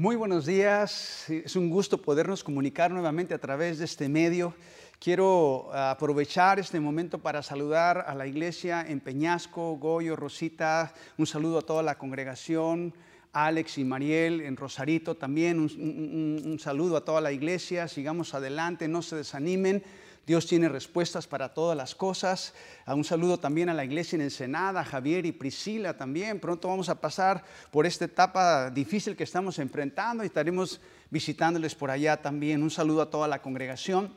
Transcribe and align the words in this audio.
Muy 0.00 0.16
buenos 0.16 0.46
días, 0.46 1.28
es 1.28 1.56
un 1.56 1.68
gusto 1.68 2.00
podernos 2.00 2.42
comunicar 2.42 2.90
nuevamente 2.90 3.34
a 3.34 3.38
través 3.38 3.78
de 3.78 3.84
este 3.84 4.08
medio. 4.08 4.54
Quiero 4.98 5.68
ah, 5.74 5.90
aprovechar 5.90 6.58
este 6.58 6.80
momento 6.80 7.18
para 7.18 7.42
saludar 7.42 8.06
a 8.06 8.14
la 8.14 8.26
iglesia 8.26 8.80
en 8.80 9.00
Peñasco, 9.00 9.76
Goyo, 9.76 10.16
Rosita, 10.16 10.94
un 11.18 11.26
saludo 11.26 11.58
a 11.58 11.62
toda 11.66 11.82
la 11.82 11.98
congregación, 11.98 12.94
Alex 13.34 13.76
y 13.76 13.84
Mariel 13.84 14.40
en 14.40 14.56
Rosarito 14.56 15.18
también, 15.18 15.60
un, 15.60 16.40
un 16.46 16.58
saludo 16.58 16.96
a 16.96 17.04
toda 17.04 17.20
la 17.20 17.32
iglesia, 17.32 17.86
sigamos 17.86 18.32
adelante, 18.32 18.88
no 18.88 19.02
se 19.02 19.16
desanimen. 19.16 19.84
Dios 20.30 20.46
tiene 20.46 20.68
respuestas 20.68 21.26
para 21.26 21.48
todas 21.48 21.76
las 21.76 21.96
cosas. 21.96 22.54
Un 22.86 23.02
saludo 23.02 23.40
también 23.40 23.68
a 23.68 23.74
la 23.74 23.84
iglesia 23.84 24.14
en 24.14 24.22
Ensenada, 24.22 24.84
Javier 24.84 25.26
y 25.26 25.32
Priscila 25.32 25.96
también. 25.96 26.38
Pronto 26.38 26.68
vamos 26.68 26.88
a 26.88 27.00
pasar 27.00 27.42
por 27.72 27.84
esta 27.84 28.04
etapa 28.04 28.70
difícil 28.70 29.16
que 29.16 29.24
estamos 29.24 29.58
enfrentando 29.58 30.22
y 30.22 30.28
estaremos 30.28 30.80
visitándoles 31.10 31.74
por 31.74 31.90
allá 31.90 32.22
también. 32.22 32.62
Un 32.62 32.70
saludo 32.70 33.02
a 33.02 33.10
toda 33.10 33.26
la 33.26 33.42
congregación. 33.42 34.14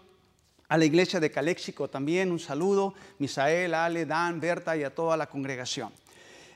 A 0.67 0.77
la 0.77 0.85
iglesia 0.85 1.19
de 1.19 1.31
Caléxico 1.31 1.89
también 1.89 2.31
un 2.31 2.38
saludo. 2.38 2.93
Misael, 3.17 3.73
Ale, 3.73 4.05
Dan, 4.05 4.39
Berta 4.39 4.77
y 4.77 4.83
a 4.83 4.93
toda 4.93 5.17
la 5.17 5.25
congregación. 5.25 5.91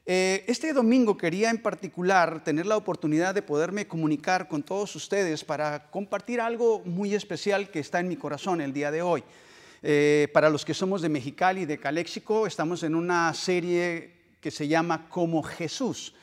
Eh, 0.06 0.46
este 0.46 0.72
domingo 0.72 1.18
quería 1.18 1.50
en 1.50 1.64
particular 1.64 2.44
tener 2.44 2.68
la 2.68 2.78
oportunidad 2.78 3.34
de 3.34 3.42
poderme 3.42 3.88
comunicar 3.88 4.48
con 4.48 4.62
todos 4.62 4.96
ustedes 4.96 5.44
para 5.44 5.90
compartir 5.90 6.42
algo 6.42 6.84
muy 6.86 7.16
especial 7.16 7.72
que 7.72 7.80
está 7.80 8.00
en 8.00 8.08
mi 8.08 8.18
corazón 8.18 8.62
el 8.62 8.72
día 8.72 8.92
de 8.92 9.02
hoy. 9.02 9.24
Eh, 9.84 10.28
para 10.34 10.50
los 10.50 10.66
que 10.66 10.74
somos 10.74 11.02
de 11.02 11.10
Mexicali, 11.10 11.66
de 11.66 11.78
Caléxico, 11.78 12.48
estamos 12.48 12.84
en 12.84 12.96
una 12.96 13.34
serie 13.34 14.18
que 14.42 14.52
se 14.52 14.68
llama 14.68 15.08
Como 15.10 15.44
Jesús. 15.44 16.14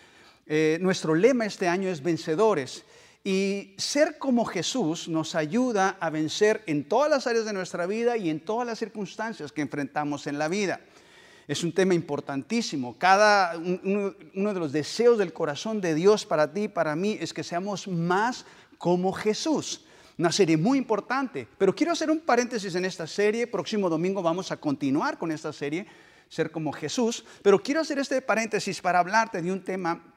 Eh, 0.46 0.78
nuestro 0.80 1.14
lema 1.14 1.46
este 1.46 1.68
año 1.68 1.88
es 1.88 2.02
vencedores. 2.02 2.84
Y 3.26 3.74
ser 3.78 4.18
como 4.18 4.44
Jesús 4.44 5.08
nos 5.08 5.34
ayuda 5.34 5.96
a 5.98 6.10
vencer 6.10 6.62
en 6.66 6.84
todas 6.84 7.10
las 7.10 7.26
áreas 7.26 7.46
de 7.46 7.54
nuestra 7.54 7.86
vida 7.86 8.18
y 8.18 8.28
en 8.28 8.40
todas 8.40 8.66
las 8.66 8.78
circunstancias 8.78 9.50
que 9.50 9.62
enfrentamos 9.62 10.26
en 10.26 10.38
la 10.38 10.48
vida. 10.48 10.80
Es 11.48 11.64
un 11.64 11.72
tema 11.72 11.94
importantísimo. 11.94 12.98
Cada 12.98 13.56
uno, 13.56 14.54
de 14.54 14.60
los 14.60 14.72
deseos 14.72 15.16
del 15.16 15.32
corazón 15.32 15.80
de 15.80 15.94
Dios 15.94 16.26
para 16.26 16.52
ti 16.52 16.64
y 16.64 16.68
para 16.68 16.96
mí 16.96 17.16
es 17.20 17.32
que 17.32 17.44
seamos 17.44 17.88
más 17.88 18.44
como 18.76 19.12
Jesús. 19.12 19.84
Una 20.16 20.30
serie 20.30 20.56
muy 20.56 20.78
importante. 20.78 21.48
Pero 21.58 21.74
quiero 21.74 21.92
hacer 21.92 22.10
un 22.10 22.20
paréntesis 22.20 22.74
en 22.74 22.84
esta 22.84 23.06
serie. 23.06 23.46
Próximo 23.46 23.88
domingo 23.90 24.22
vamos 24.22 24.52
a 24.52 24.56
continuar 24.56 25.18
con 25.18 25.32
esta 25.32 25.52
serie, 25.52 25.86
ser 26.28 26.50
como 26.50 26.72
Jesús. 26.72 27.24
Pero 27.42 27.60
quiero 27.60 27.80
hacer 27.80 27.98
este 27.98 28.22
paréntesis 28.22 28.80
para 28.80 29.00
hablarte 29.00 29.42
de 29.42 29.50
un 29.50 29.64
tema 29.64 30.14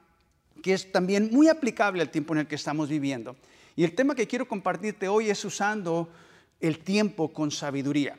que 0.62 0.74
es 0.74 0.92
también 0.92 1.30
muy 1.32 1.48
aplicable 1.50 2.02
al 2.02 2.10
tiempo 2.10 2.34
en 2.34 2.42
el 2.42 2.48
que 2.48 2.56
estamos 2.56 2.90
viviendo. 2.90 3.36
Y 3.76 3.84
el 3.84 3.96
tema 3.96 4.16
que 4.16 4.28
quiero 4.28 4.48
compartirte 4.48 5.08
hoy 5.08 5.30
es 5.30 5.44
usando 5.46 6.10
el 6.60 6.80
tiempo 6.80 7.32
con 7.32 7.52
sabiduría. 7.52 8.18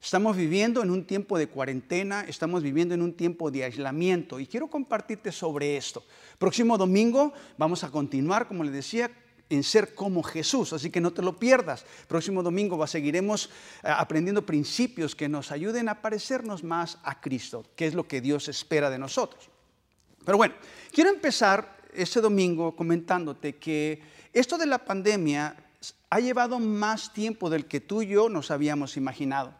Estamos 0.00 0.36
viviendo 0.36 0.82
en 0.82 0.90
un 0.90 1.06
tiempo 1.06 1.38
de 1.38 1.46
cuarentena, 1.46 2.26
estamos 2.28 2.62
viviendo 2.62 2.94
en 2.94 3.00
un 3.00 3.14
tiempo 3.14 3.50
de 3.50 3.64
aislamiento 3.64 4.38
y 4.38 4.46
quiero 4.46 4.66
compartirte 4.68 5.32
sobre 5.32 5.78
esto. 5.78 6.04
Próximo 6.36 6.76
domingo 6.76 7.32
vamos 7.56 7.84
a 7.84 7.90
continuar, 7.90 8.46
como 8.46 8.64
les 8.64 8.74
decía, 8.74 9.10
en 9.50 9.62
ser 9.62 9.94
como 9.94 10.22
Jesús, 10.22 10.72
así 10.72 10.90
que 10.90 11.00
no 11.00 11.12
te 11.12 11.22
lo 11.22 11.38
pierdas. 11.38 11.84
Próximo 12.08 12.42
domingo 12.42 12.84
seguiremos 12.86 13.50
eh, 13.82 13.88
aprendiendo 13.88 14.44
principios 14.44 15.14
que 15.14 15.28
nos 15.28 15.52
ayuden 15.52 15.88
a 15.88 16.00
parecernos 16.00 16.64
más 16.64 16.98
a 17.04 17.20
Cristo, 17.20 17.64
que 17.76 17.86
es 17.86 17.94
lo 17.94 18.08
que 18.08 18.20
Dios 18.20 18.48
espera 18.48 18.90
de 18.90 18.98
nosotros. 18.98 19.50
Pero 20.24 20.38
bueno, 20.38 20.54
quiero 20.92 21.10
empezar 21.10 21.76
ese 21.92 22.20
domingo 22.20 22.74
comentándote 22.74 23.56
que 23.56 24.02
esto 24.32 24.58
de 24.58 24.66
la 24.66 24.78
pandemia 24.78 25.56
ha 26.10 26.20
llevado 26.20 26.58
más 26.58 27.12
tiempo 27.12 27.50
del 27.50 27.66
que 27.66 27.80
tú 27.80 28.02
y 28.02 28.08
yo 28.08 28.28
nos 28.28 28.50
habíamos 28.50 28.96
imaginado. 28.96 29.52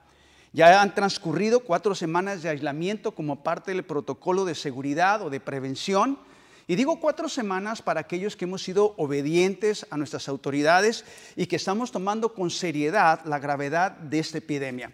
Ya 0.53 0.81
han 0.81 0.95
transcurrido 0.95 1.61
cuatro 1.61 1.97
semanas 1.97 2.43
de 2.43 2.49
aislamiento 2.49 3.13
como 3.13 3.43
parte 3.43 3.73
del 3.73 3.85
protocolo 3.85 4.45
de 4.45 4.55
seguridad 4.55 5.21
o 5.23 5.31
de 5.31 5.41
prevención. 5.41 6.19
Y 6.67 6.77
digo 6.77 6.99
cuatro 6.99 7.29
semanas 7.29 7.83
para 7.83 8.01
aquellos 8.01 8.37
que 8.37 8.47
hemos 8.47 8.63
sido 8.63 8.95
obedientes 8.97 9.87
a 9.91 9.97
nuestras 9.97 10.29
autoridades 10.29 11.05
y 11.37 11.47
que 11.47 11.57
estamos 11.57 11.93
tomando 11.93 12.33
con 12.33 12.51
seriedad 12.51 13.21
la 13.27 13.39
gravedad 13.39 13.93
de 13.93 14.19
esta 14.19 14.39
epidemia. 14.39 14.93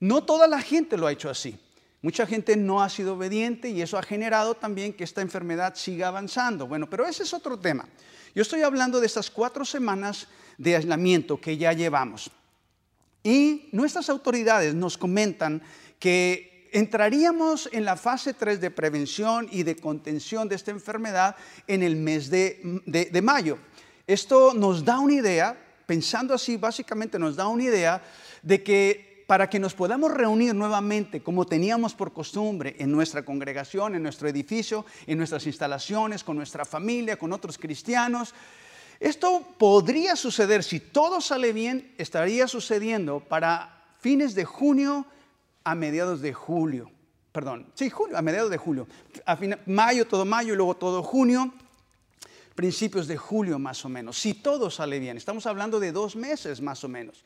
No 0.00 0.24
toda 0.24 0.48
la 0.48 0.60
gente 0.60 0.96
lo 0.96 1.06
ha 1.06 1.12
hecho 1.12 1.30
así. 1.30 1.58
Mucha 2.02 2.26
gente 2.26 2.56
no 2.56 2.82
ha 2.82 2.88
sido 2.88 3.14
obediente 3.14 3.70
y 3.70 3.82
eso 3.82 3.98
ha 3.98 4.02
generado 4.02 4.54
también 4.54 4.92
que 4.92 5.04
esta 5.04 5.22
enfermedad 5.22 5.74
siga 5.76 6.08
avanzando. 6.08 6.66
Bueno, 6.66 6.90
pero 6.90 7.06
ese 7.06 7.22
es 7.22 7.32
otro 7.32 7.58
tema. 7.58 7.88
Yo 8.34 8.42
estoy 8.42 8.62
hablando 8.62 9.00
de 9.00 9.06
estas 9.06 9.30
cuatro 9.30 9.64
semanas 9.64 10.28
de 10.58 10.76
aislamiento 10.76 11.40
que 11.40 11.56
ya 11.56 11.72
llevamos. 11.72 12.30
Y 13.22 13.68
nuestras 13.72 14.08
autoridades 14.08 14.74
nos 14.74 14.98
comentan 14.98 15.62
que 15.98 16.55
entraríamos 16.76 17.70
en 17.72 17.86
la 17.86 17.96
fase 17.96 18.34
3 18.34 18.60
de 18.60 18.70
prevención 18.70 19.48
y 19.50 19.62
de 19.62 19.76
contención 19.76 20.46
de 20.46 20.56
esta 20.56 20.72
enfermedad 20.72 21.34
en 21.66 21.82
el 21.82 21.96
mes 21.96 22.28
de, 22.28 22.60
de, 22.84 23.22
mayo. 23.22 23.56
Esto 24.06 24.52
nos 24.52 24.84
da 24.84 24.98
una 24.98 25.14
idea, 25.14 25.56
pensando 25.86 26.34
así, 26.34 26.58
básicamente 26.58 27.18
nos 27.18 27.34
da 27.34 27.48
una 27.48 27.62
idea 27.62 28.02
de 28.42 28.62
que 28.62 29.24
para 29.26 29.48
que 29.48 29.58
nos 29.58 29.72
podamos 29.72 30.12
reunir 30.12 30.54
nuevamente 30.54 31.22
como 31.22 31.46
teníamos 31.46 31.94
por 31.94 32.12
costumbre 32.12 32.76
en 32.78 32.92
nuestra 32.92 33.24
congregación, 33.24 33.94
en 33.94 34.02
nuestro 34.02 34.28
edificio, 34.28 34.84
en 35.06 35.16
nuestras 35.16 35.46
instalaciones, 35.46 36.22
con 36.22 36.36
nuestra 36.36 36.66
familia, 36.66 37.18
con 37.18 37.32
otros 37.32 37.56
cristianos, 37.56 38.34
esto 39.00 39.42
podría 39.56 40.14
suceder, 40.14 40.62
si 40.62 40.78
todo 40.78 41.22
sale 41.22 41.54
bien, 41.54 41.94
estaría 41.96 42.46
sucediendo 42.46 43.20
para 43.20 43.82
fines 43.98 44.34
de 44.34 44.44
junio 44.44 45.06
a 45.66 45.74
mediados 45.74 46.20
de 46.20 46.32
julio. 46.32 46.90
Perdón, 47.32 47.66
sí, 47.74 47.90
julio, 47.90 48.16
a 48.16 48.22
mediados 48.22 48.50
de 48.50 48.56
julio. 48.56 48.86
A 49.26 49.36
mayo, 49.66 50.06
todo 50.06 50.24
mayo 50.24 50.54
y 50.54 50.56
luego 50.56 50.76
todo 50.76 51.02
junio, 51.02 51.52
principios 52.54 53.08
de 53.08 53.16
julio 53.16 53.58
más 53.58 53.84
o 53.84 53.88
menos. 53.88 54.16
Si 54.16 54.34
todo 54.34 54.70
sale 54.70 55.00
bien, 55.00 55.16
estamos 55.16 55.44
hablando 55.46 55.80
de 55.80 55.90
dos 55.90 56.14
meses 56.14 56.60
más 56.60 56.84
o 56.84 56.88
menos. 56.88 57.24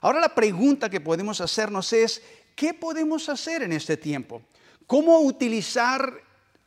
Ahora 0.00 0.20
la 0.20 0.34
pregunta 0.34 0.88
que 0.88 1.00
podemos 1.00 1.40
hacernos 1.40 1.92
es, 1.92 2.22
¿qué 2.54 2.72
podemos 2.72 3.28
hacer 3.28 3.62
en 3.62 3.72
este 3.72 3.96
tiempo? 3.96 4.42
¿Cómo 4.86 5.20
utilizar 5.20 6.22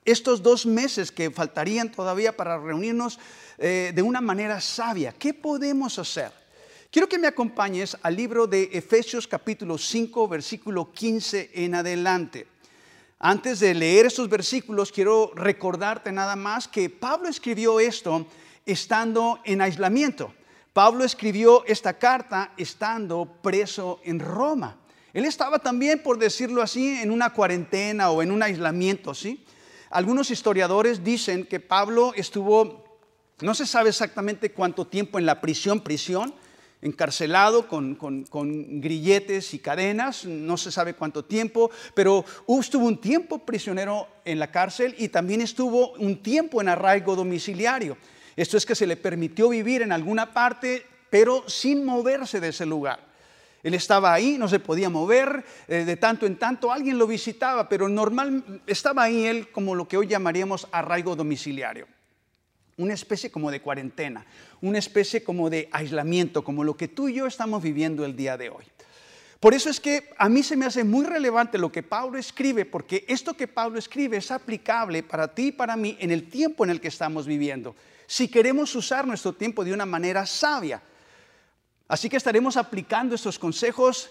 estos 0.06 0.44
dos 0.44 0.66
meses 0.66 1.12
que 1.12 1.32
faltarían 1.32 1.92
todavía 1.92 2.38
para 2.38 2.60
reunirnos 2.60 3.20
eh, 3.58 3.92
de 3.94 4.02
una 4.02 4.22
manera 4.22 4.62
sabia. 4.62 5.12
¿Qué 5.12 5.34
podemos 5.34 5.98
hacer? 5.98 6.32
Quiero 6.96 7.10
que 7.10 7.20
me 7.20 7.28
acompañes 7.28 7.98
al 8.04 8.16
libro 8.16 8.48
de 8.48 8.70
Efesios 8.72 9.28
capítulo 9.28 9.78
5, 9.78 10.30
versículo 10.30 10.94
15 10.94 11.52
en 11.54 11.76
adelante. 11.76 12.48
Antes 13.20 13.60
de 13.60 13.74
leer 13.74 14.06
estos 14.06 14.30
versículos, 14.30 14.94
quiero 14.94 15.34
recordarte 15.36 16.14
nada 16.14 16.38
más 16.38 16.70
que 16.70 16.90
Pablo 16.90 17.28
escribió 17.28 17.82
esto 17.82 18.26
estando 18.66 19.42
en 19.44 19.60
aislamiento. 19.60 20.34
Pablo 20.72 21.04
escribió 21.04 21.66
esta 21.66 22.00
carta 22.00 22.54
estando 22.56 23.26
preso 23.42 24.00
en 24.06 24.22
Roma. 24.22 24.78
Él 25.12 25.26
estaba 25.26 25.60
también, 25.60 26.02
por 26.02 26.18
decirlo 26.18 26.62
así, 26.62 27.02
en 27.02 27.12
una 27.12 27.34
cuarentena 27.34 28.10
o 28.10 28.22
en 28.22 28.32
un 28.32 28.42
aislamiento, 28.42 29.14
¿sí? 29.14 29.44
Algunos 29.90 30.32
historiadores 30.32 31.04
dicen 31.04 31.46
que 31.46 31.60
Pablo 31.60 32.14
estuvo 32.16 32.86
no 33.42 33.54
se 33.54 33.66
sabe 33.66 33.90
exactamente 33.90 34.54
cuánto 34.54 34.88
tiempo 34.88 35.20
en 35.20 35.26
la 35.26 35.42
prisión, 35.42 35.82
prisión, 35.82 36.34
encarcelado 36.86 37.68
con, 37.68 37.98
grilletes 38.80 39.54
y 39.54 39.60
cadenas, 39.60 40.26
no 40.26 40.56
se 40.56 40.72
sabe 40.72 40.94
cuánto 40.94 41.26
tiempo, 41.26 41.72
pero 41.96 42.24
estuvo 42.60 42.86
un 42.86 43.02
tiempo 43.02 43.40
prisionero 43.40 44.08
en 44.24 44.38
la 44.38 44.52
cárcel 44.52 44.96
y 45.00 45.10
también 45.10 45.42
estuvo 45.42 45.94
un 45.94 46.22
tiempo 46.22 46.62
en 46.62 46.70
arraigo 46.70 47.16
domiciliario. 47.16 47.98
Esto 48.36 48.56
es 48.58 48.66
que 48.66 48.76
se 48.76 48.86
le 48.86 48.98
permitió 48.98 49.50
vivir 49.50 49.82
en 49.82 49.92
alguna 49.92 50.32
parte, 50.32 50.86
pero 51.10 51.44
sin 51.48 51.84
moverse 51.84 52.40
de 52.40 52.50
ese 52.50 52.66
lugar. 52.66 53.00
Él 53.64 53.74
estaba 53.74 54.14
ahí, 54.14 54.38
no 54.38 54.48
se 54.48 54.60
podía 54.60 54.90
mover, 54.90 55.44
eh, 55.68 55.86
de 55.86 55.98
tanto 55.98 56.28
en 56.28 56.38
tanto 56.38 56.72
alguien 56.72 57.00
lo 57.00 57.08
visitaba, 57.08 57.68
pero 57.68 57.90
normal 57.90 58.62
estaba 58.68 59.04
ahí 59.04 59.26
él 59.26 59.50
como 59.52 59.74
lo 59.74 59.88
que 59.88 59.98
hoy 59.98 60.06
llamaríamos 60.06 60.68
arraigo 60.72 61.16
domiciliario 61.16 61.88
una 62.78 62.94
especie 62.94 63.32
como 63.32 63.52
de 63.52 63.62
cuarentena, 63.62 64.26
una 64.62 64.80
especie 64.80 65.24
como 65.24 65.50
de 65.50 65.70
aislamiento, 65.72 66.44
como 66.44 66.64
lo 66.64 66.76
que 66.76 66.88
tú 66.88 67.08
y 67.08 67.16
yo 67.16 67.28
estamos 67.28 67.64
viviendo 67.64 68.06
el 68.06 68.16
día 68.16 68.38
de 68.38 68.50
hoy. 68.50 68.66
Por 69.40 69.54
eso 69.54 69.70
es 69.70 69.80
que 69.80 70.10
a 70.18 70.28
mí 70.28 70.44
se 70.44 70.58
me 70.58 70.66
hace 70.66 70.84
muy 70.84 71.06
relevante 71.06 71.58
lo 71.58 71.72
que 71.72 71.84
Pablo 71.84 72.18
escribe, 72.18 72.66
porque 72.66 73.06
esto 73.08 73.36
que 73.36 73.48
Pablo 73.48 73.78
escribe 73.78 74.18
es 74.18 74.32
aplicable 74.32 75.04
para 75.04 75.34
ti 75.34 75.48
y 75.48 75.52
para 75.52 75.76
mí 75.76 75.96
en 76.00 76.12
el 76.12 76.30
tiempo 76.30 76.64
en 76.64 76.72
el 76.72 76.82
que 76.82 76.88
estamos 76.88 77.28
viviendo, 77.28 77.76
si 78.08 78.28
queremos 78.28 78.76
usar 78.76 79.06
nuestro 79.06 79.34
tiempo 79.34 79.64
de 79.64 79.74
una 79.74 79.86
manera 79.86 80.26
sabia. 80.26 80.82
Así 81.88 82.10
que 82.10 82.18
estaremos 82.18 82.58
aplicando 82.58 83.14
estos 83.14 83.38
consejos 83.38 84.10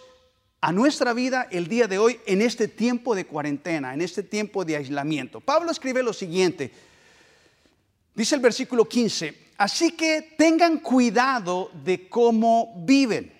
a 0.60 0.72
nuestra 0.72 1.12
vida 1.12 1.48
el 1.50 1.66
día 1.66 1.88
de 1.88 1.98
hoy 1.98 2.20
en 2.26 2.40
este 2.40 2.68
tiempo 2.68 3.14
de 3.14 3.26
cuarentena, 3.26 3.92
en 3.92 4.00
este 4.00 4.22
tiempo 4.22 4.64
de 4.64 4.76
aislamiento. 4.76 5.40
Pablo 5.40 5.70
escribe 5.70 6.02
lo 6.02 6.12
siguiente, 6.12 6.70
Dice 8.14 8.36
el 8.36 8.40
versículo 8.40 8.88
15, 8.88 9.52
así 9.58 9.92
que 9.92 10.34
tengan 10.38 10.78
cuidado 10.78 11.70
de 11.84 12.08
cómo 12.08 12.72
viven. 12.76 13.32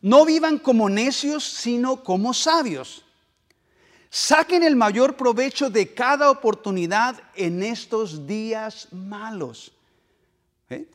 No 0.00 0.24
vivan 0.24 0.58
como 0.58 0.88
necios, 0.88 1.44
sino 1.44 2.04
como 2.04 2.32
sabios. 2.32 3.04
Saquen 4.10 4.62
el 4.62 4.76
mayor 4.76 5.16
provecho 5.16 5.68
de 5.68 5.92
cada 5.92 6.30
oportunidad 6.30 7.20
en 7.34 7.62
estos 7.62 8.26
días 8.26 8.88
malos. 8.92 9.72
¿Eh? 10.70 10.86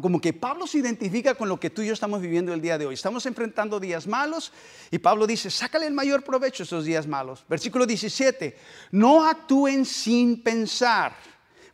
Como 0.00 0.20
que 0.20 0.32
Pablo 0.32 0.66
se 0.66 0.78
identifica 0.78 1.36
con 1.36 1.48
lo 1.48 1.60
que 1.60 1.70
tú 1.70 1.82
y 1.82 1.86
yo 1.86 1.92
estamos 1.92 2.20
viviendo 2.20 2.52
el 2.52 2.60
día 2.60 2.76
de 2.76 2.86
hoy. 2.86 2.94
Estamos 2.94 3.24
enfrentando 3.26 3.78
días 3.78 4.06
malos 4.06 4.52
y 4.90 4.98
Pablo 4.98 5.26
dice, 5.26 5.48
sácale 5.48 5.86
el 5.86 5.94
mayor 5.94 6.24
provecho 6.24 6.62
a 6.62 6.64
estos 6.64 6.84
días 6.86 7.06
malos. 7.06 7.44
Versículo 7.48 7.86
17, 7.86 8.56
no 8.90 9.24
actúen 9.24 9.84
sin 9.84 10.42
pensar, 10.42 11.14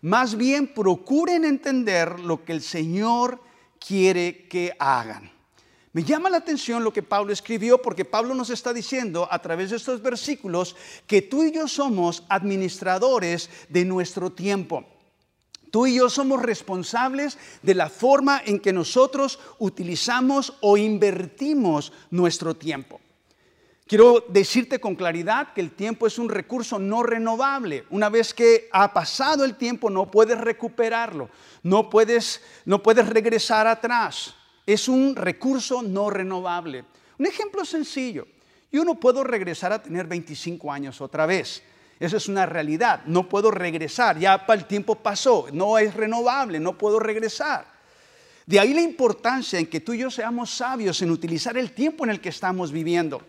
más 0.02 0.36
bien 0.36 0.66
procuren 0.74 1.44
entender 1.44 2.20
lo 2.20 2.44
que 2.44 2.52
el 2.52 2.60
Señor 2.60 3.40
quiere 3.78 4.46
que 4.48 4.72
hagan. 4.78 5.30
Me 5.92 6.04
llama 6.04 6.30
la 6.30 6.38
atención 6.38 6.82
lo 6.82 6.92
que 6.92 7.02
Pablo 7.02 7.32
escribió 7.32 7.80
porque 7.80 8.04
Pablo 8.04 8.34
nos 8.34 8.50
está 8.50 8.72
diciendo 8.72 9.28
a 9.30 9.40
través 9.40 9.70
de 9.70 9.76
estos 9.76 10.02
versículos 10.02 10.74
que 11.06 11.22
tú 11.22 11.44
y 11.44 11.52
yo 11.52 11.68
somos 11.68 12.24
administradores 12.28 13.50
de 13.68 13.84
nuestro 13.84 14.32
tiempo. 14.32 14.84
Tú 15.70 15.86
y 15.86 15.96
yo 15.96 16.10
somos 16.10 16.42
responsables 16.42 17.38
de 17.62 17.74
la 17.74 17.88
forma 17.88 18.42
en 18.44 18.58
que 18.58 18.72
nosotros 18.72 19.38
utilizamos 19.58 20.54
o 20.60 20.76
invertimos 20.76 21.92
nuestro 22.10 22.54
tiempo. 22.54 23.00
Quiero 23.92 24.24
decirte 24.26 24.80
con 24.80 24.94
claridad 24.94 25.52
que 25.52 25.60
el 25.60 25.72
tiempo 25.72 26.06
es 26.06 26.18
un 26.18 26.30
recurso 26.30 26.78
no 26.78 27.02
renovable. 27.02 27.84
Una 27.90 28.08
vez 28.08 28.32
que 28.32 28.70
ha 28.72 28.90
pasado 28.90 29.44
el 29.44 29.56
tiempo 29.56 29.90
no 29.90 30.10
puedes 30.10 30.40
recuperarlo, 30.40 31.28
no 31.62 31.90
puedes, 31.90 32.40
no 32.64 32.82
puedes 32.82 33.06
regresar 33.06 33.66
atrás 33.66 34.34
es 34.64 34.88
un 34.88 35.14
recurso 35.14 35.82
no 35.82 36.08
renovable. 36.08 36.86
Un 37.18 37.26
ejemplo 37.26 37.66
sencillo. 37.66 38.26
Yo 38.70 38.82
no 38.82 38.98
puedo 38.98 39.24
regresar 39.24 39.74
a 39.74 39.82
tener 39.82 40.06
25 40.06 40.72
años 40.72 41.02
otra 41.02 41.26
vez. 41.26 41.62
Eso 42.00 42.16
es 42.16 42.28
una 42.28 42.46
realidad. 42.46 43.02
No 43.04 43.28
puedo 43.28 43.50
regresar. 43.50 44.18
Ya 44.18 44.42
el 44.48 44.64
tiempo 44.64 44.94
pasó. 44.94 45.48
No 45.52 45.76
es 45.76 45.92
renovable. 45.92 46.58
No 46.60 46.78
puedo 46.78 46.98
regresar. 46.98 47.66
De 48.46 48.58
ahí 48.58 48.72
la 48.72 48.80
importancia 48.80 49.58
en 49.58 49.66
que 49.66 49.80
tú 49.80 49.92
y 49.92 49.98
yo 49.98 50.10
seamos 50.10 50.48
sabios 50.48 51.02
en 51.02 51.10
utilizar 51.10 51.58
el 51.58 51.72
tiempo 51.72 52.04
en 52.04 52.10
el 52.10 52.22
que 52.22 52.30
estamos 52.30 52.72
viviendo. 52.72 53.20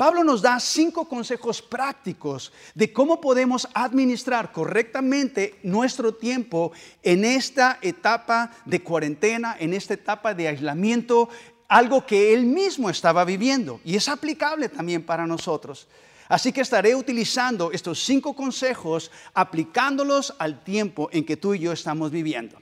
Pablo 0.00 0.24
nos 0.24 0.40
da 0.40 0.56
cinco 0.58 1.04
consejos 1.04 1.60
prácticos 1.60 2.56
de 2.72 2.90
cómo 2.90 3.20
podemos 3.20 3.68
administrar 3.74 4.50
correctamente 4.50 5.60
nuestro 5.62 6.14
tiempo 6.14 6.72
en 7.02 7.22
esta 7.26 7.78
etapa 7.82 8.50
de 8.64 8.80
cuarentena, 8.80 9.58
en 9.60 9.74
esta 9.74 9.92
etapa 9.92 10.32
de 10.32 10.48
aislamiento, 10.48 11.28
algo 11.68 12.06
que 12.06 12.32
él 12.32 12.46
mismo 12.46 12.88
estaba 12.88 13.26
viviendo 13.26 13.78
y 13.84 13.94
es 13.94 14.08
aplicable 14.08 14.70
también 14.70 15.02
para 15.04 15.26
nosotros. 15.26 15.86
Así 16.30 16.50
que 16.50 16.62
estaré 16.62 16.94
utilizando 16.94 17.70
estos 17.70 18.02
cinco 18.02 18.34
consejos, 18.34 19.10
aplicándolos 19.34 20.34
al 20.38 20.64
tiempo 20.64 21.10
en 21.12 21.26
que 21.26 21.36
tú 21.36 21.52
y 21.52 21.58
yo 21.58 21.72
estamos 21.72 22.10
viviendo. 22.10 22.56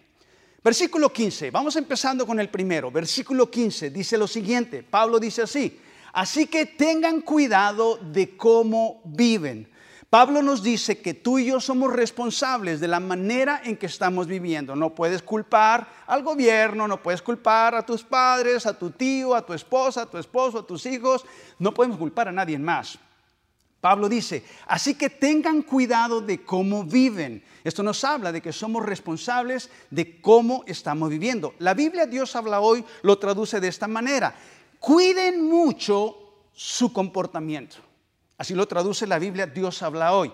Versículo 0.64 1.12
15, 1.12 1.52
vamos 1.52 1.76
empezando 1.76 2.26
con 2.26 2.40
el 2.40 2.49
primero. 2.49 2.90
Versículo 2.90 3.49
15 3.49 3.90
dice 3.90 4.19
lo 4.19 4.26
siguiente, 4.26 4.82
Pablo 4.82 5.20
dice 5.20 5.43
así, 5.43 5.82
Así 6.12 6.46
que 6.46 6.66
tengan 6.66 7.20
cuidado 7.20 7.96
de 7.96 8.37
cómo 8.37 9.00
viven. 9.05 9.69
Pablo 10.10 10.40
nos 10.40 10.62
dice 10.62 11.02
que 11.02 11.12
tú 11.12 11.38
y 11.38 11.46
yo 11.46 11.60
somos 11.60 11.93
responsables 11.93 12.81
de 12.81 12.88
la 12.88 12.99
manera 12.99 13.60
en 13.62 13.76
que 13.76 13.84
estamos 13.84 14.26
viviendo. 14.26 14.75
No 14.75 14.94
puedes 14.94 15.20
culpar 15.20 15.87
al 16.06 16.22
gobierno, 16.22 16.88
no 16.88 17.02
puedes 17.02 17.20
culpar 17.20 17.75
a 17.75 17.84
tus 17.84 18.05
padres, 18.05 18.64
a 18.64 18.78
tu 18.78 18.90
tío, 18.90 19.34
a 19.34 19.44
tu 19.44 19.52
esposa, 19.52 20.02
a 20.02 20.06
tu 20.06 20.16
esposo, 20.16 20.60
a 20.60 20.66
tus 20.66 20.87
hijos. 20.87 21.26
No 21.58 21.75
podemos 21.75 21.99
culpar 21.99 22.28
a 22.28 22.32
nadie 22.32 22.58
más. 22.58 22.99
Pablo 23.82 24.08
dice, 24.08 24.44
así 24.66 24.94
que 24.94 25.11
tengan 25.11 25.61
cuidado 25.62 26.22
de 26.22 26.43
cómo 26.43 26.84
viven. 26.84 27.44
Esto 27.62 27.82
nos 27.82 28.02
habla 28.02 28.32
de 28.32 28.40
que 28.40 28.52
somos 28.52 28.84
responsables 28.84 29.70
de 29.90 30.22
cómo 30.22 30.64
estamos 30.66 31.11
viviendo. 31.11 31.54
La 31.58 31.75
Biblia 31.75 32.06
Dios 32.06 32.34
habla 32.34 32.61
hoy 32.61 32.82
lo 33.02 33.19
traduce 33.19 33.61
de 33.61 33.69
esta 33.69 33.87
manera 33.87 34.34
cuiden 34.78 35.48
mucho 35.48 36.16
su 36.52 36.92
comportamiento. 36.92 37.76
Así 38.36 38.54
lo 38.54 38.66
traduce 38.66 39.06
la 39.06 39.19
Biblia, 39.19 39.46
Dios 39.46 39.82
habla 39.82 40.12
hoy. 40.12 40.32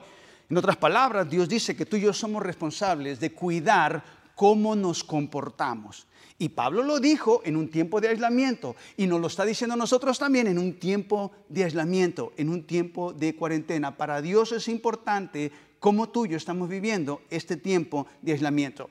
En 0.49 0.57
otras 0.57 0.77
palabras, 0.77 1.29
Dios 1.29 1.49
dice 1.49 1.75
que 1.75 1.87
tú 1.87 1.97
y 1.97 2.03
yo 2.03 2.13
somos 2.13 2.43
responsables 2.43 3.19
de 3.19 3.33
cuidar 3.33 4.05
cómo 4.35 4.77
nos 4.77 5.03
comportamos. 5.03 6.07
Y 6.39 6.51
Pablo 6.51 6.83
lo 6.83 6.99
dijo 6.99 7.43
en 7.45 7.57
un 7.57 7.71
tiempo 7.71 8.01
de 8.01 8.09
aislamiento 8.09 8.75
y 8.97 9.07
nos 9.07 9.21
lo 9.21 9.29
está 9.29 9.45
diciendo 9.45 9.77
nosotros 9.77 10.19
también 10.19 10.49
en 10.49 10.59
un 10.59 10.79
tiempo 10.79 11.33
de 11.49 11.65
aislamiento, 11.65 12.33
en 12.37 12.49
un 12.49 12.65
tiempo 12.65 13.13
de 13.13 13.37
cuarentena. 13.37 13.97
Para 13.97 14.21
Dios 14.21 14.53
es 14.53 14.69
importante 14.69 15.53
cómo 15.79 16.09
tú 16.09 16.27
y 16.27 16.31
yo 16.31 16.37
estamos 16.37 16.69
viviendo 16.69 17.23
este 17.31 17.57
tiempo 17.57 18.07
de 18.21 18.33
aislamiento. 18.33 18.91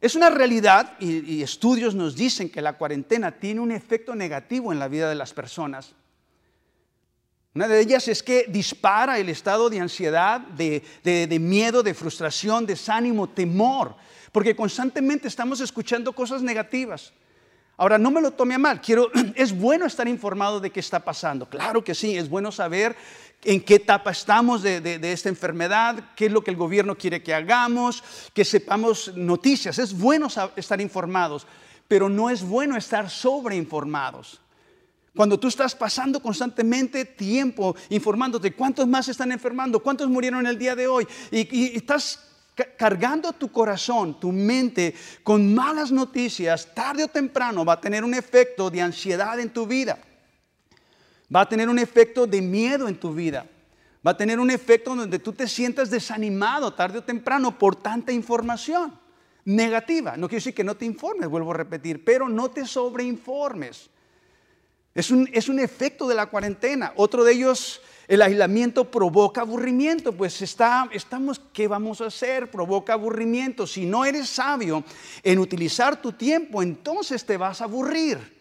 Es 0.00 0.14
una 0.14 0.30
realidad 0.30 0.96
y, 1.00 1.42
estudios 1.42 1.94
nos 1.94 2.14
dicen 2.14 2.50
que 2.50 2.62
la 2.62 2.74
cuarentena 2.74 3.32
tiene 3.32 3.60
un 3.60 3.72
efecto 3.72 4.14
negativo 4.14 4.72
en 4.72 4.78
la 4.78 4.88
vida 4.88 5.08
de 5.08 5.16
las 5.16 5.32
personas. 5.32 5.94
Una 7.54 7.66
de 7.66 7.80
ellas 7.80 8.06
es 8.06 8.22
que 8.22 8.46
dispara 8.48 9.18
el 9.18 9.28
estado 9.28 9.68
de 9.68 9.80
ansiedad, 9.80 10.40
de, 10.40 10.84
de, 11.02 11.38
miedo, 11.40 11.82
de 11.82 11.94
frustración, 11.94 12.64
desánimo, 12.66 13.28
temor, 13.28 13.96
porque 14.30 14.54
constantemente 14.54 15.26
estamos 15.26 15.60
escuchando 15.60 16.12
cosas 16.12 16.42
negativas. 16.42 17.12
Ahora, 17.76 17.98
no 17.98 18.10
me 18.10 18.20
lo 18.20 18.32
tome 18.32 18.54
a 18.54 18.58
mal, 18.58 18.80
quiero, 18.80 19.10
es 19.34 19.56
bueno 19.56 19.86
estar 19.86 20.06
informado 20.06 20.60
de 20.60 20.70
qué 20.70 20.80
está 20.80 21.00
pasando. 21.00 21.48
Claro 21.48 21.82
que 21.82 21.94
sí, 21.94 22.16
es 22.16 22.28
bueno 22.28 22.52
saber 22.52 22.94
en 23.44 23.60
qué 23.60 23.76
etapa 23.76 24.10
estamos 24.10 24.62
de, 24.62 24.98
esta 25.02 25.28
enfermedad, 25.28 26.12
qué 26.16 26.26
es 26.26 26.32
lo 26.32 26.42
que 26.42 26.50
el 26.50 26.56
gobierno 26.56 26.96
quiere 26.96 27.22
que 27.22 27.34
hagamos, 27.34 28.02
que 28.34 28.44
sepamos 28.44 29.12
noticias. 29.14 29.78
Es 29.78 29.96
bueno 29.96 30.28
estar 30.56 30.80
informados, 30.80 31.46
pero 31.86 32.08
no 32.08 32.30
es 32.30 32.42
bueno 32.42 32.76
estar 32.76 33.08
sobreinformados. 33.08 34.40
Cuando 35.14 35.38
tú 35.38 35.48
estás 35.48 35.74
pasando 35.74 36.20
constantemente 36.20 37.04
tiempo 37.04 37.74
informándote 37.90 38.52
cuántos 38.52 38.86
más 38.86 39.08
están 39.08 39.32
enfermando, 39.32 39.82
cuántos 39.82 40.08
murieron 40.08 40.46
el 40.46 40.58
día 40.58 40.76
de 40.76 40.86
hoy, 40.86 41.06
y 41.30 41.76
estás 41.76 42.28
cargando 42.76 43.32
tu 43.32 43.50
corazón, 43.50 44.18
tu 44.18 44.32
mente 44.32 44.94
con 45.22 45.54
malas 45.54 45.92
noticias, 45.92 46.74
tarde 46.74 47.04
o 47.04 47.08
temprano 47.08 47.64
va 47.64 47.74
a 47.74 47.80
tener 47.80 48.04
un 48.04 48.14
efecto 48.14 48.70
de 48.70 48.82
ansiedad 48.82 49.38
en 49.38 49.50
tu 49.50 49.66
vida. 49.66 49.98
Va 51.34 51.42
a 51.42 51.48
tener 51.48 51.68
un 51.68 51.78
efecto 51.78 52.26
de 52.26 52.40
miedo 52.40 52.88
en 52.88 52.98
tu 52.98 53.12
vida. 53.12 53.46
Va 54.06 54.12
a 54.12 54.16
tener 54.16 54.38
un 54.38 54.50
efecto 54.50 54.94
donde 54.94 55.18
tú 55.18 55.32
te 55.32 55.48
sientas 55.48 55.90
desanimado 55.90 56.72
tarde 56.72 56.98
o 56.98 57.04
temprano 57.04 57.58
por 57.58 57.76
tanta 57.76 58.12
información 58.12 58.98
negativa. 59.44 60.16
No 60.16 60.28
quiero 60.28 60.40
decir 60.40 60.54
que 60.54 60.64
no 60.64 60.76
te 60.76 60.84
informes, 60.84 61.28
vuelvo 61.28 61.50
a 61.50 61.56
repetir, 61.56 62.04
pero 62.04 62.28
no 62.28 62.50
te 62.50 62.64
sobreinformes. 62.64 63.90
Es 64.94 65.10
un, 65.10 65.28
es 65.32 65.48
un 65.48 65.58
efecto 65.58 66.08
de 66.08 66.14
la 66.14 66.26
cuarentena. 66.26 66.92
Otro 66.96 67.24
de 67.24 67.32
ellos, 67.32 67.80
el 68.08 68.22
aislamiento 68.22 68.90
provoca 68.90 69.42
aburrimiento. 69.42 70.12
Pues 70.12 70.40
está, 70.42 70.88
estamos, 70.92 71.40
¿qué 71.52 71.68
vamos 71.68 72.00
a 72.00 72.06
hacer? 72.06 72.50
Provoca 72.50 72.94
aburrimiento. 72.94 73.66
Si 73.66 73.84
no 73.84 74.04
eres 74.04 74.28
sabio 74.28 74.84
en 75.22 75.38
utilizar 75.38 76.00
tu 76.00 76.12
tiempo, 76.12 76.62
entonces 76.62 77.24
te 77.24 77.36
vas 77.36 77.60
a 77.60 77.64
aburrir. 77.64 78.37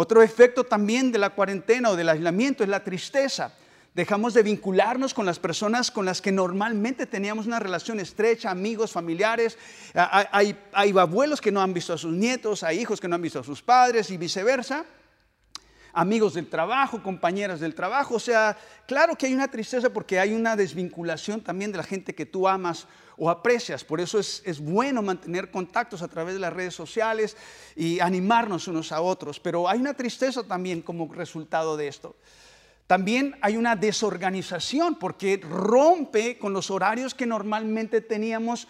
Otro 0.00 0.22
efecto 0.22 0.62
también 0.62 1.10
de 1.10 1.18
la 1.18 1.30
cuarentena 1.30 1.90
o 1.90 1.96
del 1.96 2.08
aislamiento 2.08 2.62
es 2.62 2.68
la 2.68 2.84
tristeza. 2.84 3.52
Dejamos 3.96 4.32
de 4.32 4.44
vincularnos 4.44 5.12
con 5.12 5.26
las 5.26 5.40
personas 5.40 5.90
con 5.90 6.04
las 6.04 6.22
que 6.22 6.30
normalmente 6.30 7.04
teníamos 7.04 7.48
una 7.48 7.58
relación 7.58 7.98
estrecha, 7.98 8.52
amigos, 8.52 8.92
familiares. 8.92 9.58
Hay, 9.92 10.56
abuelos 10.96 11.40
que 11.40 11.50
no 11.50 11.60
han 11.60 11.74
visto 11.74 11.94
a 11.94 11.98
sus 11.98 12.12
nietos, 12.12 12.62
hay 12.62 12.78
hijos 12.78 13.00
que 13.00 13.08
no 13.08 13.16
han 13.16 13.22
visto 13.22 13.40
a 13.40 13.42
sus 13.42 13.60
padres 13.60 14.08
y 14.12 14.16
viceversa 14.16 14.84
amigos 15.92 16.34
del 16.34 16.48
trabajo, 16.48 17.02
compañeras 17.02 17.60
del 17.60 17.74
trabajo. 17.74 18.14
O 18.16 18.20
sea, 18.20 18.56
claro 18.86 19.16
que 19.16 19.26
hay 19.26 19.34
una 19.34 19.48
tristeza 19.48 19.90
porque 19.90 20.18
hay 20.18 20.34
una 20.34 20.56
desvinculación 20.56 21.40
también 21.40 21.72
de 21.72 21.78
la 21.78 21.84
gente 21.84 22.14
que 22.14 22.26
tú 22.26 22.48
amas 22.48 22.86
o 23.16 23.30
aprecias. 23.30 23.84
Por 23.84 24.00
eso 24.00 24.18
es, 24.18 24.42
es, 24.44 24.60
bueno 24.60 25.02
mantener 25.02 25.50
contactos 25.50 26.02
a 26.02 26.08
través 26.08 26.34
de 26.34 26.40
las 26.40 26.52
redes 26.52 26.74
sociales 26.74 27.36
y 27.74 28.00
animarnos 28.00 28.68
unos 28.68 28.92
a 28.92 29.00
otros. 29.00 29.40
Pero 29.40 29.68
hay 29.68 29.80
una 29.80 29.94
tristeza 29.94 30.42
también 30.44 30.82
como 30.82 31.12
resultado 31.12 31.76
de 31.76 31.88
esto. 31.88 32.16
También 32.88 33.36
hay 33.42 33.58
una 33.58 33.76
desorganización 33.76 34.94
porque 34.94 35.38
rompe 35.42 36.38
con 36.38 36.54
los 36.54 36.70
horarios 36.70 37.14
que 37.14 37.26
normalmente 37.26 38.00
teníamos 38.00 38.66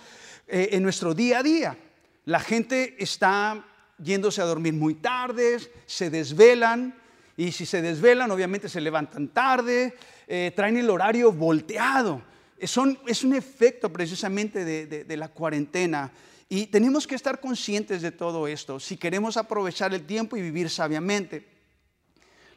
eh, 0.48 0.70
en 0.72 0.82
nuestro 0.82 1.14
día 1.14 1.38
a 1.38 1.42
día. 1.44 1.78
La 2.24 2.40
gente 2.40 2.96
está 2.98 3.64
yéndose 4.02 4.42
a 4.42 4.44
dormir 4.44 4.72
muy 4.74 4.94
tarde, 4.94 5.58
se 5.86 6.10
desvelan 6.10 6.94
y 7.38 7.52
si 7.52 7.64
se 7.64 7.80
desvelan 7.80 8.32
obviamente 8.32 8.68
se 8.68 8.80
levantan 8.80 9.28
tarde, 9.28 9.94
eh, 10.26 10.52
traen 10.56 10.76
el 10.76 10.90
horario 10.90 11.30
volteado. 11.30 12.20
Son, 12.64 12.98
es 13.06 13.22
un 13.22 13.32
efecto 13.32 13.92
precisamente 13.92 14.64
de, 14.64 15.04
de 15.04 15.16
la 15.16 15.28
cuarentena. 15.28 16.10
Y 16.48 16.66
tenemos 16.66 17.06
que 17.06 17.14
estar 17.14 17.38
conscientes 17.38 18.02
de 18.02 18.10
todo 18.10 18.48
esto 18.48 18.80
si 18.80 18.96
queremos 18.96 19.36
aprovechar 19.36 19.94
el 19.94 20.04
tiempo 20.04 20.36
y 20.36 20.42
vivir 20.42 20.68
sabiamente. 20.68 21.46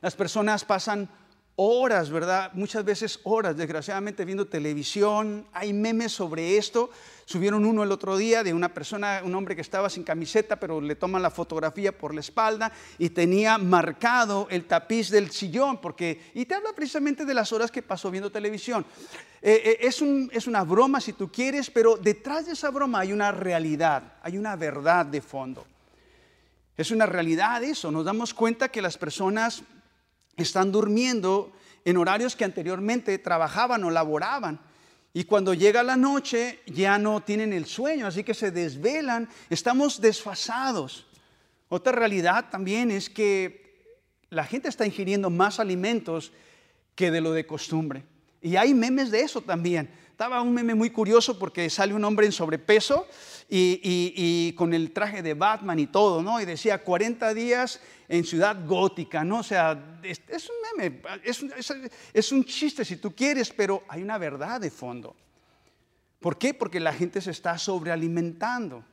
Las 0.01 0.15
personas 0.15 0.65
pasan 0.65 1.07
horas, 1.63 2.09
¿verdad? 2.09 2.49
Muchas 2.53 2.83
veces 2.83 3.19
horas, 3.23 3.55
desgraciadamente, 3.55 4.25
viendo 4.25 4.47
televisión. 4.47 5.45
Hay 5.53 5.73
memes 5.73 6.11
sobre 6.11 6.57
esto. 6.57 6.89
Subieron 7.25 7.65
uno 7.65 7.83
el 7.83 7.91
otro 7.91 8.17
día 8.17 8.43
de 8.43 8.51
una 8.51 8.73
persona, 8.73 9.21
un 9.23 9.35
hombre 9.35 9.55
que 9.55 9.61
estaba 9.61 9.87
sin 9.87 10.03
camiseta, 10.03 10.55
pero 10.55 10.81
le 10.81 10.95
toman 10.95 11.21
la 11.21 11.29
fotografía 11.29 11.95
por 11.95 12.15
la 12.15 12.21
espalda 12.21 12.71
y 12.97 13.11
tenía 13.11 13.59
marcado 13.59 14.47
el 14.49 14.65
tapiz 14.65 15.11
del 15.11 15.29
sillón, 15.29 15.79
porque, 15.79 16.31
y 16.33 16.45
te 16.45 16.55
habla 16.55 16.73
precisamente 16.73 17.25
de 17.25 17.33
las 17.35 17.53
horas 17.53 17.69
que 17.69 17.83
pasó 17.83 18.09
viendo 18.09 18.31
televisión. 18.31 18.83
Eh, 19.39 19.61
eh, 19.63 19.77
es, 19.81 20.01
un, 20.01 20.31
es 20.33 20.47
una 20.47 20.63
broma 20.63 20.99
si 20.99 21.13
tú 21.13 21.31
quieres, 21.31 21.69
pero 21.69 21.95
detrás 21.95 22.47
de 22.47 22.53
esa 22.53 22.71
broma 22.71 23.01
hay 23.01 23.13
una 23.13 23.31
realidad, 23.31 24.13
hay 24.23 24.35
una 24.39 24.55
verdad 24.55 25.05
de 25.05 25.21
fondo. 25.21 25.67
Es 26.75 26.89
una 26.89 27.05
realidad 27.05 27.63
eso, 27.63 27.91
nos 27.91 28.03
damos 28.03 28.33
cuenta 28.33 28.69
que 28.69 28.81
las 28.81 28.97
personas 28.97 29.63
están 30.41 30.71
durmiendo 30.71 31.51
en 31.85 31.97
horarios 31.97 32.35
que 32.35 32.45
anteriormente 32.45 33.17
trabajaban 33.17 33.83
o 33.83 33.89
laboraban. 33.89 34.59
Y 35.13 35.25
cuando 35.25 35.53
llega 35.53 35.83
la 35.83 35.97
noche 35.97 36.59
ya 36.67 36.97
no 36.97 37.21
tienen 37.21 37.51
el 37.53 37.65
sueño, 37.65 38.07
así 38.07 38.23
que 38.23 38.33
se 38.33 38.51
desvelan, 38.51 39.27
estamos 39.49 39.99
desfasados. 39.99 41.07
Otra 41.67 41.91
realidad 41.91 42.49
también 42.49 42.91
es 42.91 43.09
que 43.09 43.61
la 44.29 44.45
gente 44.45 44.69
está 44.69 44.85
ingiriendo 44.85 45.29
más 45.29 45.59
alimentos 45.59 46.31
que 46.95 47.11
de 47.11 47.21
lo 47.21 47.33
de 47.33 47.45
costumbre. 47.45 48.03
Y 48.41 48.55
hay 48.55 48.73
memes 48.73 49.11
de 49.11 49.21
eso 49.21 49.41
también. 49.41 49.89
Estaba 50.21 50.43
un 50.43 50.53
meme 50.53 50.75
muy 50.75 50.91
curioso 50.91 51.39
porque 51.39 51.67
sale 51.67 51.95
un 51.95 52.03
hombre 52.03 52.27
en 52.27 52.31
sobrepeso 52.31 53.07
y, 53.49 54.53
con 54.53 54.71
el 54.71 54.91
traje 54.91 55.23
de 55.23 55.33
Batman 55.33 55.79
y 55.79 55.87
todo, 55.87 56.21
¿no? 56.21 56.39
Y 56.39 56.45
decía 56.45 56.83
40 56.83 57.33
días 57.33 57.79
en 58.07 58.23
ciudad 58.23 58.55
gótica, 58.67 59.23
¿no? 59.23 59.39
O 59.39 59.43
sea, 59.43 59.99
es, 60.03 60.19
un 60.47 60.77
meme, 60.77 61.01
es, 61.23 61.43
es 62.13 62.31
un 62.31 62.45
chiste 62.45 62.85
si 62.85 62.97
tú 62.97 63.15
quieres, 63.15 63.49
pero 63.49 63.83
hay 63.87 64.03
una 64.03 64.19
verdad 64.19 64.61
de 64.61 64.69
fondo. 64.69 65.15
¿Por 66.19 66.37
qué? 66.37 66.53
Porque 66.53 66.79
la 66.79 66.93
gente 66.93 67.19
se 67.19 67.31
está 67.31 67.57
sobrealimentando. 67.57 68.83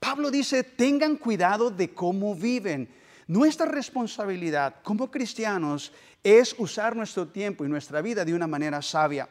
Pablo 0.00 0.28
dice, 0.28 0.64
tengan 0.64 1.18
cuidado 1.18 1.70
de 1.70 1.94
cómo 1.94 2.34
viven. 2.34 2.92
Nuestra 3.28 3.66
responsabilidad 3.66 4.82
como 4.82 5.08
cristianos 5.08 5.92
es 6.24 6.52
usar 6.58 6.96
nuestro 6.96 7.28
tiempo 7.28 7.64
y 7.64 7.68
nuestra 7.68 8.02
vida 8.02 8.24
de 8.24 8.34
una 8.34 8.48
manera 8.48 8.82
sabia. 8.82 9.28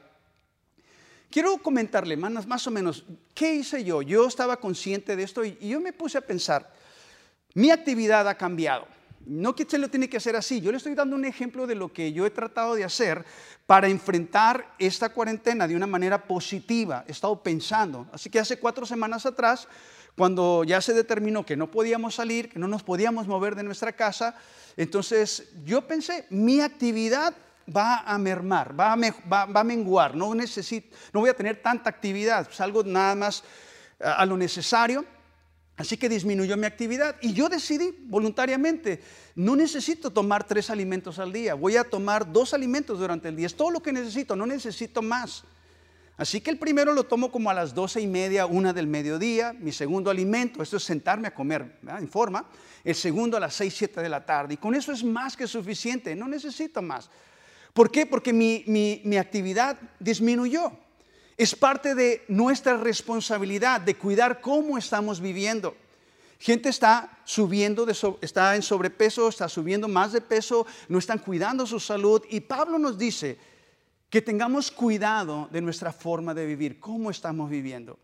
Quiero 1.34 1.58
comentarle 1.58 2.16
más, 2.16 2.46
más 2.46 2.68
o 2.68 2.70
menos 2.70 3.04
qué 3.34 3.56
hice 3.56 3.84
yo. 3.84 4.04
Yo 4.04 4.28
estaba 4.28 4.58
consciente 4.58 5.16
de 5.16 5.24
esto 5.24 5.44
y, 5.44 5.58
yo 5.68 5.80
me 5.80 5.92
puse 5.92 6.20
a 6.20 6.22
pensar, 6.22 6.72
mi 7.56 7.72
actividad 7.72 8.28
ha 8.28 8.38
cambiado. 8.38 8.86
No 9.26 9.56
que 9.56 9.66
se 9.66 9.80
lo 9.80 9.88
tiene 9.90 10.08
que 10.08 10.18
hacer 10.18 10.36
así. 10.36 10.62
Yo 10.62 10.70
le 10.70 10.78
estoy 10.78 10.94
dando 10.94 11.16
un 11.16 11.26
ejemplo 11.26 11.66
de 11.66 11.74
lo 11.74 11.92
que 11.92 12.14
yo 12.14 12.28
he 12.28 12.30
tratado 12.30 12.76
de 12.76 12.84
hacer 12.84 13.26
para 13.66 13.88
enfrentar 13.88 14.76
esta 14.78 15.10
cuarentena 15.10 15.68
de 15.68 15.76
una 15.76 15.88
manera 15.88 16.28
positiva. 16.28 17.04
He 17.08 17.14
estado 17.14 17.42
pensando. 17.42 18.06
Así 18.12 18.30
que 18.30 18.38
hace 18.38 18.60
cuatro 18.60 18.86
semanas 18.86 19.26
atrás, 19.26 19.68
cuando 20.16 20.64
ya 20.64 20.82
se 20.82 20.94
determinó 20.94 21.48
que 21.48 21.58
no 21.58 21.72
podíamos 21.72 22.14
salir, 22.14 22.48
que 22.48 22.60
no 22.60 22.68
nos 22.68 22.84
podíamos 22.84 23.26
mover 23.26 23.56
de 23.56 23.64
nuestra 23.64 23.94
casa, 23.94 24.36
entonces 24.78 25.50
yo 25.66 25.88
pensé, 25.88 26.28
mi 26.30 26.62
actividad 26.62 27.34
va 27.74 28.00
a 28.00 28.18
mermar, 28.18 28.78
va 28.80 28.94
a, 28.94 29.64
menguar, 29.64 30.16
no, 30.16 30.34
necesito, 30.34 30.96
no 31.14 31.22
voy 31.22 31.30
a 31.30 31.36
tener 31.36 31.62
tanta 31.62 31.90
actividad, 31.90 32.50
salgo 32.52 32.84
nada 32.84 33.16
más 33.16 33.44
a 34.00 34.26
lo 34.26 34.38
necesario. 34.38 35.06
Así 35.76 35.98
que 35.98 36.08
disminuyó 36.08 36.56
mi 36.56 36.68
actividad 36.68 37.16
y 37.20 37.34
yo 37.34 37.50
decidí 37.50 37.96
voluntariamente, 38.04 39.02
no 39.34 39.56
necesito 39.56 40.12
tomar 40.12 40.44
tres 40.44 40.70
alimentos 40.70 41.18
al 41.18 41.34
día, 41.34 41.56
voy 41.56 41.78
a 41.78 41.84
tomar 41.84 42.32
dos 42.32 42.54
alimentos 42.54 43.00
durante 43.00 43.30
el 43.30 43.36
día, 43.36 43.48
es 43.48 43.56
todo 43.56 43.72
lo 43.72 43.82
que 43.82 43.92
necesito, 43.92 44.36
no 44.36 44.46
necesito 44.46 45.02
más. 45.02 45.44
Así 46.16 46.42
que 46.42 46.52
el 46.52 46.60
primero 46.60 46.94
lo 46.94 47.06
tomo 47.06 47.32
como 47.32 47.50
a 47.50 47.54
las 47.56 47.74
doce 47.74 48.00
y 48.00 48.08
media, 48.08 48.46
una 48.46 48.72
del 48.72 48.86
mediodía. 48.86 49.54
Mi 49.54 49.72
segundo 49.72 50.12
alimento, 50.12 50.62
esto 50.62 50.78
es 50.78 50.84
sentarme 50.84 51.28
a 51.28 51.34
comer 51.34 51.80
en 51.88 52.08
forma. 52.08 52.46
El 52.84 52.94
segundo 52.94 53.38
a 53.38 53.40
las 53.40 53.56
seis, 53.56 53.74
siete 53.76 54.02
de 54.02 54.10
la 54.10 54.24
tarde. 54.24 54.54
Y 54.54 54.58
con 54.58 54.76
eso 54.76 54.92
es 54.92 55.04
más 55.04 55.36
que 55.36 55.48
suficiente, 55.48 56.16
no 56.16 56.28
necesito 56.28 56.84
más. 56.84 57.10
¿Por 57.74 57.90
qué? 57.92 58.06
Porque 58.06 58.32
mi, 58.32 59.18
actividad 59.18 59.78
disminuyó. 60.00 60.72
Es 61.36 61.56
parte 61.56 61.96
de 61.96 62.24
nuestra 62.28 62.78
responsabilidad 62.78 63.82
de 63.82 63.96
cuidar 63.96 64.42
cómo 64.42 64.78
estamos 64.78 65.20
viviendo. 65.20 65.76
Gente 66.40 66.70
está 66.70 67.18
subiendo, 67.24 67.86
de 67.86 67.96
está 68.22 68.56
en 68.56 68.62
sobrepeso, 68.62 69.30
está 69.30 69.50
subiendo 69.50 69.88
más 69.88 70.12
de 70.12 70.22
peso, 70.22 70.68
no 70.90 71.00
están 71.00 71.18
cuidando 71.18 71.66
su 71.66 71.80
salud. 71.80 72.22
Y 72.30 72.42
Pablo 72.42 72.78
nos 72.78 72.98
dice, 72.98 73.40
que 74.14 74.22
tengamos 74.22 74.70
cuidado 74.70 75.50
de 75.52 75.60
nuestra 75.60 75.92
forma 75.92 76.36
de 76.36 76.46
vivir, 76.46 76.80
cómo 76.80 77.10
estamos 77.10 77.50
viviendo. 77.50 77.98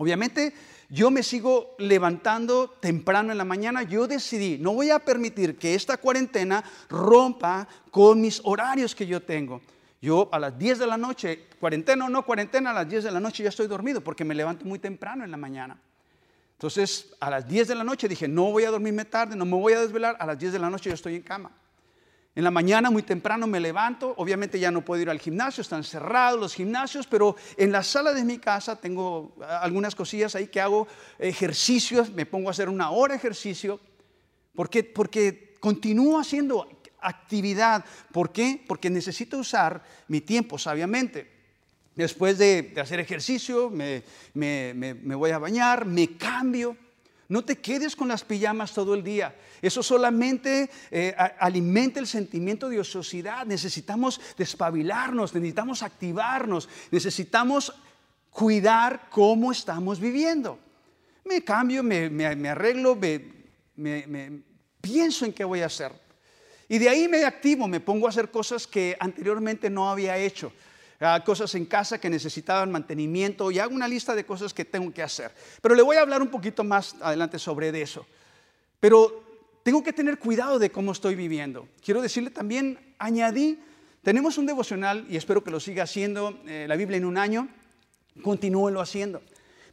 Obviamente 0.00 0.54
yo 0.88 1.10
me 1.10 1.22
sigo 1.22 1.74
levantando 1.76 2.70
temprano 2.80 3.32
en 3.32 3.36
la 3.36 3.44
mañana, 3.44 3.82
yo 3.82 4.06
decidí, 4.06 4.56
no 4.56 4.72
voy 4.72 4.88
a 4.88 4.98
permitir 4.98 5.58
que 5.58 5.74
esta 5.74 5.98
cuarentena 5.98 6.64
rompa 6.88 7.68
con 7.90 8.18
mis 8.18 8.40
horarios 8.44 8.94
que 8.94 9.06
yo 9.06 9.20
tengo. 9.20 9.60
Yo 10.00 10.30
a 10.32 10.38
las 10.38 10.58
10 10.58 10.78
de 10.78 10.86
la 10.86 10.96
noche, 10.96 11.48
cuarentena 11.60 12.06
o 12.06 12.08
no 12.08 12.24
cuarentena, 12.24 12.70
a 12.70 12.72
las 12.72 12.88
10 12.88 13.04
de 13.04 13.10
la 13.10 13.20
noche 13.20 13.42
ya 13.42 13.50
estoy 13.50 13.66
dormido 13.66 14.00
porque 14.00 14.24
me 14.24 14.34
levanto 14.34 14.64
muy 14.64 14.78
temprano 14.78 15.22
en 15.22 15.30
la 15.30 15.36
mañana. 15.36 15.78
Entonces, 16.52 17.14
a 17.20 17.28
las 17.28 17.46
10 17.46 17.68
de 17.68 17.74
la 17.74 17.84
noche 17.84 18.08
dije, 18.08 18.26
no 18.26 18.50
voy 18.52 18.64
a 18.64 18.70
dormirme 18.70 19.04
tarde, 19.04 19.36
no 19.36 19.44
me 19.44 19.58
voy 19.58 19.74
a 19.74 19.82
desvelar, 19.82 20.16
a 20.18 20.24
las 20.24 20.38
10 20.38 20.54
de 20.54 20.58
la 20.60 20.70
noche 20.70 20.88
yo 20.88 20.94
estoy 20.94 21.16
en 21.16 21.22
cama. 21.22 21.50
En 22.40 22.44
la 22.44 22.50
mañana 22.50 22.90
muy 22.90 23.02
temprano 23.02 23.46
me 23.46 23.60
levanto, 23.60 24.14
obviamente 24.16 24.58
ya 24.58 24.70
no 24.70 24.82
puedo 24.82 25.02
ir 25.02 25.10
al 25.10 25.20
gimnasio, 25.20 25.60
están 25.60 25.84
cerrados 25.84 26.40
los 26.40 26.54
gimnasios, 26.54 27.06
pero 27.06 27.36
en 27.58 27.70
la 27.70 27.82
sala 27.82 28.14
de 28.14 28.24
mi 28.24 28.38
casa 28.38 28.76
tengo 28.76 29.36
ah, 29.42 29.60
algunas 29.62 29.94
cosillas 29.94 30.34
ahí 30.34 30.46
que 30.46 30.58
hago 30.58 30.88
ejercicios, 31.18 32.10
me 32.10 32.24
pongo 32.24 32.48
a 32.48 32.52
hacer 32.52 32.70
una 32.70 32.92
hora 32.92 33.12
de 33.12 33.18
ejercicio, 33.18 33.78
porque, 34.54 34.82
porque 34.84 35.54
continúo 35.60 36.18
haciendo 36.18 36.66
actividad. 37.02 37.84
¿Por 38.10 38.32
qué? 38.32 38.64
Porque 38.66 38.88
necesito 38.88 39.36
usar 39.36 39.84
mi 40.08 40.22
tiempo 40.22 40.56
sabiamente. 40.56 41.30
Después 41.94 42.38
de, 42.38 42.72
hacer 42.80 43.00
ejercicio, 43.00 43.68
me, 43.68 44.02
me 44.32 45.14
voy 45.14 45.32
a 45.32 45.38
bañar, 45.38 45.84
me 45.84 46.16
cambio 46.16 46.74
no 47.30 47.44
te 47.44 47.58
quedes 47.58 47.94
con 47.94 48.08
las 48.08 48.24
pijamas 48.24 48.74
todo 48.74 48.92
el 48.92 49.04
día. 49.04 49.36
Eso 49.62 49.84
solamente 49.84 50.68
eh, 50.90 51.14
alimenta 51.38 52.00
el 52.00 52.08
sentimiento 52.08 52.68
de 52.68 52.80
ociosidad. 52.80 53.46
Necesitamos 53.46 54.20
despabilarnos, 54.36 55.32
necesitamos 55.32 55.84
activarnos, 55.84 56.68
necesitamos 56.90 57.72
cuidar 58.30 59.08
cómo 59.10 59.52
estamos 59.52 60.00
viviendo. 60.00 60.58
Me 61.24 61.44
cambio, 61.44 61.84
me, 61.84 62.26
arreglo, 62.48 62.96
me, 62.96 64.42
pienso 64.80 65.24
en 65.24 65.32
qué 65.32 65.44
voy 65.44 65.60
a 65.60 65.66
hacer. 65.66 65.92
Y 66.68 66.78
de 66.78 66.88
ahí 66.88 67.06
me 67.06 67.24
activo, 67.24 67.68
me 67.68 67.78
pongo 67.78 68.06
a 68.06 68.10
hacer 68.10 68.32
cosas 68.32 68.66
que 68.66 68.96
anteriormente 68.98 69.70
no 69.70 69.88
había 69.88 70.18
hecho 70.18 70.52
cosas 71.24 71.54
en 71.54 71.64
casa 71.64 71.98
que 71.98 72.10
necesitaban 72.10 72.70
mantenimiento 72.70 73.50
y 73.50 73.58
hago 73.58 73.74
una 73.74 73.88
lista 73.88 74.14
de 74.14 74.26
cosas 74.26 74.52
que 74.52 74.66
tengo 74.66 74.92
que 74.92 75.02
hacer. 75.02 75.32
Pero 75.62 75.74
le 75.74 75.82
voy 75.82 75.96
a 75.96 76.02
hablar 76.02 76.20
un 76.20 76.28
poquito 76.28 76.62
más 76.62 76.94
adelante 77.00 77.38
sobre 77.38 77.68
eso. 77.80 78.06
Pero 78.80 79.24
tengo 79.62 79.82
que 79.82 79.92
tener 79.92 80.18
cuidado 80.18 80.58
de 80.58 80.70
cómo 80.70 80.92
estoy 80.92 81.14
viviendo. 81.14 81.68
Quiero 81.82 82.02
decirle 82.02 82.30
también, 82.30 82.78
añadí, 82.98 83.58
tenemos 84.02 84.36
un 84.36 84.46
devocional 84.46 85.06
y 85.08 85.16
espero 85.16 85.42
que 85.42 85.50
lo 85.50 85.58
siga 85.58 85.84
haciendo 85.84 86.38
eh, 86.46 86.66
la 86.68 86.76
Biblia 86.76 86.98
en 86.98 87.06
un 87.06 87.16
año, 87.16 87.48
continúenlo 88.22 88.80
haciendo. 88.80 89.22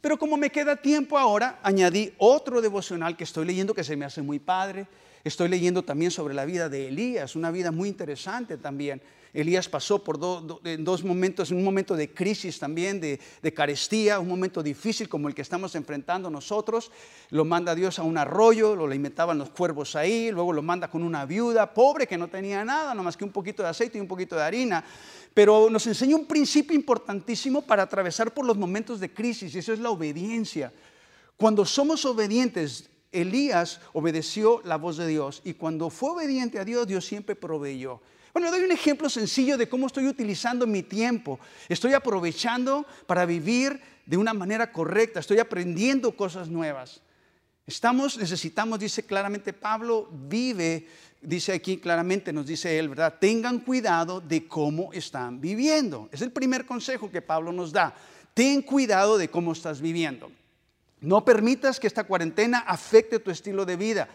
Pero 0.00 0.18
como 0.18 0.36
me 0.36 0.50
queda 0.50 0.76
tiempo 0.76 1.18
ahora, 1.18 1.58
añadí 1.62 2.14
otro 2.18 2.62
devocional 2.62 3.16
que 3.16 3.24
estoy 3.24 3.44
leyendo 3.44 3.74
que 3.74 3.84
se 3.84 3.96
me 3.96 4.04
hace 4.04 4.22
muy 4.22 4.38
padre. 4.38 4.86
Estoy 5.24 5.48
leyendo 5.48 5.82
también 5.82 6.10
sobre 6.10 6.34
la 6.34 6.44
vida 6.44 6.68
de 6.68 6.88
Elías, 6.88 7.36
una 7.36 7.50
vida 7.50 7.70
muy 7.70 7.88
interesante 7.88 8.56
también. 8.56 9.02
Elías 9.32 9.68
pasó 9.68 10.02
por 10.02 10.18
dos 10.18 11.04
momentos, 11.04 11.50
un 11.50 11.62
momento 11.62 11.94
de 11.94 12.12
crisis 12.12 12.58
también, 12.58 13.00
de, 13.00 13.18
carestía, 13.54 14.18
un 14.20 14.28
momento 14.28 14.62
difícil 14.62 15.08
como 15.08 15.28
el 15.28 15.34
que 15.34 15.42
estamos 15.42 15.74
enfrentando 15.74 16.30
nosotros. 16.30 16.90
Lo 17.30 17.44
manda 17.44 17.74
Dios 17.74 17.98
a 17.98 18.02
un 18.02 18.18
arroyo, 18.18 18.74
lo 18.74 18.86
alimentaban 18.86 19.38
los 19.38 19.50
cuervos 19.50 19.96
ahí, 19.96 20.30
luego 20.30 20.52
lo 20.52 20.62
manda 20.62 20.90
con 20.90 21.02
una 21.02 21.24
viuda 21.26 21.72
pobre 21.72 22.06
que 22.06 22.18
no 22.18 22.28
tenía 22.28 22.64
nada, 22.64 22.94
más 22.94 23.16
que 23.16 23.24
un 23.24 23.32
poquito 23.32 23.62
de 23.62 23.68
aceite 23.68 23.98
y 23.98 24.00
un 24.00 24.08
poquito 24.08 24.36
de 24.36 24.42
harina. 24.42 24.84
Pero 25.34 25.68
nos 25.70 25.86
enseña 25.86 26.16
un 26.16 26.26
principio 26.26 26.74
importantísimo 26.74 27.62
para 27.62 27.82
atravesar 27.84 28.32
por 28.32 28.44
los 28.44 28.56
momentos 28.56 28.98
de 29.00 29.12
crisis, 29.12 29.54
y 29.54 29.58
eso 29.58 29.72
es 29.72 29.78
la 29.78 29.90
obediencia. 29.90 30.72
Cuando 31.36 31.64
somos 31.64 32.04
obedientes, 32.04 32.90
Elías 33.12 33.80
obedeció 33.92 34.60
la 34.64 34.76
voz 34.76 34.96
de 34.96 35.06
Dios 35.06 35.40
y 35.44 35.54
cuando 35.54 35.88
fue 35.88 36.10
obediente 36.10 36.58
a 36.58 36.64
Dios, 36.64 36.86
Dios 36.86 37.06
siempre 37.06 37.36
proveyó. 37.36 38.00
Bueno, 38.38 38.52
doy 38.52 38.62
un 38.62 38.70
ejemplo 38.70 39.10
sencillo 39.10 39.58
de 39.58 39.68
cómo 39.68 39.88
estoy 39.88 40.06
utilizando 40.06 40.64
mi 40.64 40.84
tiempo. 40.84 41.40
Estoy 41.68 41.94
aprovechando 41.94 42.86
para 43.08 43.26
vivir 43.26 43.80
de 44.06 44.16
una 44.16 44.32
manera 44.32 44.70
correcta, 44.70 45.18
estoy 45.18 45.40
aprendiendo 45.40 46.14
cosas 46.14 46.46
nuevas. 46.46 47.00
Estamos, 47.66 48.16
necesitamos, 48.16 48.78
dice 48.78 49.02
claramente 49.02 49.52
Pablo, 49.52 50.08
vive, 50.12 50.86
dice 51.20 51.52
aquí 51.52 51.78
claramente, 51.78 52.32
nos 52.32 52.46
dice 52.46 52.78
él, 52.78 52.90
¿verdad? 52.90 53.16
Tengan 53.18 53.58
cuidado 53.58 54.20
de 54.20 54.46
cómo 54.46 54.92
están 54.92 55.40
viviendo. 55.40 56.08
Es 56.12 56.22
el 56.22 56.30
primer 56.30 56.64
consejo 56.64 57.10
que 57.10 57.20
Pablo 57.20 57.50
nos 57.50 57.72
da. 57.72 57.92
Ten 58.34 58.62
cuidado 58.62 59.18
de 59.18 59.28
cómo 59.28 59.50
estás 59.50 59.80
viviendo. 59.80 60.30
No 61.00 61.24
permitas 61.24 61.80
que 61.80 61.88
esta 61.88 62.04
cuarentena 62.04 62.60
afecte 62.60 63.18
tu 63.18 63.32
estilo 63.32 63.66
de 63.66 63.74
vida. 63.74 64.08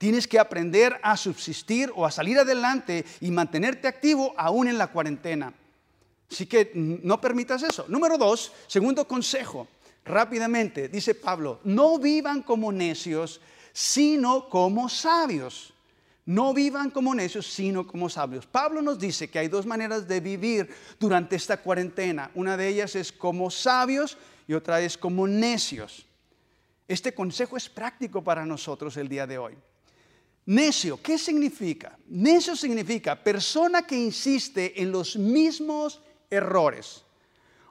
Tienes 0.00 0.26
que 0.26 0.38
aprender 0.38 0.98
a 1.02 1.14
subsistir 1.14 1.92
o 1.94 2.06
a 2.06 2.10
salir 2.10 2.38
adelante 2.38 3.04
y 3.20 3.30
mantenerte 3.30 3.86
activo 3.86 4.32
aún 4.34 4.66
en 4.66 4.78
la 4.78 4.86
cuarentena. 4.86 5.52
Así 6.32 6.46
que 6.46 6.72
no 6.74 7.20
permitas 7.20 7.62
eso. 7.62 7.84
Número 7.86 8.16
dos, 8.16 8.50
segundo 8.66 9.06
consejo, 9.06 9.68
rápidamente, 10.06 10.88
dice 10.88 11.14
Pablo, 11.14 11.60
no 11.64 11.98
vivan 11.98 12.40
como 12.42 12.72
necios, 12.72 13.42
sino 13.74 14.48
como 14.48 14.88
sabios. 14.88 15.74
No 16.24 16.54
vivan 16.54 16.88
como 16.88 17.14
necios, 17.14 17.46
sino 17.46 17.86
como 17.86 18.08
sabios. 18.08 18.46
Pablo 18.46 18.80
nos 18.80 18.98
dice 18.98 19.28
que 19.28 19.38
hay 19.38 19.48
dos 19.48 19.66
maneras 19.66 20.08
de 20.08 20.20
vivir 20.20 20.74
durante 20.98 21.36
esta 21.36 21.58
cuarentena. 21.58 22.30
Una 22.34 22.56
de 22.56 22.68
ellas 22.68 22.96
es 22.96 23.12
como 23.12 23.50
sabios 23.50 24.16
y 24.48 24.54
otra 24.54 24.80
es 24.80 24.96
como 24.96 25.28
necios. 25.28 26.06
Este 26.88 27.12
consejo 27.12 27.58
es 27.58 27.68
práctico 27.68 28.24
para 28.24 28.46
nosotros 28.46 28.96
el 28.96 29.06
día 29.06 29.26
de 29.26 29.36
hoy. 29.36 29.58
Necio, 30.50 31.00
¿qué 31.00 31.16
significa? 31.16 31.96
Necio 32.08 32.56
significa 32.56 33.14
persona 33.14 33.86
que 33.86 33.96
insiste 33.96 34.82
en 34.82 34.90
los 34.90 35.14
mismos 35.14 36.00
errores 36.28 37.04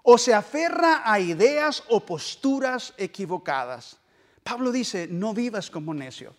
o 0.02 0.18
se 0.18 0.34
aferra 0.34 1.02
a 1.04 1.20
ideas 1.20 1.84
o 1.90 2.00
posturas 2.00 2.94
equivocadas. 2.96 3.98
Pablo 4.44 4.72
dice, 4.72 5.10
no 5.12 5.34
vivas 5.34 5.70
como 5.70 5.94
necio. 5.94 6.34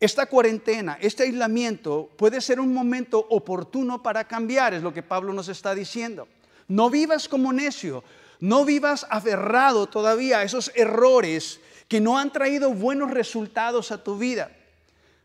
Esta 0.00 0.26
cuarentena, 0.26 0.98
este 1.00 1.22
aislamiento 1.22 2.10
puede 2.16 2.40
ser 2.40 2.58
un 2.58 2.74
momento 2.74 3.24
oportuno 3.30 4.02
para 4.02 4.26
cambiar, 4.26 4.74
es 4.74 4.82
lo 4.82 4.92
que 4.92 5.04
Pablo 5.04 5.32
nos 5.32 5.46
está 5.46 5.72
diciendo. 5.72 6.26
No 6.66 6.90
vivas 6.90 7.28
como 7.28 7.52
necio, 7.52 8.02
no 8.40 8.64
vivas 8.64 9.06
aferrado 9.08 9.86
todavía 9.86 10.38
a 10.38 10.42
esos 10.42 10.72
errores 10.74 11.60
que 11.86 12.00
no 12.00 12.18
han 12.18 12.32
traído 12.32 12.74
buenos 12.74 13.12
resultados 13.12 13.92
a 13.92 14.02
tu 14.02 14.18
vida. 14.18 14.50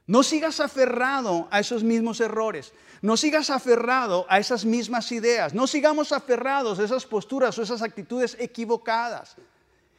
No 0.09 0.23
sigas 0.23 0.59
aferrado 0.59 1.47
a 1.51 1.59
esos 1.59 1.83
mismos 1.83 2.19
errores. 2.19 2.73
No 3.03 3.15
sigas 3.15 3.51
aferrado 3.51 4.25
a 4.27 4.39
esas 4.39 4.65
mismas 4.65 5.11
ideas. 5.11 5.53
No 5.53 5.67
sigamos 5.67 6.11
aferrados 6.11 6.79
a 6.79 6.83
esas 6.83 7.05
posturas 7.05 7.55
o 7.59 7.61
esas 7.61 7.83
actitudes 7.83 8.35
equivocadas. 8.39 9.35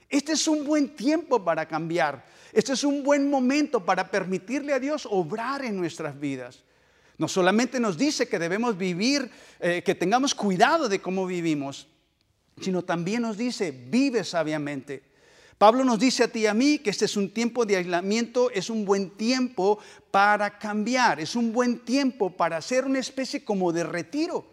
Este 0.09 0.33
es 0.33 0.49
un 0.49 0.65
buen 0.65 0.97
tiempo 0.97 1.45
para 1.45 1.65
cambiar. 1.69 2.27
Este 2.53 2.73
es 2.73 2.83
un 2.83 3.05
buen 3.05 3.31
momento 3.31 3.85
para 3.85 4.11
permitirle 4.11 4.73
a 4.73 4.81
Dios 4.81 5.07
obrar 5.09 5.65
en 5.65 5.77
nuestras 5.77 6.19
vidas. 6.19 6.65
No 7.17 7.29
solamente 7.29 7.79
nos 7.79 7.97
dice 7.97 8.27
que 8.29 8.41
debemos 8.41 8.77
vivir, 8.77 9.31
eh, 9.61 9.85
que 9.85 9.95
tengamos 9.95 10.35
cuidado 10.35 10.89
de 10.89 11.01
cómo 11.01 11.25
vivimos, 11.25 11.87
sino 12.61 12.83
también 12.83 13.23
nos 13.23 13.37
dice, 13.37 13.71
vive 13.71 14.25
sabiamente. 14.25 15.05
Pablo 15.61 15.85
nos 15.85 15.99
dice 15.99 16.25
a 16.25 16.29
ti 16.29 16.39
y 16.39 16.47
a 16.47 16.55
mí 16.55 16.79
que 16.79 16.89
este 16.89 17.05
es 17.05 17.19
un 17.19 17.29
tiempo 17.29 17.67
de 17.67 17.77
aislamiento, 17.77 18.51
es 18.51 18.71
un 18.71 18.87
buen 18.87 19.11
tiempo 19.11 19.79
para 20.11 20.59
cambiar, 20.59 21.21
es 21.21 21.37
un 21.37 21.53
buen 21.53 21.81
tiempo 21.81 22.31
para 22.31 22.57
hacer 22.57 22.87
una 22.87 22.99
especie 22.99 23.45
como 23.45 23.71
de 23.71 23.85
retiro, 23.85 24.47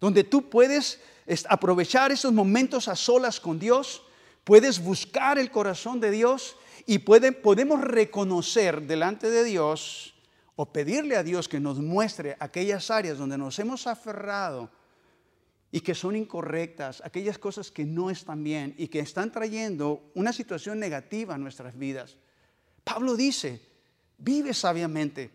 donde 0.00 0.22
tú 0.22 0.48
puedes 0.48 1.00
aprovechar 1.48 2.12
esos 2.12 2.32
momentos 2.32 2.86
a 2.86 2.94
solas 2.94 3.40
con 3.40 3.58
Dios, 3.58 4.04
puedes 4.44 4.80
buscar 4.80 5.40
el 5.40 5.50
corazón 5.50 5.98
de 5.98 6.12
Dios 6.12 6.54
y 6.86 6.98
podemos 6.98 7.80
reconocer 7.80 8.82
delante 8.82 9.30
de 9.30 9.42
Dios 9.42 10.14
o 10.54 10.66
pedirle 10.66 11.16
a 11.16 11.24
Dios 11.24 11.48
que 11.48 11.58
nos 11.58 11.80
muestre 11.80 12.36
aquellas 12.38 12.92
áreas 12.92 13.18
donde 13.18 13.38
nos 13.38 13.58
hemos 13.58 13.88
aferrado 13.88 14.70
y 15.70 15.80
que 15.80 15.94
son 15.94 16.16
incorrectas, 16.16 17.02
aquellas 17.04 17.38
cosas 17.38 17.70
que 17.70 17.84
no 17.84 18.10
están 18.10 18.42
bien 18.42 18.74
y 18.78 18.88
que 18.88 19.00
están 19.00 19.30
trayendo 19.30 20.10
una 20.14 20.32
situación 20.32 20.78
negativa 20.78 21.34
a 21.34 21.38
nuestras 21.38 21.76
vidas. 21.76 22.16
Pablo 22.84 23.16
dice, 23.16 23.60
vive 24.16 24.54
sabiamente. 24.54 25.30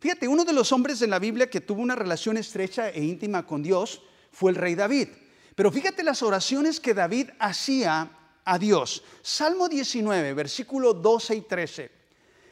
Fíjate, 0.00 0.26
uno 0.26 0.44
de 0.44 0.52
los 0.52 0.72
hombres 0.72 1.02
en 1.02 1.10
la 1.10 1.18
Biblia 1.18 1.48
que 1.48 1.60
tuvo 1.60 1.82
una 1.82 1.94
relación 1.94 2.36
estrecha 2.36 2.90
e 2.90 3.04
íntima 3.04 3.46
con 3.46 3.62
Dios 3.62 4.02
fue 4.32 4.50
el 4.50 4.56
rey 4.56 4.74
David. 4.74 5.08
Pero 5.54 5.70
fíjate 5.70 6.02
las 6.02 6.22
oraciones 6.22 6.80
que 6.80 6.94
David 6.94 7.30
hacía 7.38 8.10
a 8.44 8.58
Dios. 8.58 9.04
Salmo 9.22 9.68
19, 9.68 10.34
versículo 10.34 10.94
12 10.94 11.36
y 11.36 11.40
13. 11.42 11.90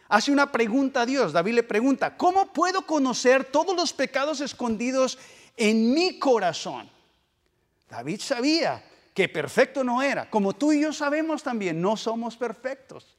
Hace 0.09 0.31
una 0.31 0.53
pregunta 0.53 1.03
a 1.03 1.07
Dios. 1.07 1.33
David 1.33 1.55
le 1.55 1.63
pregunta, 1.63 2.17
¿cómo 2.17 2.53
puedo 2.53 2.83
conocer 2.83 3.45
todos 3.45 3.75
los 3.75 3.93
pecados 3.93 4.41
escondidos 4.41 5.19
en 5.57 5.93
mi 5.93 6.19
corazón? 6.19 6.91
David 7.89 8.21
sabía 8.21 8.85
que 9.15 9.29
perfecto 9.29 9.83
no 9.83 10.03
era. 10.03 10.31
Como 10.31 10.55
tú 10.55 10.73
y 10.73 10.83
yo 10.83 10.93
sabemos 10.93 11.43
también, 11.43 11.81
no 11.81 11.97
somos 11.97 12.37
perfectos. 12.37 13.17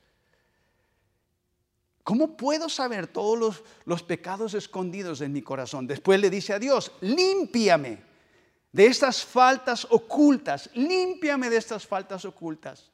¿Cómo 2.03 2.37
puedo 2.37 2.69
saber 2.69 3.07
todos 3.07 3.61
los, 3.85 4.03
pecados 4.03 4.53
escondidos 4.53 5.21
en 5.21 5.33
mi 5.33 5.41
corazón? 5.41 5.85
Después 5.85 6.19
le 6.19 6.29
dice 6.29 6.53
a 6.53 6.59
Dios, 6.59 6.91
límpiame 7.01 8.01
de 8.71 8.85
estas 8.85 9.23
faltas 9.23 9.85
ocultas, 9.89 10.69
límpiame 10.73 11.49
de 11.49 11.57
estas 11.57 11.85
faltas 11.85 12.25
ocultas. 12.25 12.89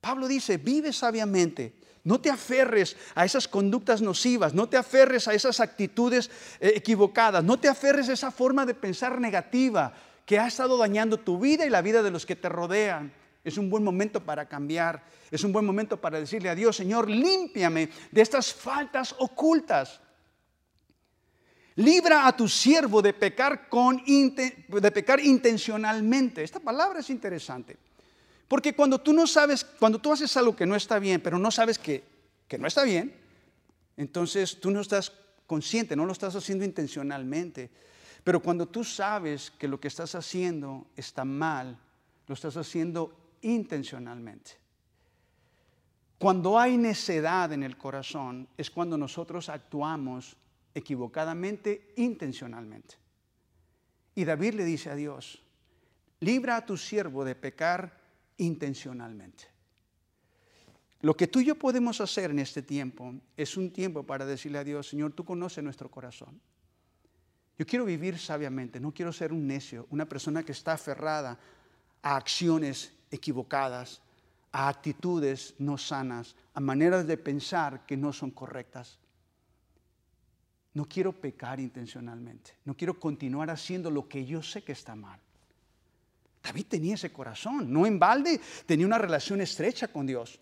Pablo 0.00 0.26
dice, 0.26 0.56
vive 0.56 0.92
sabiamente, 0.92 1.76
no 2.04 2.20
te 2.20 2.28
aferres 2.28 2.96
a 3.14 3.24
esas 3.24 3.46
conductas 3.46 4.02
nocivas, 4.02 4.52
no 4.52 4.68
te 4.68 4.76
aferres 4.76 5.28
a 5.28 5.32
esas 5.32 5.60
actitudes 5.60 6.28
eh, 6.60 6.72
equivocadas, 6.74 7.44
no 7.44 7.58
te 7.58 7.68
aferres 7.68 8.08
a 8.08 8.14
esa 8.14 8.32
forma 8.32 8.66
de 8.66 8.74
pensar 8.74 9.20
negativa 9.20 9.94
que 10.26 10.38
ha 10.38 10.46
estado 10.46 10.76
dañando 10.76 11.18
tu 11.18 11.38
vida 11.38 11.66
y 11.66 11.70
la 11.70 11.82
vida 11.82 12.02
de 12.02 12.10
los 12.10 12.26
que 12.26 12.36
te 12.36 12.48
rodean. 12.48 13.12
Es 13.44 13.58
un 13.58 13.68
buen 13.70 13.82
momento 13.82 14.22
para 14.24 14.48
cambiar. 14.48 15.04
Es 15.30 15.42
un 15.44 15.52
buen 15.52 15.64
momento 15.64 16.00
para 16.00 16.20
decirle 16.20 16.48
a 16.48 16.54
Dios, 16.54 16.76
Señor, 16.76 17.10
límpiame 17.10 17.88
de 18.10 18.22
estas 18.22 18.52
faltas 18.52 19.14
ocultas. 19.18 20.00
Libra 21.76 22.26
a 22.26 22.36
tu 22.36 22.48
siervo 22.48 23.00
de 23.00 23.14
pecar, 23.14 23.68
con, 23.68 24.02
de 24.04 24.90
pecar 24.92 25.20
intencionalmente. 25.20 26.44
Esta 26.44 26.60
palabra 26.60 27.00
es 27.00 27.10
interesante. 27.10 27.76
Porque 28.46 28.74
cuando 28.74 29.00
tú 29.00 29.14
no 29.14 29.26
sabes, 29.26 29.64
cuando 29.64 29.98
tú 29.98 30.12
haces 30.12 30.36
algo 30.36 30.54
que 30.54 30.66
no 30.66 30.76
está 30.76 30.98
bien, 30.98 31.20
pero 31.22 31.38
no 31.38 31.50
sabes 31.50 31.78
que, 31.78 32.04
que 32.46 32.58
no 32.58 32.68
está 32.68 32.82
bien, 32.82 33.14
entonces 33.96 34.60
tú 34.60 34.70
no 34.70 34.82
estás 34.82 35.12
consciente, 35.46 35.96
no 35.96 36.04
lo 36.04 36.12
estás 36.12 36.36
haciendo 36.36 36.64
intencionalmente. 36.64 37.70
Pero 38.24 38.40
cuando 38.40 38.66
tú 38.66 38.84
sabes 38.84 39.50
que 39.50 39.68
lo 39.68 39.80
que 39.80 39.88
estás 39.88 40.14
haciendo 40.14 40.86
está 40.96 41.24
mal, 41.24 41.78
lo 42.26 42.34
estás 42.34 42.56
haciendo 42.56 43.36
intencionalmente. 43.42 44.52
Cuando 46.18 46.58
hay 46.58 46.76
necedad 46.76 47.52
en 47.52 47.64
el 47.64 47.76
corazón 47.76 48.46
es 48.56 48.70
cuando 48.70 48.96
nosotros 48.96 49.48
actuamos 49.48 50.36
equivocadamente, 50.72 51.92
intencionalmente. 51.96 52.94
Y 54.14 54.24
David 54.24 54.54
le 54.54 54.64
dice 54.64 54.90
a 54.90 54.94
Dios, 54.94 55.42
libra 56.20 56.56
a 56.56 56.66
tu 56.66 56.76
siervo 56.76 57.24
de 57.24 57.34
pecar 57.34 57.98
intencionalmente. 58.36 59.44
Lo 61.00 61.16
que 61.16 61.26
tú 61.26 61.40
y 61.40 61.46
yo 61.46 61.56
podemos 61.56 62.00
hacer 62.00 62.30
en 62.30 62.38
este 62.38 62.62
tiempo 62.62 63.14
es 63.36 63.56
un 63.56 63.72
tiempo 63.72 64.04
para 64.04 64.24
decirle 64.24 64.58
a 64.58 64.64
Dios, 64.64 64.88
Señor, 64.88 65.12
tú 65.12 65.24
conoces 65.24 65.64
nuestro 65.64 65.90
corazón. 65.90 66.40
Yo 67.58 67.66
quiero 67.66 67.84
vivir 67.84 68.18
sabiamente, 68.18 68.80
no 68.80 68.92
quiero 68.92 69.12
ser 69.12 69.32
un 69.32 69.46
necio, 69.46 69.86
una 69.90 70.06
persona 70.06 70.42
que 70.42 70.52
está 70.52 70.72
aferrada 70.72 71.38
a 72.02 72.16
acciones 72.16 72.92
equivocadas, 73.10 74.00
a 74.52 74.68
actitudes 74.68 75.54
no 75.58 75.78
sanas, 75.78 76.34
a 76.54 76.60
maneras 76.60 77.06
de 77.06 77.16
pensar 77.16 77.86
que 77.86 77.96
no 77.96 78.12
son 78.12 78.30
correctas. 78.30 78.98
No 80.74 80.86
quiero 80.86 81.12
pecar 81.12 81.60
intencionalmente, 81.60 82.56
no 82.64 82.74
quiero 82.74 82.98
continuar 82.98 83.50
haciendo 83.50 83.90
lo 83.90 84.08
que 84.08 84.24
yo 84.24 84.42
sé 84.42 84.64
que 84.64 84.72
está 84.72 84.94
mal. 84.94 85.20
David 86.42 86.66
tenía 86.66 86.94
ese 86.94 87.12
corazón, 87.12 87.72
no 87.72 87.86
en 87.86 87.98
balde, 87.98 88.40
tenía 88.66 88.86
una 88.86 88.98
relación 88.98 89.40
estrecha 89.40 89.88
con 89.88 90.06
Dios. 90.06 90.40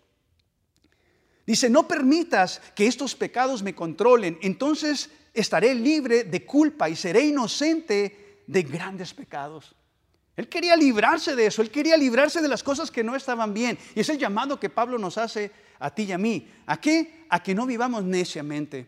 Dice, 1.45 1.69
no 1.69 1.87
permitas 1.87 2.61
que 2.75 2.87
estos 2.87 3.15
pecados 3.15 3.63
me 3.63 3.75
controlen, 3.75 4.37
entonces 4.41 5.09
estaré 5.33 5.73
libre 5.73 6.23
de 6.23 6.45
culpa 6.45 6.89
y 6.89 6.95
seré 6.95 7.21
inocente 7.21 8.43
de 8.47 8.61
grandes 8.63 9.13
pecados. 9.13 9.75
Él 10.35 10.47
quería 10.47 10.75
librarse 10.75 11.35
de 11.35 11.47
eso, 11.47 11.61
él 11.61 11.71
quería 11.71 11.97
librarse 11.97 12.41
de 12.41 12.47
las 12.47 12.63
cosas 12.63 12.89
que 12.89 13.03
no 13.03 13.15
estaban 13.15 13.53
bien. 13.53 13.77
Y 13.95 13.99
es 13.99 14.09
el 14.09 14.17
llamado 14.17 14.59
que 14.59 14.69
Pablo 14.69 14.97
nos 14.97 15.17
hace 15.17 15.51
a 15.79 15.93
ti 15.93 16.03
y 16.03 16.11
a 16.11 16.17
mí. 16.17 16.47
¿A 16.65 16.79
qué? 16.79 17.25
A 17.29 17.43
que 17.43 17.53
no 17.53 17.65
vivamos 17.65 18.03
neciamente. 18.03 18.87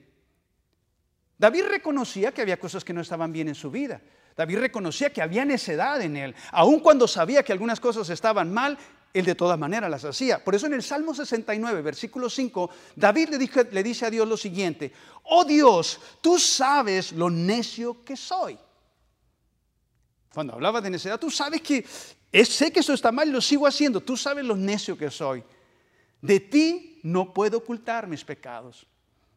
David 1.37 1.65
reconocía 1.65 2.31
que 2.31 2.41
había 2.41 2.59
cosas 2.59 2.83
que 2.83 2.93
no 2.93 3.01
estaban 3.01 3.33
bien 3.33 3.49
en 3.49 3.55
su 3.55 3.69
vida. 3.69 4.01
David 4.35 4.59
reconocía 4.59 5.11
que 5.11 5.21
había 5.21 5.45
necedad 5.45 6.01
en 6.01 6.17
él. 6.17 6.35
Aun 6.51 6.79
cuando 6.79 7.07
sabía 7.07 7.43
que 7.43 7.51
algunas 7.51 7.79
cosas 7.79 8.09
estaban 8.09 8.51
mal, 8.51 8.77
él 9.13 9.25
de 9.25 9.35
todas 9.35 9.59
maneras 9.59 9.89
las 9.89 10.03
hacía. 10.03 10.43
Por 10.43 10.55
eso 10.55 10.65
en 10.65 10.73
el 10.73 10.81
Salmo 10.81 11.13
69, 11.13 11.81
versículo 11.81 12.29
5, 12.29 12.69
David 12.95 13.29
le, 13.71 13.83
dice 13.83 14.05
a 14.05 14.09
Dios 14.09 14.27
lo 14.27 14.35
siguiente, 14.35 14.91
oh 15.23 15.45
Dios, 15.45 15.99
tú 16.19 16.39
sabes 16.39 17.11
lo 17.11 17.29
necio 17.29 18.03
que 18.03 18.17
soy. 18.17 18.57
Cuando 20.33 20.53
hablaba 20.53 20.81
de 20.81 20.89
necedad, 20.89 21.19
tú 21.19 21.29
sabes 21.29 21.61
que 21.61 21.85
sé 22.43 22.71
que 22.71 22.79
eso 22.79 22.93
está 22.93 23.11
mal 23.11 23.27
y 23.27 23.31
lo 23.31 23.41
sigo 23.41 23.67
haciendo. 23.67 24.01
Tú 24.01 24.17
sabes 24.17 24.43
lo 24.43 24.55
necio 24.55 24.97
que 24.97 25.11
soy. 25.11 25.43
De 26.19 26.39
ti 26.39 26.99
no 27.03 27.31
puedo 27.31 27.59
ocultar 27.59 28.07
mis 28.07 28.23
pecados. 28.23 28.87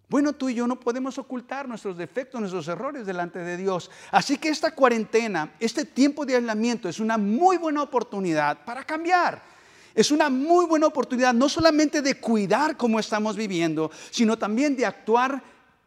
Bueno, 0.09 0.33
tú 0.33 0.49
y 0.49 0.55
yo 0.55 0.67
no 0.67 0.81
podemos 0.81 1.19
ocultar 1.19 1.69
nuestros 1.69 1.99
defectos, 1.99 2.41
nuestros 2.41 2.67
errores 2.69 3.05
delante 3.05 3.41
de 3.41 3.57
Dios. 3.59 3.91
Así 4.13 4.39
que 4.39 4.49
esta 4.49 4.75
cuarentena, 4.75 5.55
este 5.61 5.85
tiempo 5.85 6.25
de 6.25 6.37
aislamiento 6.37 6.89
es 6.89 7.01
una 7.01 7.19
muy 7.19 7.59
buena 7.59 7.83
oportunidad 7.83 8.65
para 8.65 8.85
cambiar. 8.85 9.56
Es 9.97 10.13
una 10.13 10.31
muy 10.31 10.67
buena 10.67 10.87
oportunidad 10.87 11.35
no 11.35 11.49
solamente 11.49 12.03
de 12.03 12.21
cuidar 12.21 12.77
cómo 12.77 13.01
estamos 13.01 13.35
viviendo, 13.35 13.91
sino 14.13 14.39
también 14.39 14.77
de 14.77 14.87
actuar, 14.87 15.43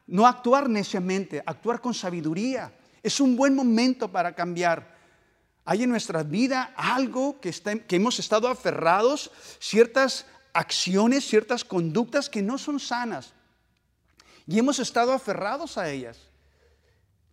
no 0.08 0.28
actuar 0.28 0.68
neciamente, 0.68 1.42
actuar 1.46 1.80
con 1.80 1.94
sabiduría. 1.94 2.74
Es 3.02 3.22
un 3.22 3.38
buen 3.38 3.56
momento 3.56 4.12
para 4.12 4.36
cambiar 4.36 5.00
hay 5.72 5.84
en 5.84 5.92
nuestra 5.92 6.24
vida 6.24 6.74
algo 6.76 7.40
que, 7.40 7.52
que 7.88 7.96
hemos 7.96 8.18
estado 8.18 8.48
aferrados, 8.48 9.30
ciertas 9.60 10.26
acciones, 10.52 11.28
ciertas 11.28 11.64
conductas 11.64 12.28
que 12.28 12.42
no 12.42 12.58
son 12.58 12.80
sanas. 12.80 13.34
Y 14.48 14.58
hemos 14.58 14.80
estado 14.80 15.14
aferrados 15.14 15.78
a 15.78 15.92
ellas. 15.92 16.18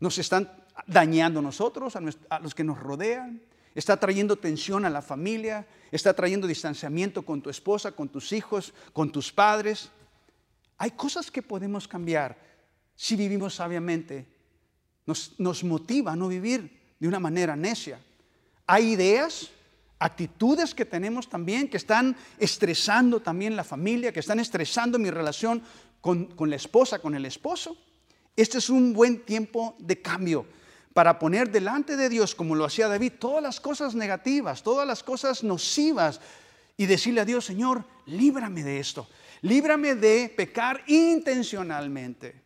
Nos 0.00 0.18
están 0.18 0.52
dañando 0.86 1.38
a 1.40 1.42
nosotros, 1.42 1.96
a, 1.96 2.38
los 2.40 2.54
que 2.54 2.62
nos 2.62 2.78
rodean. 2.78 3.40
Está 3.76 3.98
trayendo 3.98 4.36
tensión 4.36 4.86
a 4.86 4.90
la 4.90 5.02
familia, 5.02 5.66
está 5.92 6.14
trayendo 6.14 6.46
distanciamiento 6.46 7.20
con 7.26 7.42
tu 7.42 7.50
esposa, 7.50 7.92
con 7.92 8.08
tus 8.08 8.32
hijos, 8.32 8.72
con 8.94 9.12
tus 9.12 9.30
padres. 9.30 9.90
Hay 10.78 10.92
cosas 10.92 11.30
que 11.30 11.42
podemos 11.42 11.86
cambiar 11.86 12.38
si 12.94 13.16
vivimos 13.16 13.54
sabiamente. 13.54 14.26
Nos, 15.04 15.62
motiva 15.62 16.12
a 16.12 16.16
no 16.16 16.28
vivir 16.28 16.94
de 16.98 17.06
una 17.06 17.20
manera 17.20 17.54
necia. 17.54 18.00
Hay 18.66 18.92
ideas, 18.92 19.50
actitudes 19.98 20.74
que 20.74 20.86
tenemos 20.86 21.28
también 21.28 21.68
que 21.68 21.76
están 21.76 22.16
estresando 22.38 23.20
también 23.20 23.56
la 23.56 23.62
familia, 23.62 24.10
que 24.10 24.20
están 24.20 24.40
estresando 24.40 24.98
mi 24.98 25.10
relación 25.10 25.62
con, 26.00 26.34
la 26.40 26.56
esposa, 26.56 26.98
con 26.98 27.14
el 27.14 27.26
esposo. 27.26 27.76
Este 28.36 28.56
es 28.56 28.70
un 28.70 28.94
buen 28.94 29.20
tiempo 29.20 29.76
de 29.78 30.00
cambio 30.00 30.46
para 30.96 31.18
poner 31.18 31.50
delante 31.50 31.94
de 31.94 32.09
Dios, 32.09 32.35
como 32.35 32.54
lo 32.54 32.64
hacía 32.64 32.88
David, 32.88 33.12
todas 33.18 33.42
las 33.42 33.61
cosas 33.61 33.94
negativas, 33.94 34.62
todas 34.62 34.87
las 34.88 35.02
cosas 35.02 35.44
nocivas 35.44 36.22
y 36.74 36.87
decirle 36.87 37.20
a 37.20 37.26
Dios, 37.26 37.44
Señor, 37.44 37.85
líbrame 38.06 38.64
de 38.64 38.80
esto, 38.80 39.06
líbrame 39.42 39.94
de 39.94 40.32
pecar 40.35 40.82
intencionalmente. 40.87 42.40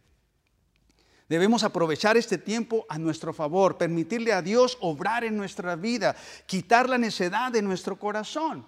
Debemos 1.28 1.62
aprovechar 1.62 2.16
este 2.16 2.38
tiempo 2.38 2.86
a 2.88 2.98
nuestro 2.98 3.32
favor, 3.32 3.78
permitirle 3.78 4.32
a 4.32 4.42
Dios 4.42 4.78
obrar 4.80 5.22
en 5.22 5.36
nuestra 5.36 5.76
vida, 5.76 6.16
quitar 6.46 6.88
la 6.88 6.98
necedad 6.98 7.52
de 7.52 7.62
nuestro 7.62 8.00
corazón. 8.00 8.66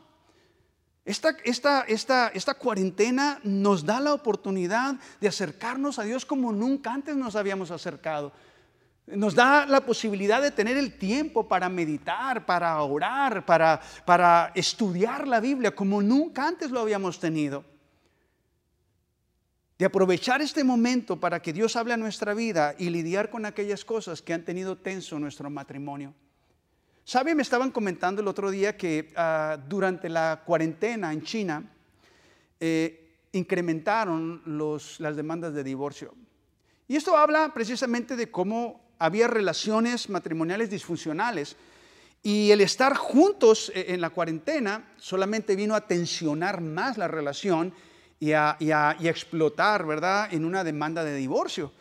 Esta, 1.04 1.30
esta, 1.42 1.80
esta, 1.88 2.28
esta, 2.28 2.54
cuarentena 2.54 3.40
nos 3.42 3.84
da 3.84 3.98
la 3.98 4.14
oportunidad 4.14 4.94
de 5.20 5.26
acercarnos 5.26 5.98
a 5.98 6.04
Dios 6.04 6.24
como 6.24 6.52
nunca 6.52 6.92
antes 6.92 7.16
nos 7.16 7.34
habíamos 7.34 7.72
acercado. 7.72 8.32
Nos 9.06 9.34
da 9.34 9.66
la 9.66 9.80
posibilidad 9.80 10.40
de 10.40 10.52
tener 10.52 10.76
el 10.76 10.96
tiempo 10.96 11.48
para 11.48 11.68
meditar, 11.68 12.46
para 12.46 12.80
orar, 12.82 13.44
para, 13.44 13.80
para 14.04 14.52
estudiar 14.54 15.26
la 15.26 15.40
Biblia 15.40 15.74
como 15.74 16.00
nunca 16.00 16.46
antes 16.46 16.70
lo 16.70 16.80
habíamos 16.80 17.18
tenido 17.18 17.64
de 19.82 19.86
aprovechar 19.86 20.40
este 20.40 20.62
momento 20.62 21.18
para 21.18 21.42
que 21.42 21.52
Dios 21.52 21.74
hable 21.74 21.92
a 21.92 21.96
nuestra 21.96 22.34
vida 22.34 22.76
y 22.78 22.88
lidiar 22.88 23.30
con 23.30 23.44
aquellas 23.44 23.84
cosas 23.84 24.22
que 24.22 24.32
han 24.32 24.44
tenido 24.44 24.78
tenso 24.78 25.18
nuestro 25.18 25.50
matrimonio. 25.50 26.14
¿Sabe? 27.02 27.34
Me 27.34 27.42
estaban 27.42 27.72
comentando 27.72 28.22
el 28.22 28.28
otro 28.28 28.52
día 28.52 28.76
que 28.76 29.12
ah, 29.16 29.58
durante 29.68 30.08
la 30.08 30.44
cuarentena 30.46 31.12
en 31.12 31.22
China 31.22 31.64
eh, 32.60 33.16
incrementaron 33.32 34.42
las 34.46 35.16
demandas 35.16 35.52
de 35.52 35.64
divorcio. 35.64 36.14
Y 36.86 36.94
esto 36.94 37.16
habla 37.16 37.52
precisamente 37.52 38.14
de 38.14 38.30
cómo 38.30 38.81
había 39.02 39.26
relaciones 39.26 40.08
matrimoniales 40.08 40.70
disfuncionales 40.70 41.56
y 42.22 42.52
el 42.52 42.60
estar 42.60 42.96
juntos 42.96 43.72
eh, 43.74 43.86
en 43.88 44.00
la 44.00 44.10
cuarentena 44.10 44.92
solamente 44.96 45.56
vino 45.56 45.74
a 45.74 45.88
tensionar 45.88 46.60
más 46.60 46.96
la 46.98 47.08
relación 47.08 47.74
y 48.20 48.30
a, 48.30 48.56
explotar, 49.00 49.84
¿verdad?, 49.84 50.32
en 50.32 50.44
una 50.44 50.62
demanda 50.62 51.02
de 51.02 51.16
divorcio. 51.16 51.72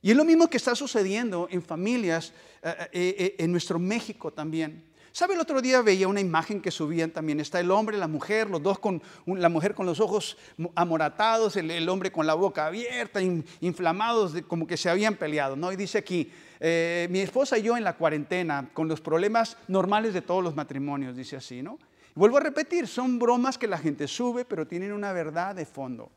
Y 0.00 0.12
es 0.12 0.16
lo 0.16 0.24
mismo 0.24 0.48
que 0.48 0.56
está 0.56 0.76
sucediendo 0.76 1.48
en 1.50 1.60
familias 1.60 2.32
eh, 2.62 2.88
eh, 2.92 3.34
en 3.38 3.50
nuestro 3.50 3.80
México 3.80 4.32
también. 4.32 4.84
¿Sabe? 5.12 5.34
El 5.34 5.40
otro 5.40 5.60
día 5.60 5.82
veía 5.82 6.08
una 6.08 6.20
imagen 6.20 6.62
que 6.62 6.70
subían 6.70 7.10
también. 7.10 7.38
Está 7.38 7.60
el 7.60 7.70
hombre, 7.70 7.98
la 7.98 8.08
mujer, 8.08 8.48
los 8.48 8.62
dos 8.62 8.78
con 8.78 9.02
la 9.26 9.50
mujer 9.50 9.74
con 9.74 9.84
los 9.84 10.00
ojos 10.00 10.38
amoratados, 10.74 11.56
el, 11.56 11.88
hombre 11.88 12.10
con 12.10 12.26
la 12.26 12.34
boca 12.34 12.66
abierta, 12.66 13.20
inflamados, 13.60 14.34
como 14.48 14.66
que 14.66 14.76
se 14.76 14.88
habían 14.88 15.16
peleado. 15.16 15.54
¿no? 15.54 15.70
Y 15.70 15.76
dice 15.76 15.98
aquí, 15.98 16.30
mi 16.60 17.20
esposa 17.20 17.58
y 17.58 17.62
yo 17.62 17.76
en 17.76 17.84
la 17.84 17.96
cuarentena, 17.96 18.70
con 18.72 18.88
los 18.88 19.02
problemas 19.02 19.58
normales 19.68 20.14
de 20.14 20.22
todos 20.22 20.42
los 20.42 20.54
matrimonios, 20.54 21.14
dice 21.14 21.36
así, 21.36 21.62
¿no? 21.62 21.78
Vuelvo 22.14 22.36
a 22.36 22.40
repetir, 22.40 22.86
son 22.86 23.18
bromas 23.18 23.56
que 23.56 23.66
la 23.66 23.78
gente 23.78 24.06
sube, 24.06 24.44
pero 24.44 24.66
tienen 24.66 24.92
una 24.92 25.12
verdad 25.12 25.54
de 25.54 25.64
fondo. 25.64 26.10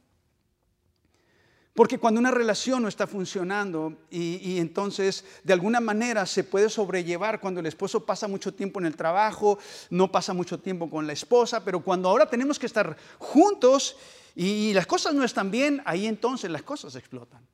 Porque 1.76 1.98
cuando 1.98 2.22
una 2.22 2.32
relación 2.32 2.82
no 2.82 2.88
está 2.88 3.06
funcionando 3.06 3.98
y, 4.10 4.60
entonces 4.60 5.26
de 5.44 5.52
alguna 5.52 5.82
manera 5.82 6.26
se 6.26 6.46
puede 6.46 6.70
sobrellevar 6.70 7.42
cuando 7.42 7.60
el 7.60 7.66
esposo 7.66 8.06
pasa 8.06 8.30
mucho 8.30 8.54
tiempo 8.54 8.80
en 8.80 8.86
el 8.86 8.96
trabajo, 8.96 9.60
no 9.90 10.10
pasa 10.10 10.34
mucho 10.34 10.58
tiempo 10.58 10.90
con 10.90 11.06
la 11.06 11.12
esposa, 11.12 11.66
pero 11.66 11.82
cuando 11.82 12.08
ahora 12.08 12.30
tenemos 12.30 12.58
que 12.58 12.66
estar 12.66 12.96
juntos 13.20 13.98
y 14.36 14.72
las 14.74 14.88
cosas 14.88 15.14
no 15.14 15.26
están 15.26 15.52
bien, 15.52 15.82
ahí 15.84 16.08
entonces 16.08 16.50
las 16.50 16.64
cosas 16.64 16.96
explotan. 16.96 17.46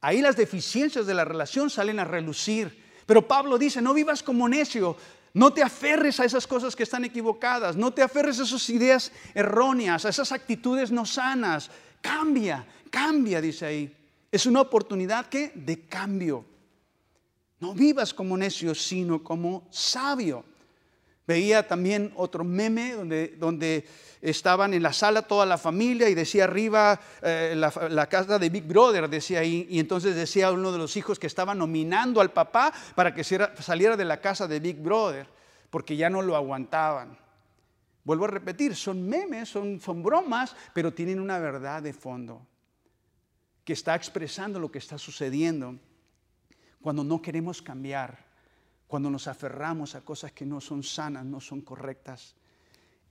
Ahí 0.00 0.22
las 0.22 0.36
deficiencias 0.36 1.06
de 1.06 1.12
la 1.12 1.26
relación 1.26 1.68
salen 1.68 1.98
a 1.98 2.04
relucir. 2.04 2.82
Pero 3.04 3.28
Pablo 3.28 3.58
dice, 3.58 3.82
no 3.82 3.92
vivas 3.92 4.22
como 4.22 4.48
necio, 4.48 4.96
no 5.34 5.52
te 5.52 5.62
aferres 5.62 6.18
a 6.18 6.24
esas 6.24 6.46
cosas 6.46 6.74
que 6.74 6.84
están 6.84 7.04
equivocadas, 7.04 7.76
no 7.76 7.92
te 7.92 8.02
aferres 8.02 8.40
a 8.40 8.44
esas 8.44 8.70
ideas 8.70 9.12
erróneas, 9.34 10.06
a 10.06 10.08
esas 10.08 10.32
actitudes 10.32 10.90
no 10.90 11.04
sanas. 11.04 11.70
Cambia, 12.00 12.66
cambia, 12.94 13.40
dice 13.40 13.66
ahí. 13.66 13.96
Es 14.30 14.46
una 14.46 14.60
oportunidad 14.60 15.26
que 15.26 15.50
de 15.52 15.86
cambio. 15.88 16.44
No 17.58 17.74
vivas 17.74 18.14
como 18.14 18.36
necio, 18.36 18.72
sino 18.72 19.24
como 19.24 19.66
sabio. 19.70 20.44
Veía 21.26 21.66
también 21.66 22.12
otro 22.14 22.44
meme 22.44 22.92
donde, 22.92 23.34
donde 23.36 23.84
estaban 24.20 24.74
en 24.74 24.82
la 24.82 24.92
sala 24.92 25.22
toda 25.22 25.44
la 25.44 25.58
familia 25.58 26.08
y 26.08 26.14
decía 26.14 26.44
arriba 26.44 27.00
eh, 27.22 27.54
la, 27.56 28.06
casa 28.08 28.38
de 28.38 28.48
Big 28.48 28.64
Brother, 28.64 29.08
decía 29.08 29.40
ahí, 29.40 29.66
y 29.70 29.80
entonces 29.80 30.14
decía 30.14 30.52
uno 30.52 30.70
de 30.70 30.78
los 30.78 30.96
hijos 30.96 31.18
que 31.18 31.26
estaba 31.26 31.54
nominando 31.54 32.20
al 32.20 32.30
papá 32.30 32.72
para 32.94 33.12
que 33.12 33.24
saliera 33.24 33.96
de 33.96 34.04
la 34.04 34.20
casa 34.20 34.46
de 34.46 34.60
Big 34.60 34.76
Brother, 34.76 35.26
porque 35.70 35.96
ya 35.96 36.10
no 36.10 36.22
lo 36.22 36.36
aguantaban. 36.36 37.18
Vuelvo 38.04 38.26
a 38.26 38.28
repetir, 38.28 38.76
son 38.76 39.08
memes, 39.08 39.48
son, 39.48 39.80
son 39.80 40.02
bromas, 40.02 40.54
pero 40.74 40.92
tienen 40.92 41.18
una 41.18 41.38
verdad 41.38 41.82
de 41.82 41.92
fondo 41.92 42.46
que 43.64 43.72
está 43.72 43.94
expresando 43.94 44.58
lo 44.58 44.70
que 44.70 44.78
está 44.78 44.98
sucediendo 44.98 45.76
cuando 46.80 47.02
no 47.02 47.22
queremos 47.22 47.62
cambiar 47.62 48.24
cuando 48.86 49.10
nos 49.10 49.26
aferramos 49.26 49.96
a 49.96 50.02
cosas 50.02 50.30
que 50.30 50.46
no 50.46 50.60
son 50.60 50.84
sanas, 50.84 51.24
no 51.24 51.40
son 51.40 51.62
correctas. 51.62 52.36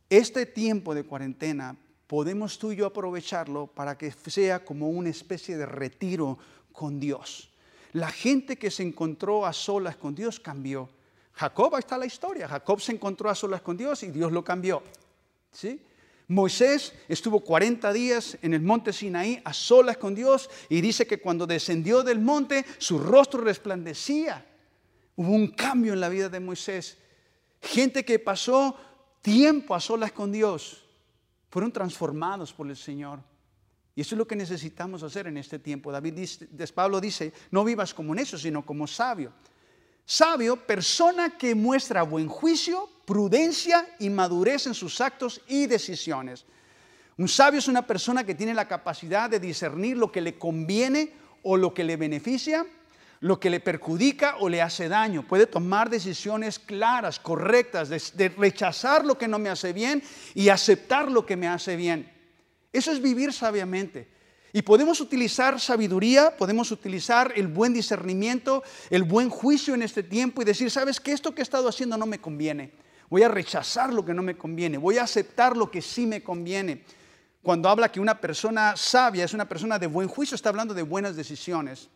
Este 0.10 0.46
tiempo 0.46 0.96
de 0.96 1.04
cuarentena 1.04 1.76
podemos 2.08 2.58
tú 2.58 2.72
y 2.72 2.78
yo 2.78 2.86
aprovecharlo 2.86 3.68
para 3.68 3.98
que 3.98 4.10
sea 4.12 4.64
como 4.64 4.90
una 4.90 5.10
especie 5.10 5.58
de 5.58 5.66
retiro 5.66 6.38
con 6.72 7.02
Dios. 7.02 7.52
La 7.92 8.10
gente 8.10 8.58
que 8.58 8.72
se 8.72 8.84
encontró 8.84 9.46
a 9.46 9.52
solas 9.52 9.98
con 9.98 10.16
Dios 10.16 10.40
cambió. 10.40 10.90
Jacob, 11.34 11.76
ahí 11.76 11.80
está 11.80 11.98
la 11.98 12.06
historia. 12.06 12.48
Jacob 12.48 12.80
se 12.80 12.94
encontró 12.94 13.30
a 13.30 13.36
solas 13.36 13.62
con 13.62 13.76
Dios 13.76 14.04
y 14.04 14.12
Dios 14.12 14.32
lo 14.32 14.44
cambió. 14.44 14.84
¿Sí? 15.52 15.82
Moisés 16.28 16.94
estuvo 17.08 17.42
40 17.42 17.92
días 17.94 18.38
en 18.42 18.54
el 18.54 18.62
monte 18.62 18.94
Sinaí 18.94 19.42
a 19.44 19.54
solas 19.54 19.98
con 19.98 20.16
Dios 20.16 20.50
y 20.70 20.82
dice 20.82 21.06
que 21.06 21.20
cuando 21.20 21.46
descendió 21.46 22.04
del 22.04 22.20
monte 22.20 22.66
su 22.78 23.00
rostro 23.00 23.42
resplandecía. 23.42 24.46
Hubo 25.16 25.32
un 25.32 25.48
cambio 25.48 25.94
en 25.94 26.00
la 26.00 26.10
vida 26.10 26.30
de 26.30 26.40
Moisés. 26.40 26.98
Gente 27.62 28.04
que 28.04 28.20
pasó 28.20 28.76
tiempo 29.22 29.76
a 29.76 29.80
solas 29.80 30.12
con 30.12 30.32
Dios 30.32 30.84
fueron 31.50 31.72
transformados 31.72 32.52
por 32.52 32.68
el 32.68 32.76
Señor. 32.76 33.20
Y 33.96 34.02
eso 34.02 34.16
es 34.16 34.18
lo 34.18 34.28
que 34.28 34.36
necesitamos 34.36 35.04
hacer 35.04 35.28
en 35.28 35.38
este 35.38 35.60
tiempo. 35.60 35.92
David 35.92 36.14
dice, 36.14 36.48
Pablo 36.74 37.00
dice, 37.00 37.32
no 37.52 37.64
vivas 37.64 37.94
como 37.94 38.16
necio, 38.16 38.38
sino 38.38 38.66
como 38.66 38.88
sabio. 38.88 39.32
Sabio, 40.06 40.56
persona 40.58 41.38
que 41.38 41.54
muestra 41.54 42.02
buen 42.04 42.28
juicio, 42.28 42.90
prudencia 43.06 43.88
y 44.00 44.10
madurez 44.10 44.68
en 44.68 44.74
sus 44.74 45.02
actos 45.02 45.42
y 45.48 45.68
decisiones. 45.68 46.46
Un 47.18 47.28
sabio 47.28 47.60
es 47.60 47.68
una 47.68 47.86
persona 47.86 48.24
que 48.24 48.36
tiene 48.36 48.54
la 48.54 48.68
capacidad 48.68 49.30
de 49.30 49.40
discernir 49.40 49.98
lo 49.98 50.12
que 50.12 50.22
le 50.22 50.38
conviene 50.38 51.12
o 51.44 51.58
lo 51.58 51.74
que 51.74 51.84
le 51.84 51.96
beneficia, 51.96 52.66
lo 53.20 53.40
que 53.40 53.50
le 53.50 53.60
perjudica 53.60 54.38
o 54.40 54.50
le 54.50 54.62
hace 54.62 54.90
daño. 54.90 55.28
Puede 55.28 55.46
tomar 55.46 55.90
decisiones 55.90 56.58
claras, 56.58 57.20
correctas, 57.20 57.90
de, 57.90 58.30
rechazar 58.30 59.06
lo 59.06 59.18
que 59.18 59.28
no 59.28 59.38
me 59.38 59.50
hace 59.50 59.74
bien 59.74 60.02
y 60.34 60.50
aceptar 60.50 61.12
lo 61.12 61.26
que 61.26 61.38
me 61.38 61.48
hace 61.48 61.76
bien. 61.76 62.12
Eso 62.72 62.92
es 62.92 63.02
vivir 63.02 63.32
sabiamente. 63.32 64.12
Y 64.52 64.62
podemos 64.64 65.00
utilizar 65.00 65.60
sabiduría, 65.60 66.36
podemos 66.36 66.72
utilizar 66.72 67.32
el 67.36 67.48
buen 67.48 67.74
discernimiento, 67.74 68.64
el 68.90 69.04
buen 69.04 69.30
juicio 69.30 69.74
en 69.74 69.84
este 69.84 70.04
tiempo 70.04 70.42
y 70.42 70.46
decir, 70.46 70.70
sabes 70.70 71.00
que 71.00 71.12
esto 71.12 71.34
que 71.34 71.42
he 71.42 71.44
estado 71.44 71.70
haciendo 71.70 71.98
no 71.98 72.06
me 72.06 72.20
conviene. 72.20 72.72
Voy 73.10 73.24
a 73.24 73.28
rechazar 73.28 73.94
lo 73.94 74.04
que 74.04 74.14
no 74.14 74.22
me 74.22 74.38
conviene, 74.38 74.78
voy 74.78 74.98
a 74.98 75.04
aceptar 75.04 75.56
lo 75.56 75.70
que 75.70 75.82
sí 75.82 76.06
me 76.06 76.24
conviene. 76.24 76.84
Cuando 77.42 77.70
habla 77.70 77.92
que 77.92 78.00
una 78.00 78.20
persona 78.20 78.76
sabia 78.78 79.26
es 79.26 79.34
una 79.34 79.48
persona 79.48 79.78
de 79.78 79.88
buen 79.88 80.08
juicio, 80.08 80.36
está 80.36 80.50
hablando 80.50 80.74
de 80.74 80.82
buenas 80.82 81.16
decisiones. 81.16 81.90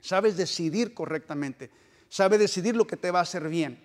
Sabes 0.00 0.36
decidir 0.36 0.94
correctamente, 0.94 1.70
sabe 2.08 2.38
decidir 2.38 2.76
lo 2.76 2.86
que 2.86 2.96
te 2.96 3.10
va 3.10 3.20
a 3.20 3.22
hacer 3.22 3.48
bien. 3.48 3.82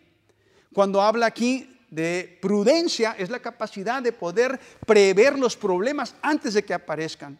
Cuando 0.73 1.01
habla 1.01 1.25
aquí 1.25 1.79
de 1.89 2.37
prudencia 2.41 3.15
es 3.17 3.29
la 3.29 3.39
capacidad 3.39 4.01
de 4.01 4.11
poder 4.11 4.59
prever 4.85 5.39
los 5.39 5.55
problemas 5.55 6.15
antes 6.21 6.53
de 6.53 6.63
que 6.63 6.73
aparezcan. 6.73 7.39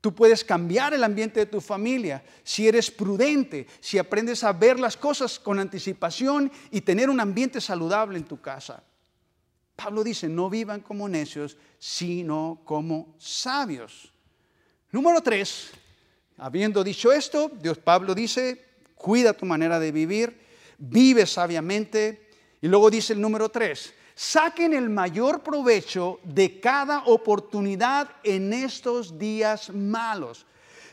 Tú 0.00 0.14
puedes 0.14 0.44
cambiar 0.44 0.94
el 0.94 1.02
ambiente 1.02 1.40
de 1.40 1.46
tu 1.46 1.60
familia 1.60 2.24
si 2.44 2.68
eres 2.68 2.90
prudente, 2.90 3.66
si 3.80 3.98
aprendes 3.98 4.44
a 4.44 4.52
ver 4.52 4.78
las 4.78 4.96
cosas 4.96 5.38
con 5.38 5.58
anticipación 5.58 6.52
y 6.70 6.82
tener 6.82 7.10
un 7.10 7.20
ambiente 7.20 7.60
saludable 7.60 8.18
en 8.18 8.24
tu 8.24 8.40
casa. 8.40 8.82
Pablo 9.74 10.04
dice, 10.04 10.28
no 10.28 10.50
vivan 10.50 10.80
como 10.80 11.08
necios, 11.08 11.56
sino 11.78 12.60
como 12.64 13.14
sabios. 13.18 14.12
Número 14.90 15.20
tres, 15.20 15.70
habiendo 16.36 16.82
dicho 16.82 17.12
esto, 17.12 17.50
Dios 17.60 17.78
Pablo 17.78 18.14
dice, 18.14 18.64
cuida 18.94 19.32
tu 19.32 19.46
manera 19.46 19.78
de 19.78 19.92
vivir, 19.92 20.36
vive 20.78 21.26
sabiamente, 21.26 22.28
y 22.60 22.68
luego 22.68 22.90
dice 22.90 23.12
el 23.12 23.20
número 23.20 23.48
tres, 23.48 23.92
saquen 24.18 24.74
el 24.74 24.90
mayor 24.90 25.44
provecho 25.44 26.18
de 26.24 26.58
cada 26.58 27.04
oportunidad 27.04 28.10
en 28.24 28.52
estos 28.52 29.16
días 29.16 29.70
malos. 29.70 30.44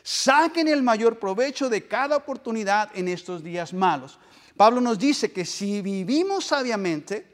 Saquen 0.04 0.68
el 0.68 0.80
mayor 0.80 1.18
provecho 1.18 1.68
de 1.68 1.88
cada 1.88 2.14
oportunidad 2.14 2.88
en 2.94 3.08
estos 3.08 3.42
días 3.42 3.74
malos. 3.74 4.16
Pablo 4.56 4.80
nos 4.80 4.96
dice 4.96 5.32
que 5.32 5.44
si 5.44 5.82
vivimos 5.82 6.44
sabiamente, 6.44 7.26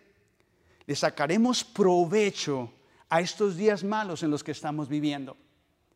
le 0.86 0.96
sacaremos 0.96 1.62
provecho 1.62 2.72
a 3.10 3.20
estos 3.20 3.54
días 3.54 3.84
malos 3.84 4.22
en 4.22 4.30
los 4.30 4.42
que 4.42 4.52
estamos 4.52 4.88
viviendo. 4.88 5.36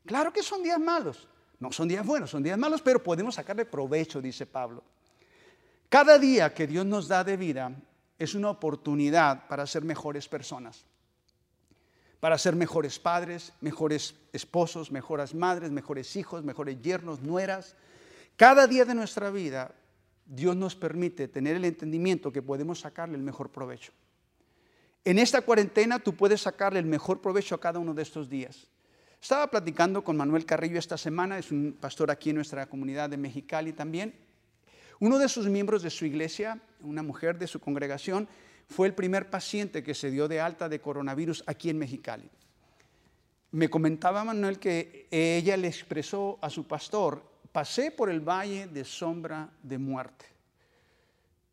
Claro 0.05 0.31
que 0.31 0.43
son 0.43 0.63
días 0.63 0.79
malos, 0.79 1.27
no 1.59 1.73
son 1.73 1.89
días 1.89 2.05
buenos, 2.05 2.29
son 2.29 2.43
días 2.43 2.59
malos, 2.59 2.83
pero 2.83 3.03
podemos 3.03 3.37
sacarle 3.37 3.65
provecho, 3.65 4.21
dice 4.21 4.45
Pablo. 4.45 4.85
Cada 5.89 6.19
día 6.19 6.53
que 6.53 6.67
Dios 6.67 6.85
nos 6.85 7.09
da 7.09 7.25
de 7.25 7.39
vida 7.39 7.73
es 8.19 8.35
una 8.35 8.51
oportunidad 8.51 9.47
para 9.49 9.67
ser 9.67 9.85
mejores 9.85 10.29
personas, 10.29 10.85
para 12.21 12.39
ser 12.39 12.57
mejores 12.57 12.99
padres, 12.99 13.53
mejores 13.61 14.15
esposos, 14.33 14.91
mejores 14.91 15.35
madres, 15.35 15.71
mejores 15.71 16.17
hijos, 16.17 16.45
mejores 16.45 16.81
yernos, 16.81 17.21
nueras. 17.21 17.77
Cada 18.37 18.67
día 18.67 18.85
de 18.85 18.95
nuestra 18.95 19.31
vida 19.31 19.75
Dios 20.27 20.57
nos 20.57 20.75
permite 20.75 21.29
tener 21.29 21.57
el 21.57 21.65
entendimiento 21.65 22.33
que 22.33 22.43
podemos 22.43 22.81
sacarle 22.81 23.17
el 23.17 23.23
mejor 23.23 23.51
provecho. 23.51 23.93
En 25.05 25.19
esta 25.19 25.43
cuarentena 25.43 26.01
tú 26.01 26.17
puedes 26.17 26.41
sacarle 26.41 26.81
el 26.81 26.87
mejor 26.87 27.21
provecho 27.21 27.55
a 27.55 27.61
cada 27.61 27.79
uno 27.79 27.95
de 27.95 28.03
estos 28.03 28.29
días. 28.29 28.67
Estaba 29.23 29.49
platicando 29.49 30.03
con 30.03 30.17
Manuel 30.17 30.45
Carrillo 30.45 30.79
esta 30.79 30.99
semana, 30.99 31.39
es 31.39 31.53
un 31.53 31.77
pastor 31.81 32.11
aquí 32.11 32.31
en 32.31 32.37
nuestra 32.37 32.67
comunidad 32.67 33.09
de 33.09 33.17
Mexicali 33.17 33.73
también, 33.73 34.15
uno 35.01 35.19
de 35.19 35.29
sus 35.29 35.47
miembros 35.49 35.83
de 35.83 35.91
su 35.91 36.07
iglesia, 36.07 36.61
una 36.81 37.03
mujer 37.03 37.39
de 37.39 37.47
su 37.47 37.61
congregación, 37.61 38.29
fue 38.69 38.87
el 38.89 38.95
primer 38.95 39.31
paciente 39.31 39.83
que 39.83 39.95
se 39.95 40.11
dio 40.11 40.29
de 40.29 40.41
alta 40.41 40.69
de 40.69 40.81
coronavirus 40.81 41.45
aquí 41.47 41.71
en 41.71 41.79
Mexicali. 41.79 42.29
Me 43.53 43.69
comentaba 43.69 44.25
Manuel 44.25 44.59
que 44.59 45.07
ella 45.11 45.57
le 45.57 45.69
expresó 45.69 46.39
a 46.43 46.51
su 46.51 46.67
pastor, 46.67 47.23
pasé 47.53 47.91
por 47.91 48.11
el 48.11 48.21
valle 48.21 48.67
de 48.67 48.85
sombra 48.85 49.51
de 49.63 49.79
muerte. 49.79 50.27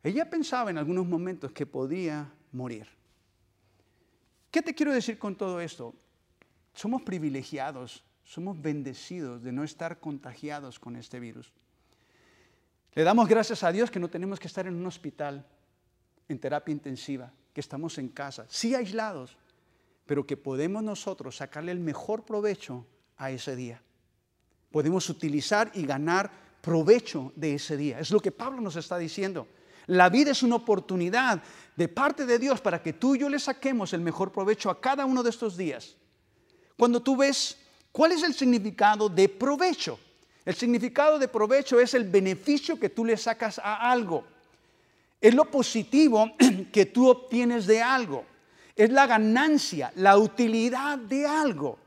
Ella 0.02 0.30
pensaba 0.30 0.70
en 0.70 0.78
algunos 0.78 1.06
momentos 1.06 1.52
que 1.52 1.66
podía 1.66 2.30
morir. 2.52 2.88
¿Qué 4.52 4.62
te 4.62 4.76
quiero 4.76 4.94
decir 4.94 5.18
con 5.18 5.36
todo 5.36 5.62
esto? 5.62 5.96
Somos 6.74 7.04
privilegiados, 7.04 8.04
somos 8.24 8.62
bendecidos 8.62 9.44
de 9.44 9.52
no 9.52 9.64
estar 9.64 10.00
contagiados 10.00 10.80
con 10.80 10.96
este 10.96 11.20
virus. 11.20 11.54
Le 12.96 13.04
damos 13.04 13.28
gracias 13.28 13.64
a 13.64 13.72
Dios 13.72 13.90
que 13.90 14.00
no 14.00 14.10
tenemos 14.10 14.40
que 14.40 14.48
estar 14.48 14.68
en 14.68 14.76
un 14.76 14.86
hospital, 14.86 15.46
en 16.28 16.40
terapia 16.40 16.72
intensiva, 16.72 17.32
que 17.54 17.62
estamos 17.62 17.98
en 17.98 18.10
casa, 18.10 18.46
sí 18.50 18.76
aislados, 18.76 19.36
pero 20.06 20.28
que 20.28 20.38
podemos 20.38 20.84
nosotros 20.84 21.38
sacarle 21.38 21.72
el 21.72 21.80
mejor 21.80 22.24
provecho 22.24 22.86
a 23.18 23.32
ese 23.32 23.56
día. 23.56 23.82
Podemos 24.72 25.10
utilizar 25.10 25.72
y 25.74 25.86
ganar 25.86 26.32
provecho 26.62 27.32
de 27.36 27.56
ese 27.56 27.78
día. 27.78 28.00
Es 28.00 28.12
lo 28.12 28.20
que 28.20 28.32
Pablo 28.32 28.62
nos 28.62 28.76
está 28.76 28.98
diciendo. 28.98 29.48
La 29.88 30.10
vida 30.10 30.32
es 30.32 30.44
una 30.44 30.56
oportunidad 30.56 31.42
de 31.76 31.88
parte 31.88 32.26
de 32.26 32.40
Dios 32.40 32.62
para 32.62 32.82
que 32.82 32.94
tú 32.94 33.16
y 33.16 33.20
yo 33.20 33.30
le 33.30 33.40
saquemos 33.40 33.94
el 33.94 34.02
mejor 34.02 34.32
provecho 34.32 34.70
a 34.70 34.80
cada 34.80 35.06
uno 35.06 35.24
de 35.24 35.30
estos 35.30 35.58
días. 35.58 35.98
Cuando 36.78 37.02
tú 37.02 37.18
ves 37.18 37.58
cuál 37.92 38.14
es 38.14 38.24
el 38.24 38.34
significado 38.34 39.10
de 39.10 39.30
provecho, 39.30 40.00
el 40.46 40.56
significado 40.56 41.20
de 41.20 41.28
provecho 41.28 41.80
es 41.80 41.94
el 41.94 42.04
beneficio 42.04 42.80
que 42.80 42.90
tú 42.90 43.06
le 43.06 43.16
sacas 43.18 43.60
a 43.60 43.92
algo. 43.92 44.26
Es 45.22 45.34
lo 45.34 45.50
positivo 45.50 46.32
que 46.72 46.86
tú 46.86 47.10
obtienes 47.10 47.66
de 47.66 47.82
algo. 47.82 48.26
Es 48.76 48.90
la 48.90 49.08
ganancia, 49.08 49.92
la 49.96 50.18
utilidad 50.18 50.98
de 50.98 51.26
algo. 51.26 51.78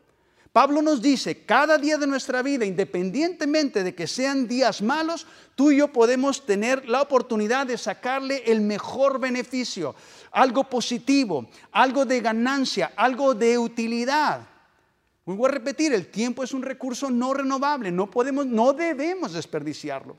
Pablo 0.57 0.81
nos 0.81 1.03
dice, 1.03 1.45
cada 1.45 1.77
día 1.77 1.99
de 1.99 2.07
nuestra 2.07 2.41
vida, 2.41 2.65
independientemente 2.65 3.85
de 3.85 3.95
que 3.95 4.07
sean 4.07 4.49
días 4.49 4.81
malos, 4.81 5.27
tú 5.55 5.71
y 5.71 5.77
yo 5.77 5.93
podemos 5.93 6.47
tener 6.47 6.89
la 6.89 7.03
oportunidad 7.03 7.67
de 7.67 7.77
sacarle 7.77 8.43
el 8.47 8.63
mejor 8.63 9.21
beneficio, 9.21 9.95
algo 10.33 10.65
positivo, 10.65 11.47
algo 11.73 12.07
de 12.07 12.23
ganancia, 12.23 12.93
algo 12.97 13.35
de 13.35 13.59
utilidad. 13.59 14.49
Voy 15.27 15.49
a 15.49 15.55
repetir, 15.55 15.93
el 15.93 16.07
tiempo 16.07 16.45
es 16.45 16.55
un 16.55 16.63
recurso 16.63 17.11
no 17.11 17.35
renovable, 17.35 17.91
no 17.91 18.09
podemos, 18.09 18.47
no 18.47 18.73
debemos 18.73 19.33
desperdiciarlo. 19.33 20.17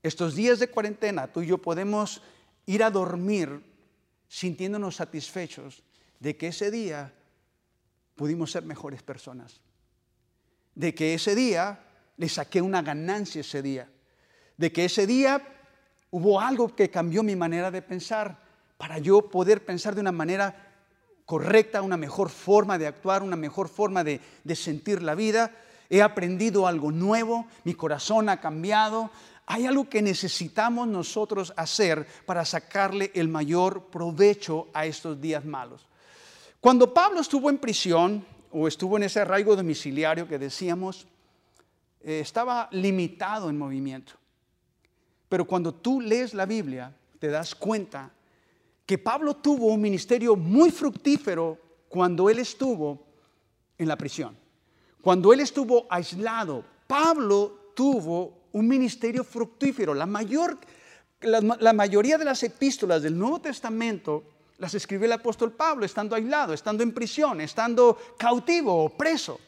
Estos 0.00 0.36
días 0.36 0.60
de 0.60 0.68
cuarentena, 0.68 1.26
tú 1.26 1.42
y 1.42 1.48
yo 1.48 1.58
podemos 1.58 2.22
ir 2.66 2.84
a 2.84 2.90
dormir 2.90 3.60
sintiéndonos 4.28 4.94
satisfechos 4.94 5.82
de 6.20 6.36
que 6.36 6.48
ese 6.48 6.70
día 6.70 7.12
pudimos 8.14 8.52
ser 8.52 8.62
mejores 8.62 9.02
personas. 9.02 9.60
De 10.76 10.94
que 10.94 11.14
ese 11.14 11.34
día 11.34 11.80
le 12.16 12.28
saqué 12.28 12.62
una 12.62 12.80
ganancia 12.80 13.40
ese 13.40 13.60
día. 13.60 13.90
De 14.56 14.70
que 14.70 14.84
ese 14.84 15.04
día 15.04 15.42
hubo 16.12 16.40
algo 16.40 16.76
que 16.76 16.90
cambió 16.90 17.24
mi 17.24 17.34
manera 17.34 17.72
de 17.72 17.82
pensar 17.82 18.38
para 18.76 18.98
yo 18.98 19.28
poder 19.28 19.64
pensar 19.64 19.96
de 19.96 20.00
una 20.00 20.12
manera 20.12 20.67
correcta, 21.28 21.82
una 21.82 21.98
mejor 21.98 22.30
forma 22.30 22.78
de 22.78 22.86
actuar, 22.86 23.22
una 23.22 23.36
mejor 23.36 23.68
forma 23.68 24.02
de, 24.02 24.18
sentir 24.54 25.02
la 25.02 25.14
vida. 25.14 25.52
He 25.90 26.00
aprendido 26.00 26.66
algo 26.66 26.90
nuevo, 26.90 27.46
mi 27.64 27.74
corazón 27.74 28.30
ha 28.30 28.40
cambiado. 28.40 29.10
Hay 29.44 29.66
algo 29.66 29.90
que 29.90 30.00
necesitamos 30.00 30.88
nosotros 30.88 31.52
hacer 31.54 32.06
para 32.24 32.46
sacarle 32.46 33.10
el 33.14 33.28
mayor 33.28 33.90
provecho 33.90 34.68
a 34.72 34.86
estos 34.86 35.20
días 35.20 35.44
malos. 35.44 35.86
Cuando 36.62 36.94
Pablo 36.94 37.20
estuvo 37.20 37.50
en 37.50 37.58
prisión 37.58 38.24
o 38.50 38.66
estuvo 38.66 38.96
en 38.96 39.02
ese 39.02 39.20
arraigo 39.20 39.54
domiciliario 39.54 40.26
que 40.26 40.38
decíamos, 40.38 41.06
eh, 42.00 42.20
estaba 42.20 42.70
limitado 42.72 43.50
en 43.50 43.58
movimiento. 43.58 44.14
Pero 45.28 45.44
cuando 45.44 45.74
tú 45.74 46.00
lees 46.00 46.32
la 46.32 46.46
Biblia, 46.46 46.96
te 47.18 47.28
das 47.28 47.54
cuenta 47.54 48.12
que 48.88 48.96
Pablo 48.96 49.36
tuvo 49.36 49.66
un 49.66 49.82
ministerio 49.82 50.34
muy 50.34 50.70
fructífero 50.70 51.58
cuando 51.90 52.30
él 52.30 52.38
estuvo 52.38 53.04
en 53.76 53.86
la 53.86 53.96
prisión. 53.96 54.34
Cuando 55.02 55.30
él 55.30 55.40
estuvo 55.40 55.86
aislado, 55.90 56.64
Pablo 56.86 57.72
tuvo 57.74 58.48
un 58.52 58.66
ministerio 58.66 59.24
fructífero. 59.24 59.92
La, 59.92 60.06
mayor, 60.06 60.56
la, 61.20 61.72
mayoría 61.74 62.16
de 62.16 62.24
las 62.24 62.42
epístolas 62.42 63.02
del 63.02 63.18
Nuevo 63.18 63.42
Testamento 63.42 64.24
las 64.56 64.72
escribió 64.72 65.04
el 65.04 65.12
apóstol 65.12 65.52
Pablo 65.52 65.84
estando 65.84 66.16
aislado, 66.16 66.54
estando 66.54 66.82
en 66.82 66.94
prisión, 66.94 67.42
estando 67.42 67.98
cautivo 68.16 68.84
o 68.84 68.88
preso. 68.88 69.38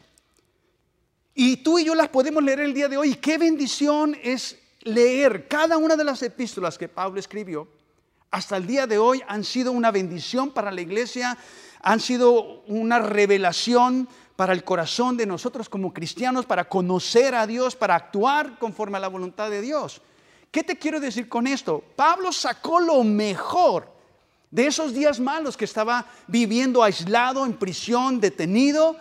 Y 1.32 1.62
tú 1.62 1.78
y 1.78 1.86
yo 1.86 1.94
las 1.94 2.10
podemos 2.10 2.42
leer 2.44 2.60
el 2.60 2.74
día 2.74 2.88
de 2.88 2.98
hoy. 2.98 3.14
Qué 3.14 3.38
bendición 3.38 4.14
es 4.22 4.58
leer 4.82 5.48
cada 5.48 5.78
una 5.78 5.96
de 5.96 6.04
las 6.04 6.22
epístolas 6.22 6.76
que 6.76 6.88
Pablo 6.88 7.18
escribió. 7.18 7.79
Hasta 8.30 8.56
el 8.56 8.66
día 8.66 8.86
de 8.86 8.98
hoy 8.98 9.22
han 9.26 9.42
sido 9.42 9.72
una 9.72 9.90
bendición 9.90 10.50
para 10.50 10.70
la 10.70 10.80
iglesia, 10.80 11.36
han 11.82 11.98
sido 11.98 12.62
una 12.66 13.00
revelación 13.00 14.08
para 14.36 14.52
el 14.52 14.62
corazón 14.62 15.16
de 15.16 15.26
nosotros 15.26 15.68
como 15.68 15.92
cristianos, 15.92 16.46
para 16.46 16.68
conocer 16.68 17.34
a 17.34 17.46
Dios, 17.46 17.74
para 17.74 17.96
actuar 17.96 18.58
conforme 18.58 18.98
a 18.98 19.00
la 19.00 19.08
voluntad 19.08 19.50
de 19.50 19.60
Dios. 19.60 20.00
¿Qué 20.50 20.62
te 20.62 20.78
quiero 20.78 21.00
decir 21.00 21.28
con 21.28 21.46
esto? 21.46 21.82
Pablo 21.96 22.32
sacó 22.32 22.80
lo 22.80 23.02
mejor 23.04 23.92
de 24.50 24.66
esos 24.66 24.94
días 24.94 25.20
malos 25.20 25.56
que 25.56 25.64
estaba 25.64 26.06
viviendo 26.26 26.82
aislado, 26.82 27.44
en 27.44 27.54
prisión, 27.54 28.20
detenido, 28.20 28.96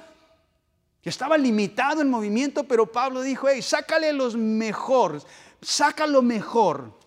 que 1.02 1.10
estaba 1.10 1.38
limitado 1.38 2.02
en 2.02 2.10
movimiento, 2.10 2.66
pero 2.66 2.92
Pablo 2.92 3.22
dijo, 3.22 3.48
hey, 3.48 3.62
sácale 3.62 4.12
los 4.12 4.36
mejores, 4.36 5.26
saca 5.62 6.06
lo 6.06 6.22
mejor, 6.22 6.99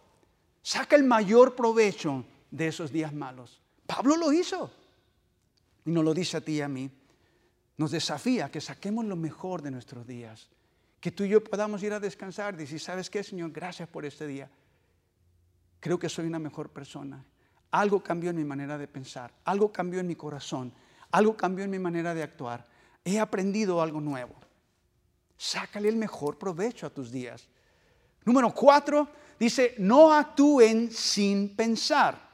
saca 0.62 0.96
el 0.96 1.05
mayor 1.05 1.55
provecho 1.55 2.25
de 2.51 2.68
esos 2.68 2.92
días 2.92 3.12
malos. 3.12 3.61
Pablo 3.87 4.16
lo 4.16 4.33
hizo 4.33 4.70
y 5.85 5.90
nos 5.90 6.05
lo 6.05 6.14
dice 6.14 6.37
a 6.37 6.40
ti 6.40 6.53
y 6.53 6.61
a 6.61 6.68
mí. 6.68 6.90
Nos 7.77 7.90
desafía 7.90 8.51
que 8.51 8.61
saquemos 8.61 9.05
lo 9.05 9.16
mejor 9.16 9.62
de 9.62 9.70
nuestros 9.70 10.07
días, 10.07 10.48
que 11.01 11.11
tú 11.11 11.25
y 11.25 11.31
yo 11.31 11.42
podamos 11.42 11.83
ir 11.83 11.92
a 11.92 12.01
descansar 12.01 12.55
y 12.55 12.59
decir, 12.59 12.79
¿sabes 12.79 13.11
qué, 13.11 13.25
Señor? 13.25 13.51
Gracias 13.51 13.88
por 13.88 14.05
este 14.05 14.27
día. 14.27 14.48
Creo 15.81 15.98
que 15.98 16.09
soy 16.09 16.27
una 16.27 16.38
mejor 16.38 16.70
persona. 16.70 17.25
Algo 17.72 18.03
cambió 18.03 18.31
en 18.31 18.37
mi 18.37 18.44
manera 18.44 18.79
de 18.79 18.87
pensar, 18.87 19.33
algo 19.44 19.72
cambió 19.72 19.98
en 19.98 20.07
mi 20.07 20.14
corazón, 20.14 20.72
algo 21.11 21.37
cambió 21.37 21.64
en 21.64 21.70
mi 21.70 21.79
manera 21.79 22.14
de 22.14 22.22
actuar. 22.22 22.66
He 23.05 23.18
aprendido 23.18 23.83
algo 23.83 24.01
nuevo. 24.01 24.35
Sácale 25.37 25.88
el 25.88 25.96
mejor 25.96 26.38
provecho 26.38 26.87
a 26.87 26.90
tus 26.90 27.11
días. 27.11 27.48
Número 28.24 28.50
cuatro, 28.54 29.08
dice, 29.38 29.74
no 29.78 30.12
actúen 30.12 30.90
sin 30.90 31.54
pensar. 31.56 32.32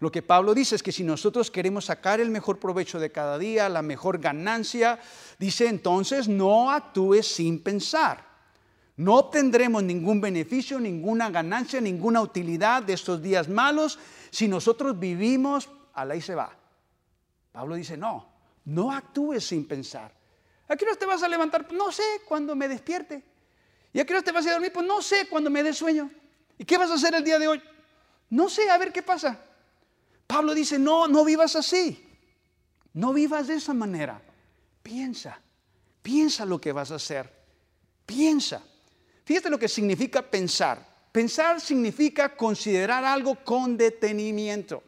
Lo 0.00 0.12
que 0.12 0.22
Pablo 0.22 0.54
dice 0.54 0.76
es 0.76 0.82
que 0.82 0.92
si 0.92 1.02
nosotros 1.02 1.50
queremos 1.50 1.86
sacar 1.86 2.20
el 2.20 2.30
mejor 2.30 2.58
provecho 2.58 3.00
de 3.00 3.10
cada 3.10 3.36
día, 3.36 3.68
la 3.68 3.82
mejor 3.82 4.18
ganancia, 4.18 5.00
dice 5.38 5.66
entonces 5.66 6.28
no 6.28 6.70
actúes 6.70 7.26
sin 7.26 7.62
pensar. 7.62 8.24
No 8.96 9.16
obtendremos 9.16 9.82
ningún 9.82 10.20
beneficio, 10.20 10.78
ninguna 10.78 11.30
ganancia, 11.30 11.80
ninguna 11.80 12.20
utilidad 12.20 12.82
de 12.82 12.92
estos 12.92 13.22
días 13.22 13.48
malos 13.48 13.98
si 14.30 14.48
nosotros 14.48 14.98
vivimos 14.98 15.68
a 15.94 16.04
la 16.04 16.16
y 16.16 16.20
se 16.20 16.34
va. 16.34 16.56
Pablo 17.52 17.74
dice, 17.74 17.96
no, 17.96 18.28
no 18.66 18.92
actúes 18.92 19.44
sin 19.44 19.66
pensar. 19.66 20.12
¿A 20.68 20.76
qué 20.76 20.86
te 20.98 21.06
vas 21.06 21.22
a 21.22 21.28
levantar? 21.28 21.72
No 21.72 21.90
sé, 21.90 22.02
cuando 22.26 22.54
me 22.54 22.68
despierte. 22.68 23.24
¿Y 23.98 24.00
a 24.00 24.04
qué 24.06 24.22
te 24.22 24.30
vas 24.30 24.46
a 24.46 24.52
dormir? 24.52 24.72
Pues 24.72 24.86
no 24.86 25.02
sé, 25.02 25.26
cuando 25.28 25.50
me 25.50 25.60
dé 25.60 25.72
sueño. 25.72 26.08
¿Y 26.56 26.64
qué 26.64 26.78
vas 26.78 26.88
a 26.88 26.94
hacer 26.94 27.16
el 27.16 27.24
día 27.24 27.36
de 27.36 27.48
hoy? 27.48 27.60
No 28.30 28.48
sé, 28.48 28.70
a 28.70 28.78
ver 28.78 28.92
qué 28.92 29.02
pasa. 29.02 29.40
Pablo 30.24 30.54
dice, 30.54 30.78
no, 30.78 31.08
no 31.08 31.24
vivas 31.24 31.56
así. 31.56 32.08
No 32.92 33.12
vivas 33.12 33.48
de 33.48 33.56
esa 33.56 33.74
manera. 33.74 34.22
Piensa, 34.84 35.40
piensa 36.00 36.44
lo 36.44 36.60
que 36.60 36.70
vas 36.70 36.92
a 36.92 36.94
hacer. 36.94 37.28
Piensa. 38.06 38.62
Fíjate 39.24 39.50
lo 39.50 39.58
que 39.58 39.66
significa 39.66 40.22
pensar. 40.22 40.78
Pensar 41.10 41.60
significa 41.60 42.36
considerar 42.36 43.04
algo 43.04 43.34
con 43.42 43.76
detenimiento. 43.76 44.80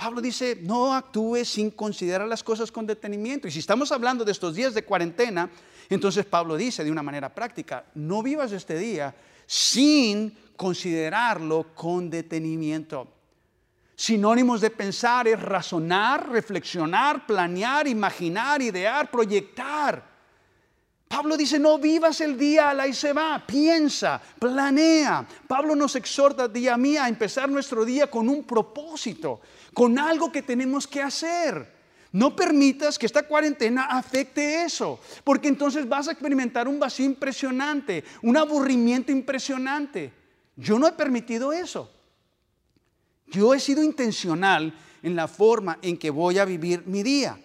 Pablo 0.00 0.22
dice, 0.22 0.56
no 0.62 0.94
actúes 0.94 1.46
sin 1.46 1.72
considerar 1.72 2.26
las 2.26 2.42
cosas 2.42 2.72
con 2.72 2.86
detenimiento. 2.86 3.46
Y 3.46 3.50
si 3.50 3.58
estamos 3.58 3.92
hablando 3.92 4.24
de 4.24 4.32
estos 4.32 4.54
días 4.54 4.72
de 4.72 4.82
cuarentena, 4.82 5.50
entonces 5.90 6.24
Pablo 6.24 6.56
dice 6.56 6.82
de 6.82 6.90
una 6.90 7.02
manera 7.02 7.28
práctica, 7.28 7.84
no 7.96 8.22
vivas 8.22 8.50
este 8.52 8.78
día 8.78 9.14
sin 9.44 10.34
considerarlo 10.56 11.74
con 11.74 12.08
detenimiento. 12.08 13.08
Sinónimos 13.94 14.62
de 14.62 14.70
pensar 14.70 15.28
es 15.28 15.38
razonar, 15.38 16.30
reflexionar, 16.30 17.26
planear, 17.26 17.86
imaginar, 17.86 18.62
idear, 18.62 19.10
proyectar. 19.10 20.10
Pablo 21.10 21.36
dice, 21.36 21.58
no 21.58 21.76
vivas 21.76 22.20
el 22.20 22.38
día 22.38 22.72
la 22.72 22.86
y 22.86 22.94
se 22.94 23.12
va, 23.12 23.42
piensa, 23.44 24.22
planea. 24.38 25.26
Pablo 25.46 25.74
nos 25.74 25.96
exhorta 25.96 26.46
día 26.46 26.74
a 26.74 26.76
mí 26.78 26.96
a 26.96 27.08
empezar 27.08 27.48
nuestro 27.48 27.84
día 27.84 28.08
con 28.08 28.28
un 28.28 28.44
propósito, 28.44 29.40
con 29.74 29.98
algo 29.98 30.32
que 30.32 30.42
tenemos 30.42 30.86
que 30.86 31.02
hacer. 31.02 31.80
No 32.12 32.34
permitas 32.34 32.98
que 32.98 33.06
esta 33.06 33.22
cuarentena 33.22 33.84
afecte 33.84 34.64
eso, 34.64 34.98
porque 35.22 35.48
entonces 35.48 35.88
vas 35.88 36.08
a 36.08 36.12
experimentar 36.12 36.66
un 36.66 36.80
vacío 36.80 37.06
impresionante, 37.06 38.02
un 38.22 38.36
aburrimiento 38.36 39.12
impresionante. 39.12 40.12
Yo 40.56 40.78
no 40.78 40.88
he 40.88 40.92
permitido 40.92 41.52
eso. 41.52 41.90
Yo 43.28 43.54
he 43.54 43.60
sido 43.60 43.82
intencional 43.82 44.74
en 45.02 45.14
la 45.14 45.28
forma 45.28 45.78
en 45.82 45.96
que 45.96 46.10
voy 46.10 46.38
a 46.38 46.44
vivir 46.44 46.82
mi 46.86 47.04
día. 47.04 47.38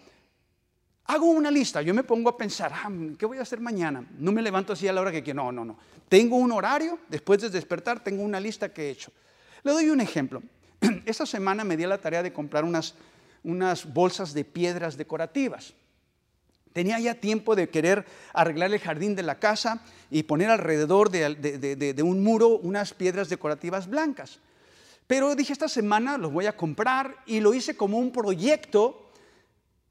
Hago 1.06 1.28
una 1.28 1.52
lista, 1.52 1.84
yo 1.84 1.94
me 1.94 2.04
pongo 2.04 2.30
a 2.30 2.38
pensar, 2.38 2.72
ah, 2.74 2.90
¿qué 3.20 3.28
voy 3.28 3.38
a 3.38 3.44
hacer 3.44 3.60
mañana? 3.60 4.04
No 4.18 4.32
me 4.32 4.42
levanto 4.42 4.74
así 4.74 4.88
a 4.88 4.94
la 4.94 5.02
hora 5.02 5.12
que 5.12 5.22
quiero, 5.22 5.44
no, 5.44 5.52
no, 5.52 5.64
no. 5.64 5.78
Tengo 6.10 6.38
un 6.38 6.52
horario, 6.52 6.98
después 7.08 7.40
de 7.42 7.52
despertar 7.52 8.04
tengo 8.04 8.24
una 8.24 8.40
lista 8.40 8.74
que 8.74 8.88
he 8.88 8.90
hecho. 8.90 9.12
Le 9.62 9.72
doy 9.72 9.92
un 9.92 10.02
ejemplo. 10.02 10.42
Esta 11.06 11.26
semana 11.26 11.64
me 11.64 11.78
di 11.78 11.86
la 11.86 11.98
tarea 11.98 12.24
de 12.24 12.34
comprar 12.34 12.64
unas, 12.64 12.96
unas 13.44 13.94
bolsas 13.94 14.34
de 14.34 14.44
piedras 14.44 14.98
decorativas. 14.98 15.74
Tenía 16.74 17.00
ya 17.00 17.16
tiempo 17.16 17.56
de 17.56 17.70
querer 17.70 18.06
arreglar 18.34 18.74
el 18.74 18.80
jardín 18.80 19.16
de 19.16 19.24
la 19.24 19.40
casa 19.40 19.82
y 20.12 20.24
poner 20.24 20.50
alrededor 20.50 21.10
de 21.10 22.04
un 22.04 22.22
muro 22.22 22.50
unas 22.50 22.94
piedras 22.94 23.30
decorativas 23.30 23.90
blancas. 23.90 24.40
Pero 25.08 25.36
dije, 25.36 25.54
esta 25.54 25.70
semana 25.70 26.18
los 26.18 26.34
voy 26.34 26.48
a 26.48 26.58
comprar 26.58 27.16
y 27.26 27.40
lo 27.40 27.54
hice 27.54 27.78
como 27.78 27.98
un 27.98 28.12
proyecto 28.12 29.05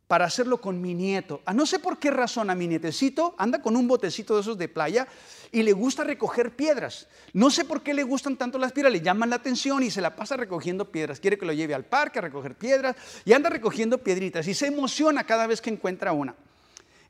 para 0.07 0.27
hacerlo 0.27 0.61
con 0.61 0.81
mi 0.81 0.95
nieto. 0.95 1.41
A 1.45 1.55
no 1.55 1.67
sé 1.67 1.79
por 1.79 1.99
qué 1.99 2.11
razón 2.11 2.51
a 2.51 2.55
mi 2.55 2.69
nietecito 2.69 3.35
anda 3.39 3.63
con 3.63 3.77
un 3.77 3.89
botecito 3.89 4.35
de 4.35 4.43
esos 4.43 4.59
de 4.59 4.69
playa 4.69 5.09
y 5.51 5.63
le 5.63 5.73
gusta 5.73 6.05
recoger 6.05 6.55
piedras. 6.55 7.09
No 7.33 7.51
sé 7.51 7.65
por 7.65 7.83
qué 7.83 7.95
le 7.95 8.03
gustan 8.03 8.37
tanto 8.37 8.59
las 8.59 8.73
piedras, 8.73 8.93
le 8.93 9.01
llaman 9.01 9.31
la 9.31 9.37
atención 9.37 9.83
y 9.83 9.91
se 9.91 10.01
la 10.01 10.15
pasa 10.15 10.37
recogiendo 10.37 10.91
piedras. 10.91 11.21
Quiere 11.21 11.39
que 11.39 11.47
lo 11.47 11.53
lleve 11.53 11.75
al 11.75 11.85
parque 11.85 12.19
a 12.19 12.23
recoger 12.23 12.55
piedras 12.55 12.97
y 13.25 13.33
anda 13.33 13.49
recogiendo 13.49 13.99
piedritas 13.99 14.47
y 14.47 14.55
se 14.55 14.67
emociona 14.67 15.25
cada 15.25 15.47
vez 15.47 15.61
que 15.61 15.71
encuentra 15.71 16.13
una. 16.13 16.35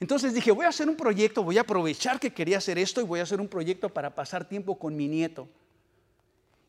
Entonces 0.00 0.34
dije, 0.34 0.50
voy 0.50 0.66
a 0.66 0.68
hacer 0.68 0.88
un 0.88 0.96
proyecto, 0.96 1.42
voy 1.42 1.58
a 1.58 1.62
aprovechar 1.62 2.20
que 2.20 2.32
quería 2.32 2.58
hacer 2.58 2.78
esto 2.78 3.00
y 3.00 3.04
voy 3.04 3.20
a 3.20 3.24
hacer 3.24 3.40
un 3.40 3.48
proyecto 3.48 3.88
para 3.88 4.14
pasar 4.14 4.48
tiempo 4.48 4.78
con 4.78 4.96
mi 4.96 5.08
nieto 5.08 5.48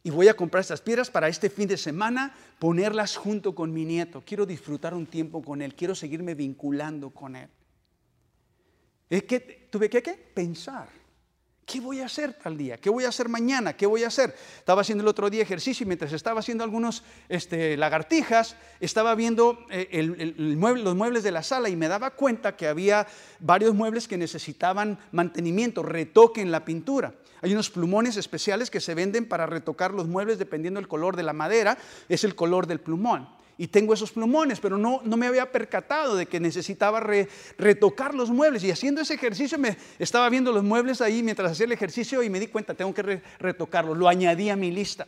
y 0.05 0.11
voy 0.11 0.27
a 0.27 0.35
comprar 0.35 0.61
estas 0.61 0.81
piedras 0.81 1.09
para 1.09 1.27
este 1.27 1.49
fin 1.49 1.67
de 1.67 1.77
semana, 1.77 2.31
ponerlas 2.59 3.17
junto 3.17 3.55
con 3.55 3.73
mi 3.73 3.85
nieto. 3.85 4.21
Quiero 4.23 4.45
disfrutar 4.45 4.93
un 4.93 5.07
tiempo 5.07 5.41
con 5.41 5.63
él, 5.63 5.73
quiero 5.73 5.95
seguirme 5.95 6.35
vinculando 6.35 7.09
con 7.09 7.35
él. 7.35 7.49
Es 9.09 9.23
que 9.23 9.39
tuve 9.71 9.89
que 9.89 10.03
¿qué? 10.03 10.13
pensar. 10.13 10.89
¿Qué 11.65 11.79
voy 11.79 11.99
a 12.01 12.05
hacer 12.05 12.33
tal 12.33 12.57
día? 12.57 12.77
¿Qué 12.77 12.91
voy 12.91 13.05
a 13.05 13.09
hacer 13.09 13.27
mañana? 13.27 13.73
¿Qué 13.73 13.87
voy 13.87 14.03
a 14.03 14.07
hacer? 14.07 14.35
Estaba 14.59 14.81
haciendo 14.81 15.01
el 15.01 15.07
otro 15.07 15.31
día 15.31 15.41
ejercicio 15.41 15.83
y 15.83 15.87
mientras 15.87 16.13
estaba 16.13 16.39
haciendo 16.39 16.63
algunos 16.63 17.03
este, 17.27 17.75
lagartijas, 17.75 18.55
estaba 18.79 19.15
viendo 19.15 19.57
eh, 19.71 20.03
los 20.37 20.95
muebles 20.95 21.23
de 21.23 21.31
la 21.31 21.41
sala 21.41 21.67
y 21.69 21.75
me 21.75 21.87
daba 21.87 22.11
cuenta 22.11 22.55
que 22.55 22.67
había 22.67 23.07
varios 23.39 23.73
muebles 23.73 24.07
que 24.07 24.15
necesitaban 24.15 24.99
mantenimiento, 25.11 25.81
retoque 25.81 26.39
en 26.39 26.51
la 26.51 26.63
pintura. 26.65 27.15
Hay 27.41 27.51
unos 27.51 27.71
plumones 27.71 28.15
especiales 28.15 28.69
que 28.69 28.79
se 28.79 28.93
venden 28.93 29.27
para 29.27 29.47
retocar 29.47 29.91
los 29.91 30.07
muebles 30.07 30.37
dependiendo 30.37 30.79
del 30.79 30.87
color 30.87 31.15
de 31.15 31.23
la 31.23 31.33
madera, 31.33 31.79
es 32.09 32.23
el 32.23 32.35
color 32.35 32.67
del 32.67 32.79
plumón 32.79 33.27
y 33.57 33.67
tengo 33.67 33.93
esos 33.93 34.11
plumones, 34.11 34.59
pero 34.59 34.77
no, 34.77 35.01
no 35.03 35.17
me 35.17 35.27
había 35.27 35.51
percatado 35.51 36.15
de 36.15 36.25
que 36.25 36.39
necesitaba 36.39 36.99
retocar 36.99 38.13
los 38.13 38.29
muebles. 38.29 38.63
Y 38.63 38.71
haciendo 38.71 39.01
ese 39.01 39.13
ejercicio 39.13 39.57
me 39.57 39.77
estaba 39.97 40.29
viendo 40.29 40.51
los 40.51 40.63
muebles 40.63 40.99
ahí 41.01 41.23
mientras 41.23 41.51
hacía 41.51 41.65
el 41.65 41.71
ejercicio 41.71 42.21
y 42.21 42.29
me 42.29 42.39
di 42.39 42.47
cuenta, 42.47 42.73
tengo 42.73 42.93
que 42.93 43.21
retocarlo. 43.39 43.95
Lo 43.95 44.09
añadí 44.09 44.49
a 44.49 44.55
mi 44.55 44.71
lista. 44.71 45.07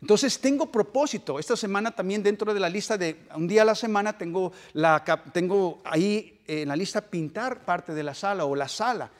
Entonces 0.00 0.40
tengo 0.40 0.70
propósito. 0.70 1.38
Esta 1.38 1.56
semana 1.56 1.92
también 1.92 2.22
dentro 2.22 2.52
de 2.52 2.60
la 2.60 2.68
lista 2.68 2.98
de 2.98 3.24
un 3.36 3.46
día 3.46 3.62
a 3.62 3.64
la 3.64 3.76
semana 3.76 4.18
tengo, 4.18 4.52
la, 4.72 5.04
tengo 5.32 5.80
ahí 5.84 6.42
en 6.46 6.68
la 6.68 6.76
lista 6.76 7.00
pintar 7.00 7.64
parte 7.64 7.94
de 7.94 8.02
la 8.02 8.14
sala 8.14 8.44
o 8.44 8.54
la 8.56 8.68
sala, 8.68 9.10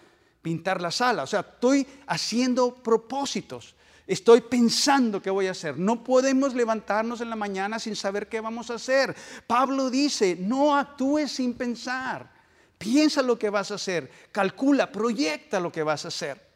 pintar 0.42 0.80
la 0.80 0.90
sala. 0.90 1.22
O 1.22 1.26
sea, 1.26 1.40
estoy 1.40 1.86
haciendo 2.06 2.74
propósitos. 2.74 3.76
Estoy 4.06 4.40
pensando 4.40 5.22
qué 5.22 5.30
voy 5.30 5.46
a 5.46 5.52
hacer. 5.52 5.78
No 5.78 6.02
podemos 6.02 6.54
levantarnos 6.54 7.20
en 7.20 7.30
la 7.30 7.36
mañana 7.36 7.78
sin 7.78 7.94
saber 7.94 8.28
qué 8.28 8.40
vamos 8.40 8.70
a 8.70 8.74
hacer. 8.74 9.14
Pablo 9.46 9.90
dice, 9.90 10.36
no 10.38 10.76
actúes 10.76 11.32
sin 11.32 11.54
pensar. 11.54 12.30
Piensa 12.78 13.22
lo 13.22 13.38
que 13.38 13.48
vas 13.48 13.70
a 13.70 13.74
hacer. 13.74 14.10
Calcula, 14.32 14.90
proyecta 14.90 15.60
lo 15.60 15.70
que 15.70 15.84
vas 15.84 16.04
a 16.04 16.08
hacer. 16.08 16.52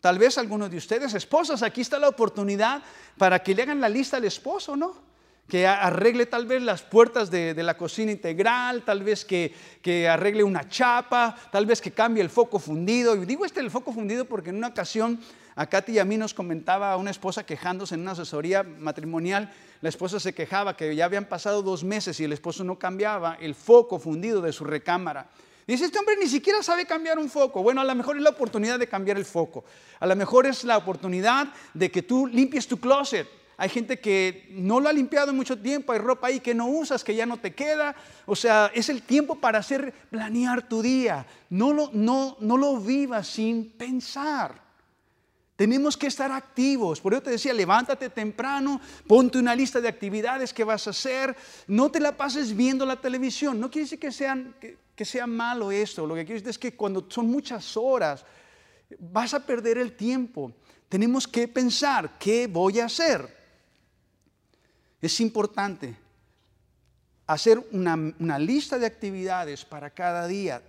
Tal 0.00 0.18
vez 0.18 0.38
algunos 0.38 0.70
de 0.70 0.78
ustedes, 0.78 1.14
esposas, 1.14 1.62
aquí 1.62 1.82
está 1.82 1.98
la 1.98 2.08
oportunidad 2.08 2.82
para 3.18 3.42
que 3.42 3.54
le 3.54 3.62
hagan 3.62 3.80
la 3.80 3.88
lista 3.88 4.16
al 4.16 4.24
esposo, 4.24 4.74
¿no? 4.74 5.12
que 5.48 5.66
arregle 5.66 6.24
tal 6.24 6.46
vez 6.46 6.62
las 6.62 6.82
puertas 6.82 7.30
de, 7.30 7.54
la 7.54 7.76
cocina 7.76 8.10
integral, 8.10 8.84
tal 8.84 9.02
vez 9.02 9.24
que, 9.24 9.54
que, 9.82 10.08
arregle 10.08 10.42
una 10.44 10.66
chapa, 10.68 11.36
tal 11.50 11.66
vez 11.66 11.80
que 11.82 11.90
cambie 11.90 12.22
el 12.22 12.30
foco 12.30 12.58
fundido. 12.58 13.14
Y 13.16 13.26
digo 13.26 13.44
este 13.44 13.60
el 13.60 13.70
foco 13.70 13.92
fundido 13.92 14.24
porque 14.24 14.48
en 14.48 14.56
una 14.56 14.68
ocasión 14.68 15.20
a 15.54 15.66
Katy 15.66 15.92
y 15.92 15.98
a 15.98 16.04
mí 16.04 16.16
nos 16.16 16.34
comentaba 16.34 16.96
una 16.96 17.10
esposa 17.10 17.44
quejándose 17.44 17.94
en 17.94 18.02
una 18.02 18.12
asesoría 18.12 18.62
matrimonial, 18.62 19.52
la 19.80 19.88
esposa 19.88 20.20
se 20.20 20.34
quejaba 20.34 20.76
que 20.76 20.94
ya 20.94 21.04
habían 21.04 21.26
pasado 21.26 21.62
dos 21.62 21.84
meses 21.84 22.18
y 22.20 22.24
el 22.24 22.32
esposo 22.32 22.64
no 22.64 22.78
cambiaba 22.78 23.36
el 23.40 23.54
foco 23.54 23.98
fundido 23.98 24.40
de 24.40 24.52
su 24.52 24.64
recámara. 24.64 25.28
Dice, 25.66 25.84
este 25.84 25.98
hombre 25.98 26.16
ni 26.20 26.26
siquiera 26.26 26.62
sabe 26.62 26.86
cambiar 26.86 27.18
un 27.18 27.30
foco. 27.30 27.62
Bueno, 27.62 27.80
a 27.80 27.84
lo 27.84 27.94
mejor 27.94 28.16
es 28.16 28.22
la 28.22 28.30
oportunidad 28.30 28.78
de 28.78 28.88
cambiar 28.88 29.16
el 29.16 29.24
foco. 29.24 29.64
A 30.00 30.06
lo 30.06 30.16
mejor 30.16 30.46
es 30.46 30.64
la 30.64 30.76
oportunidad 30.76 31.48
de 31.72 31.90
que 31.90 32.02
tú 32.02 32.26
limpies 32.26 32.66
tu 32.66 32.78
closet. 32.78 33.28
Hay 33.56 33.68
gente 33.68 34.00
que 34.00 34.48
no 34.50 34.80
lo 34.80 34.88
ha 34.88 34.92
limpiado 34.92 35.30
en 35.30 35.36
mucho 35.36 35.56
tiempo, 35.56 35.92
hay 35.92 36.00
ropa 36.00 36.26
ahí 36.26 36.40
que 36.40 36.54
no 36.54 36.66
usas, 36.66 37.04
que 37.04 37.14
ya 37.14 37.26
no 37.26 37.36
te 37.36 37.54
queda. 37.54 37.94
O 38.26 38.34
sea, 38.34 38.72
es 38.74 38.88
el 38.88 39.02
tiempo 39.02 39.36
para 39.36 39.60
hacer 39.60 39.94
planear 40.10 40.68
tu 40.68 40.82
día. 40.82 41.26
No 41.48 41.72
lo, 41.72 41.90
no, 41.92 42.36
no 42.40 42.56
lo 42.56 42.78
vivas 42.78 43.28
sin 43.28 43.70
pensar. 43.70 44.71
Tenemos 45.62 45.96
que 45.96 46.08
estar 46.08 46.32
activos. 46.32 47.00
Por 47.00 47.12
eso 47.12 47.22
te 47.22 47.30
decía, 47.30 47.54
levántate 47.54 48.10
temprano, 48.10 48.80
ponte 49.06 49.38
una 49.38 49.54
lista 49.54 49.80
de 49.80 49.86
actividades 49.86 50.52
que 50.52 50.64
vas 50.64 50.88
a 50.88 50.90
hacer. 50.90 51.36
No 51.68 51.88
te 51.88 52.00
la 52.00 52.16
pases 52.16 52.56
viendo 52.56 52.84
la 52.84 53.00
televisión. 53.00 53.60
No 53.60 53.70
quiere 53.70 53.84
decir 53.84 54.00
que, 54.00 54.10
sean, 54.10 54.56
que 54.60 55.04
sea 55.04 55.28
malo 55.28 55.70
esto. 55.70 56.04
Lo 56.04 56.16
que 56.16 56.24
quiere 56.24 56.40
decir 56.40 56.50
es 56.50 56.58
que 56.58 56.74
cuando 56.74 57.06
son 57.08 57.30
muchas 57.30 57.76
horas, 57.76 58.24
vas 58.98 59.34
a 59.34 59.46
perder 59.46 59.78
el 59.78 59.92
tiempo. 59.92 60.52
Tenemos 60.88 61.28
que 61.28 61.46
pensar, 61.46 62.18
¿qué 62.18 62.48
voy 62.48 62.80
a 62.80 62.86
hacer? 62.86 63.32
Es 65.00 65.20
importante 65.20 65.94
hacer 67.28 67.64
una, 67.70 68.36
lista 68.40 68.80
de 68.80 68.86
actividades 68.86 69.64
para 69.64 69.90
cada 69.90 70.26
día. 70.26 70.60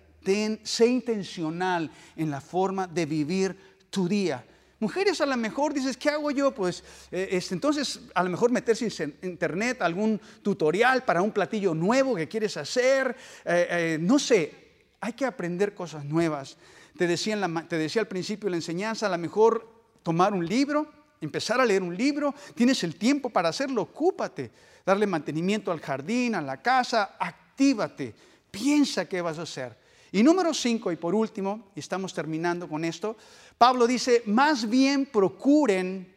Sé 0.62 0.86
intencional 0.86 1.90
en 2.16 2.30
la 2.30 2.42
forma 2.42 2.86
de 2.86 3.08
vivir 3.08 3.58
tu 3.90 4.08
día. 4.08 4.46
Mujeres 4.84 5.22
a 5.22 5.26
lo 5.26 5.38
mejor 5.38 5.74
dices, 5.74 5.96
¿qué 5.96 6.10
hago 6.10 6.30
yo? 6.30 6.54
Pues 6.54 6.84
eh, 7.10 7.30
este, 7.32 7.54
entonces 7.54 8.02
a 8.14 8.22
lo 8.22 8.30
mejor 8.30 8.52
meterse 8.52 8.92
en 9.02 9.16
internet 9.22 9.82
algún 9.82 10.20
tutorial 10.42 11.06
para 11.06 11.22
un 11.22 11.32
platillo 11.32 11.74
nuevo 11.74 12.16
que 12.16 12.28
quieres 12.28 12.58
hacer. 12.58 13.16
Eh, 13.46 13.68
eh, 13.70 13.98
no 14.02 14.20
sé, 14.20 14.54
hay 15.00 15.14
que 15.14 15.26
aprender 15.26 15.74
cosas 15.74 16.04
nuevas. 16.04 16.58
Te 16.98 17.08
decía, 17.08 17.40
te 17.70 17.78
decía 17.78 18.02
al 18.02 18.10
principio 18.10 18.50
la 18.50 18.58
enseñanza, 18.58 19.06
a 19.06 19.10
lo 19.10 19.18
mejor 19.18 19.66
tomar 20.04 20.34
un 20.34 20.46
libro 20.46 20.92
empezar 21.22 21.62
a 21.62 21.66
leer 21.66 21.82
un 21.82 21.96
libro, 21.96 22.36
tienes 22.54 22.84
el 22.84 22.98
tiempo 22.98 23.30
para 23.30 23.48
hacerlo, 23.48 23.84
ocúpate, 23.84 24.52
darle 24.86 25.08
mantenimiento 25.08 25.72
al 25.72 25.80
jardín, 25.80 26.36
a 26.36 26.42
la 26.42 26.62
casa, 26.62 27.16
actívate, 27.18 28.14
piensa 28.52 29.08
qué 29.08 29.22
vas 29.22 29.40
a 29.40 29.44
hacer. 29.44 29.83
Y 30.14 30.22
número 30.22 30.54
cinco, 30.54 30.92
y 30.92 30.96
por 30.96 31.16
último, 31.16 31.72
y 31.76 31.80
estamos 31.80 32.14
terminando 32.14 32.70
con 32.70 32.86
esto, 32.86 33.18
Pablo 33.58 33.88
dice, 33.88 34.22
más 34.28 34.70
bien 34.70 35.08
procuren, 35.08 36.16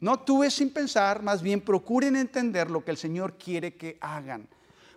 no 0.00 0.12
actúes 0.12 0.52
sin 0.52 0.68
pensar, 0.68 1.22
más 1.22 1.40
bien 1.40 1.62
procuren 1.62 2.14
entender 2.14 2.70
lo 2.70 2.84
que 2.84 2.90
el 2.90 2.98
Señor 2.98 3.38
quiere 3.38 3.74
que 3.74 3.96
hagan. 4.02 4.46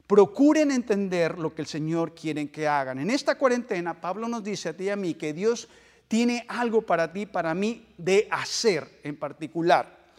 Procuren 0.06 0.70
entender 0.70 1.39
lo 1.39 1.56
que 1.56 1.62
el 1.62 1.68
Señor 1.70 2.14
quiere 2.14 2.52
que 2.52 2.68
hagan. 2.68 2.99
En 2.99 3.10
esta 3.10 3.38
cuarentena, 3.38 4.02
Pablo 4.02 4.28
nos 4.28 4.43
dice 4.43 4.68
a 4.68 4.76
ti 4.76 4.84
y 4.84 4.89
a 4.89 4.97
mí 4.97 5.14
que 5.14 5.32
Dios 5.32 5.70
tiene 6.10 6.45
algo 6.49 6.82
para 6.82 7.14
ti, 7.14 7.26
para 7.26 7.54
mí, 7.56 7.88
de 7.97 8.28
hacer 8.30 8.99
en 9.04 9.16
particular. 9.16 10.12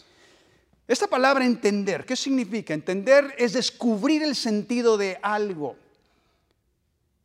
Esta 0.87 1.05
palabra 1.05 1.45
entender, 1.45 2.03
¿qué 2.03 2.15
significa? 2.15 2.73
Entender 2.73 3.35
es 3.37 3.53
descubrir 3.53 4.23
el 4.23 4.35
sentido 4.35 4.97
de 4.97 5.19
algo. 5.21 5.82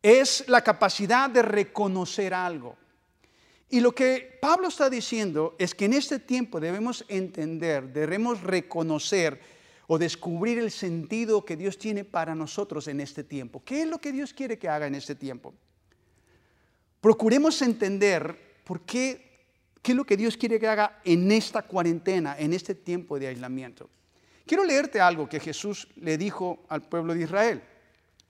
Es 0.03 0.45
la 0.49 0.63
capacidad 0.63 1.31
de 1.31 1.43
reconocer 1.43 2.35
algo. 2.35 2.77
Y 3.71 3.81
lo 3.81 3.95
que 3.95 4.39
Pablo 4.41 4.69
está 4.69 4.89
diciendo 4.89 5.55
es 5.59 5.75
que 5.75 5.85
en 5.85 5.93
este 5.93 6.19
tiempo 6.19 6.59
debemos 6.59 7.05
entender, 7.09 7.93
debemos 7.93 8.43
reconocer 8.43 9.41
o 9.87 9.99
descubrir 9.99 10.59
el 10.59 10.71
sentido 10.71 11.45
que 11.45 11.57
Dios 11.57 11.79
tiene 11.79 12.05
para 12.05 12.35
nosotros 12.35 12.89
en 12.89 13.01
este 13.01 13.25
tiempo. 13.25 13.63
¿Qué 13.65 13.83
es 13.83 13.87
lo 13.87 13.99
que 13.99 14.13
Dios 14.13 14.33
quiere 14.33 14.59
que 14.59 14.69
haga 14.69 14.87
en 14.87 14.95
este 14.95 15.15
tiempo? 15.15 15.55
Procuremos 17.01 17.61
entender 17.63 18.49
¿Por 18.69 18.83
qué? 18.83 19.47
¿Qué 19.81 19.93
es 19.93 19.97
lo 19.97 20.05
que 20.05 20.19
Dios 20.19 20.37
quiere 20.37 20.61
que 20.61 20.69
haga 20.69 21.01
en 21.03 21.33
esta 21.33 21.63
cuarentena, 21.63 22.37
en 22.39 22.53
este 22.53 22.75
tiempo 22.75 23.19
de 23.19 23.29
aislamiento? 23.29 23.89
Quiero 24.45 24.63
leerte 24.63 25.01
algo 25.01 25.27
que 25.27 25.41
Jesús 25.41 25.89
le 25.97 26.19
dijo 26.19 26.67
al 26.69 26.83
pueblo 26.83 27.15
de 27.15 27.23
Israel. 27.23 27.63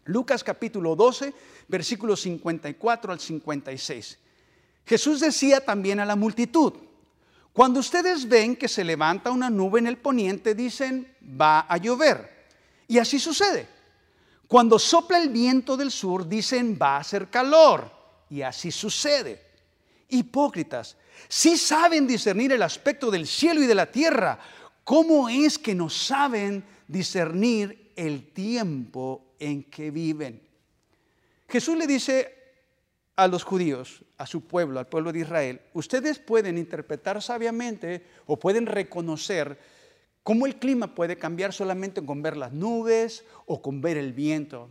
Lucas 0.09 0.43
capítulo 0.43 0.97
12, 0.97 1.35
versículos 1.69 2.23
54 2.23 3.13
al 3.13 3.21
56. 3.21 4.19
Jesús 4.87 5.21
decía 5.21 5.63
también 5.63 6.01
a 6.01 6.07
la 6.07 6.17
multitud, 6.17 6.73
cuando 7.53 7.81
ustedes 7.81 8.27
ven 8.27 8.57
que 8.57 8.69
se 8.69 8.85
levanta 8.85 9.31
una 9.31 9.51
nube 9.51 9.79
en 9.81 9.87
el 9.87 9.99
poniente, 9.99 10.55
dicen, 10.55 11.15
va 11.23 11.61
a 11.69 11.77
llover. 11.77 12.47
Y 12.87 12.99
así 12.99 13.19
sucede. 13.19 13.69
Cuando 14.47 14.79
sopla 14.79 15.19
el 15.19 15.29
viento 15.29 15.77
del 15.77 15.91
sur, 15.91 16.27
dicen, 16.27 16.79
va 16.81 16.97
a 16.97 17.01
hacer 17.01 17.29
calor. 17.29 17.91
Y 18.31 18.43
así 18.43 18.71
sucede 18.71 19.49
hipócritas. 20.09 20.97
Si 21.29 21.59
saben 21.59 22.07
discernir 22.07 22.53
el 22.53 22.63
aspecto 22.63 23.11
del 23.11 23.27
cielo 23.27 23.63
y 23.63 23.67
de 23.67 23.75
la 23.75 23.91
tierra, 23.91 24.39
¿cómo 24.85 25.29
es 25.29 25.59
que 25.59 25.75
no 25.75 25.91
saben 25.91 26.65
discernir 26.87 27.93
el 27.97 28.33
tiempo 28.33 29.28
en 29.39 29.65
que 29.65 29.91
viven? 29.91 30.43
Jesús 31.49 31.77
le 31.77 31.87
dice 31.87 32.35
a 33.17 33.27
los 33.27 33.43
judíos, 33.43 34.05
a 34.17 34.27
su 34.27 34.47
pueblo, 34.47 34.79
al 34.79 34.87
pueblo 34.87 35.13
de 35.13 35.21
Israel, 35.21 35.61
ustedes 35.73 36.19
pueden 36.19 36.57
interpretar 36.59 37.21
sabiamente 37.23 38.05
o 38.27 38.39
pueden 38.39 38.67
reconocer 38.67 39.59
cómo 40.23 40.47
el 40.47 40.57
clima 40.57 40.95
puede 40.95 41.17
cambiar 41.17 41.53
solamente 41.53 42.05
con 42.05 42.23
ver 42.23 42.37
las 42.37 42.53
nubes 42.53 43.25
o 43.47 43.63
con 43.63 43.81
ver 43.81 43.97
el 43.97 44.13
viento. 44.13 44.71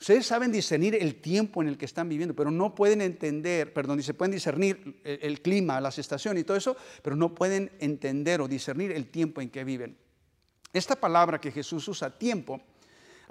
Ustedes 0.00 0.26
saben 0.26 0.50
discernir 0.50 0.94
el 0.94 1.20
tiempo 1.20 1.60
en 1.60 1.68
el 1.68 1.76
que 1.76 1.84
están 1.84 2.08
viviendo, 2.08 2.34
pero 2.34 2.50
no 2.50 2.74
pueden 2.74 3.02
entender, 3.02 3.74
perdón, 3.74 3.98
dice, 3.98 4.14
pueden 4.14 4.32
discernir 4.32 5.00
el, 5.04 5.42
clima, 5.42 5.78
las 5.78 5.98
estaciones 5.98 6.40
y 6.40 6.44
todo 6.44 6.56
eso, 6.56 6.74
pero 7.02 7.16
no 7.16 7.34
pueden 7.34 7.70
entender 7.80 8.40
o 8.40 8.48
discernir 8.48 8.92
el 8.92 9.10
tiempo 9.10 9.42
en 9.42 9.50
que 9.50 9.62
viven. 9.62 9.98
Esta 10.72 10.96
palabra 10.96 11.38
que 11.38 11.52
Jesús 11.52 11.86
usa, 11.88 12.16
tiempo, 12.16 12.62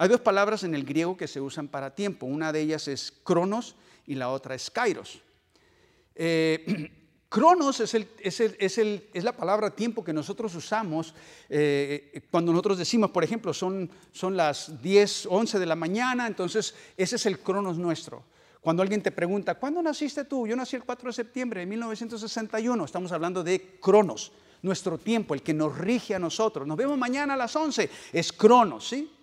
hay 0.02 0.08
dos 0.08 0.22
palabras 0.22 0.64
en 0.64 0.74
el 0.74 0.86
griego 0.86 1.18
que 1.18 1.28
se 1.28 1.42
usan 1.42 1.68
para 1.68 1.94
tiempo. 1.94 2.26
Una 2.26 2.54
de 2.54 2.62
ellas 2.62 2.88
es 2.88 3.12
cronos 3.26 3.76
y 4.08 4.16
la 4.16 4.30
otra 4.30 4.56
es 4.56 4.72
kairos. 4.72 5.20
Eh, 6.16 6.90
Cronos 7.30 7.80
es, 7.80 9.24
la 9.24 9.38
palabra 9.38 9.70
tiempo 9.70 10.04
que 10.04 10.12
nosotros 10.12 10.56
usamos 10.56 11.14
eh, 11.48 12.24
cuando 12.32 12.52
nosotros 12.52 12.80
decimos, 12.80 13.12
por 13.12 13.24
ejemplo, 13.24 13.54
son, 13.54 13.88
son 14.12 14.36
las 14.36 14.82
10, 14.82 15.28
11 15.30 15.60
de 15.60 15.66
la 15.68 15.76
mañana, 15.76 16.26
entonces 16.26 16.74
ese 16.98 17.18
es 17.18 17.26
el 17.28 17.38
cronos 17.38 17.78
nuestro. 17.78 18.24
Cuando 18.62 18.82
alguien 18.82 19.04
te 19.04 19.12
pregunta, 19.12 19.60
¿cuándo 19.60 19.80
naciste 19.84 20.26
tú? 20.26 20.48
Yo 20.48 20.56
nací 20.56 20.76
el 20.76 20.86
4 20.86 21.10
de 21.10 21.14
septiembre 21.14 21.60
de 21.60 21.68
1961. 21.68 22.84
Estamos 22.84 23.12
hablando 23.12 23.44
de 23.44 23.78
cronos, 23.80 24.32
nuestro 24.64 24.98
tiempo, 24.98 25.36
el 25.36 25.44
que 25.44 25.54
nos 25.54 25.78
rige 25.78 26.16
a 26.16 26.20
nosotros. 26.20 26.66
Nos 26.66 26.78
vemos 26.78 26.98
mañana 26.98 27.36
a 27.36 27.38
las 27.38 27.56
11, 27.56 27.92
es 28.12 28.34
cronos, 28.34 28.88
¿sí? 28.88 29.19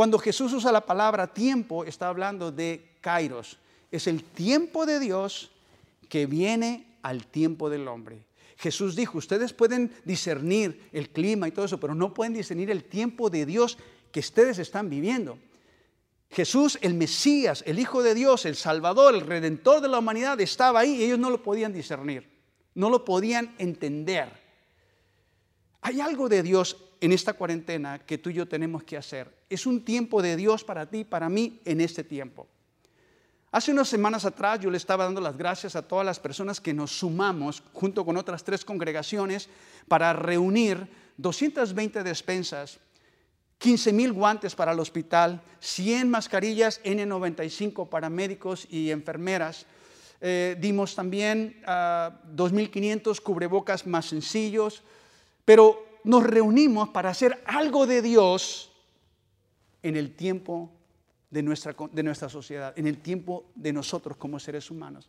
Cuando 0.00 0.18
Jesús 0.18 0.54
usa 0.54 0.72
la 0.72 0.86
palabra 0.86 1.26
tiempo, 1.26 1.84
está 1.84 2.08
hablando 2.08 2.50
de 2.50 2.96
kairos. 3.02 3.58
Es 3.90 4.06
el 4.06 4.24
tiempo 4.24 4.86
de 4.86 4.98
Dios 4.98 5.50
que 6.08 6.24
viene 6.24 6.86
al 7.02 7.26
tiempo 7.26 7.68
del 7.68 7.86
hombre. 7.86 8.24
Jesús 8.56 8.96
dijo, 8.96 9.18
ustedes 9.18 9.52
pueden 9.52 9.92
discernir 10.06 10.88
el 10.94 11.10
clima 11.10 11.48
y 11.48 11.50
todo 11.50 11.66
eso, 11.66 11.78
pero 11.78 11.94
no 11.94 12.14
pueden 12.14 12.32
discernir 12.32 12.70
el 12.70 12.84
tiempo 12.84 13.28
de 13.28 13.44
Dios 13.44 13.76
que 14.10 14.20
ustedes 14.20 14.58
están 14.58 14.88
viviendo. 14.88 15.38
Jesús, 16.30 16.78
el 16.80 16.94
Mesías, 16.94 17.62
el 17.66 17.78
Hijo 17.78 18.02
de 18.02 18.14
Dios, 18.14 18.46
el 18.46 18.56
Salvador, 18.56 19.14
el 19.14 19.20
Redentor 19.20 19.82
de 19.82 19.88
la 19.88 19.98
humanidad, 19.98 20.40
estaba 20.40 20.80
ahí 20.80 20.94
y 20.94 21.04
ellos 21.04 21.18
no 21.18 21.28
lo 21.28 21.42
podían 21.42 21.74
discernir, 21.74 22.26
no 22.74 22.88
lo 22.88 23.04
podían 23.04 23.54
entender. 23.58 24.30
Hay 25.82 26.00
algo 26.00 26.30
de 26.30 26.42
Dios 26.42 26.78
en 27.02 27.12
esta 27.12 27.34
cuarentena 27.34 27.98
que 27.98 28.16
tú 28.16 28.30
y 28.30 28.32
yo 28.32 28.48
tenemos 28.48 28.82
que 28.82 28.96
hacer. 28.96 29.39
Es 29.50 29.66
un 29.66 29.84
tiempo 29.84 30.22
de 30.22 30.36
Dios 30.36 30.64
para 30.64 30.86
ti, 30.86 31.04
para 31.04 31.28
mí, 31.28 31.60
en 31.64 31.80
este 31.80 32.04
tiempo. 32.04 32.46
Hace 33.52 33.72
unas 33.72 33.88
semanas 33.88 34.24
atrás 34.24 34.60
yo 34.60 34.70
le 34.70 34.76
estaba 34.76 35.04
dando 35.04 35.20
las 35.20 35.36
gracias 35.36 35.74
a 35.74 35.82
todas 35.82 36.06
las 36.06 36.20
personas 36.20 36.60
que 36.60 36.72
nos 36.72 36.92
sumamos 36.92 37.64
junto 37.72 38.04
con 38.04 38.16
otras 38.16 38.44
tres 38.44 38.64
congregaciones 38.64 39.48
para 39.88 40.12
reunir 40.12 40.88
220 41.16 42.04
despensas, 42.04 42.78
15 43.58 43.92
mil 43.92 44.12
guantes 44.12 44.54
para 44.54 44.70
el 44.70 44.78
hospital, 44.78 45.42
100 45.58 46.08
mascarillas 46.08 46.80
N95 46.84 47.88
para 47.88 48.08
médicos 48.08 48.68
y 48.70 48.92
enfermeras. 48.92 49.66
Eh, 50.20 50.56
dimos 50.60 50.94
también 50.94 51.60
2.500 51.66 53.20
cubrebocas 53.20 53.84
más 53.84 54.06
sencillos, 54.06 54.84
pero 55.44 55.84
nos 56.04 56.22
reunimos 56.22 56.90
para 56.90 57.10
hacer 57.10 57.42
algo 57.46 57.88
de 57.88 58.00
Dios 58.00 58.69
en 59.82 59.96
el 59.96 60.14
tiempo 60.14 60.70
de 61.30 61.42
nuestra, 61.42 61.74
de 61.92 62.02
nuestra 62.02 62.28
sociedad, 62.28 62.72
en 62.76 62.86
el 62.86 62.98
tiempo 62.98 63.46
de 63.54 63.72
nosotros 63.72 64.16
como 64.16 64.38
seres 64.38 64.70
humanos. 64.70 65.08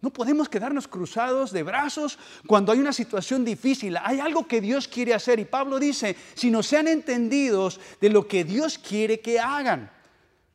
No 0.00 0.10
podemos 0.10 0.48
quedarnos 0.48 0.86
cruzados 0.86 1.50
de 1.50 1.64
brazos 1.64 2.18
cuando 2.46 2.70
hay 2.70 2.78
una 2.78 2.92
situación 2.92 3.44
difícil. 3.44 3.96
Hay 4.00 4.20
algo 4.20 4.46
que 4.46 4.60
Dios 4.60 4.86
quiere 4.86 5.12
hacer 5.12 5.40
y 5.40 5.44
Pablo 5.44 5.80
dice, 5.80 6.14
si 6.34 6.50
no 6.50 6.62
sean 6.62 6.86
entendidos 6.86 7.80
de 8.00 8.10
lo 8.10 8.28
que 8.28 8.44
Dios 8.44 8.78
quiere 8.78 9.18
que 9.18 9.40
hagan. 9.40 9.90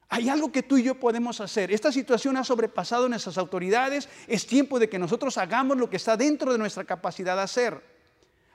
Hay 0.08 0.30
algo 0.30 0.52
que 0.52 0.64
tú 0.64 0.78
y 0.78 0.84
yo 0.84 0.96
podemos 0.96 1.42
hacer. 1.42 1.74
Esta 1.74 1.92
situación 1.92 2.38
ha 2.38 2.44
sobrepasado 2.44 3.10
nuestras 3.10 3.38
autoridades. 3.38 4.08
Es 4.28 4.48
tiempo 4.48 4.80
de 4.80 4.88
que 4.88 5.00
nosotros 5.00 5.38
hagamos 5.38 5.76
lo 5.76 5.90
que 5.90 5.98
está 5.98 6.16
dentro 6.16 6.52
de 6.54 6.60
nuestra 6.60 6.86
capacidad 6.86 7.36
de 7.36 7.42
hacer. 7.42 7.93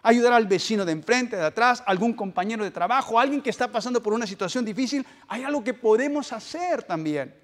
Ayudar 0.02 0.32
al 0.32 0.46
vecino 0.46 0.84
de 0.84 0.92
enfrente, 0.92 1.36
de 1.36 1.44
atrás, 1.44 1.82
algún 1.86 2.12
compañero 2.12 2.64
de 2.64 2.70
trabajo, 2.70 3.18
alguien 3.18 3.42
que 3.42 3.50
está 3.50 3.68
pasando 3.68 4.02
por 4.02 4.12
una 4.12 4.26
situación 4.26 4.64
difícil. 4.64 5.04
Hay 5.26 5.42
algo 5.42 5.64
que 5.64 5.74
podemos 5.74 6.32
hacer 6.32 6.82
también. 6.84 7.34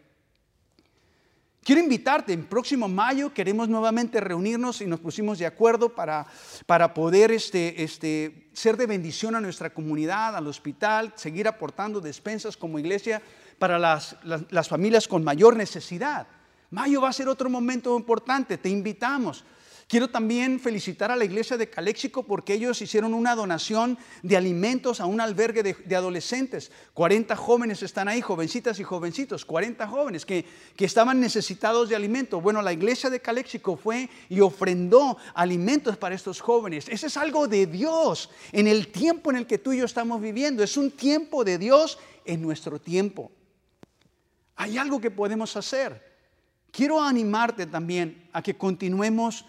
Quiero 1.65 1.81
invitarte, 1.81 2.35
en 2.35 2.45
próximo 2.45 2.89
mayo 2.89 3.33
queremos 3.33 3.71
nuevamente 3.71 4.21
reunirnos 4.21 4.83
y 4.83 4.87
nos 4.87 5.01
pusimos 5.01 5.39
de 5.39 5.47
acuerdo 5.47 5.95
para, 5.95 6.27
para 6.67 6.93
poder 6.93 7.33
este, 7.33 7.83
este, 7.83 8.51
ser 8.53 8.77
de 8.77 8.87
bendición 8.87 9.35
a 9.35 9.41
nuestra 9.41 9.71
comunidad, 9.71 10.37
al 10.37 10.47
hospital, 10.47 11.15
seguir 11.17 11.49
aportando 11.49 12.03
despensas 12.03 12.59
como 12.59 12.79
iglesia 12.79 13.23
para 13.59 13.79
las, 13.79 14.17
las 14.23 14.69
familias 14.69 15.09
con 15.09 15.25
mayor 15.25 15.57
necesidad. 15.57 16.27
Mayo 16.71 17.01
va 17.01 17.09
a 17.09 17.15
ser 17.15 17.29
otro 17.29 17.49
momento 17.49 17.97
importante, 17.97 18.59
te 18.59 18.69
invitamos. 18.69 19.43
Quiero 19.95 20.11
también 20.11 20.59
felicitar 20.59 21.13
a 21.13 21.17
la 21.17 21.25
iglesia 21.25 21.57
de 21.57 21.71
Caléxico 21.71 22.25
porque 22.25 22.55
ellos 22.55 22.83
hicieron 22.83 23.15
una 23.15 23.37
donación 23.37 23.97
de 24.25 24.37
alimentos 24.37 24.99
a 24.99 25.07
un 25.07 25.21
albergue 25.21 25.63
de, 25.63 25.95
adolescentes. 25.95 26.73
40 26.95 27.37
jóvenes 27.37 27.81
están 27.81 28.09
ahí, 28.09 28.21
jovencitas 28.21 28.81
y 28.81 28.83
jovencitos, 28.83 29.45
40 29.45 29.87
jóvenes 29.87 30.27
que, 30.27 30.45
que 30.75 30.85
estaban 30.85 31.21
necesitados 31.21 31.89
de 31.89 31.95
alimento. 31.95 32.41
Bueno, 32.41 32.61
la 32.61 32.73
iglesia 32.73 33.09
de 33.09 33.21
Caléxico 33.21 33.77
fue 33.77 34.11
y 34.29 34.41
ofrendó 34.41 35.17
alimentos 35.33 35.97
para 35.97 36.17
estos 36.17 36.41
jóvenes. 36.41 36.89
Ese 36.89 37.07
es 37.07 37.17
algo 37.17 37.47
de 37.47 37.69
Dios 37.69 38.31
en 38.51 38.67
el 38.67 38.89
tiempo 38.89 39.31
en 39.31 39.37
el 39.37 39.47
que 39.47 39.59
tú 39.59 39.73
y 39.73 39.79
yo 39.79 39.85
estamos 39.85 40.21
viviendo. 40.21 40.65
Es 40.65 40.77
un 40.77 40.91
tiempo 40.91 41.45
de 41.45 41.57
Dios 41.57 42.01
en 42.25 42.43
nuestro 42.43 42.81
tiempo. 42.81 43.31
Hay 44.57 44.77
algo 44.77 45.01
que 45.01 45.13
podemos 45.13 45.57
hacer. 45.57 46.15
Quiero 46.73 47.01
animarte 47.01 47.67
también 47.67 48.29
a 48.33 48.43
que 48.43 48.57
continuemos 48.57 49.45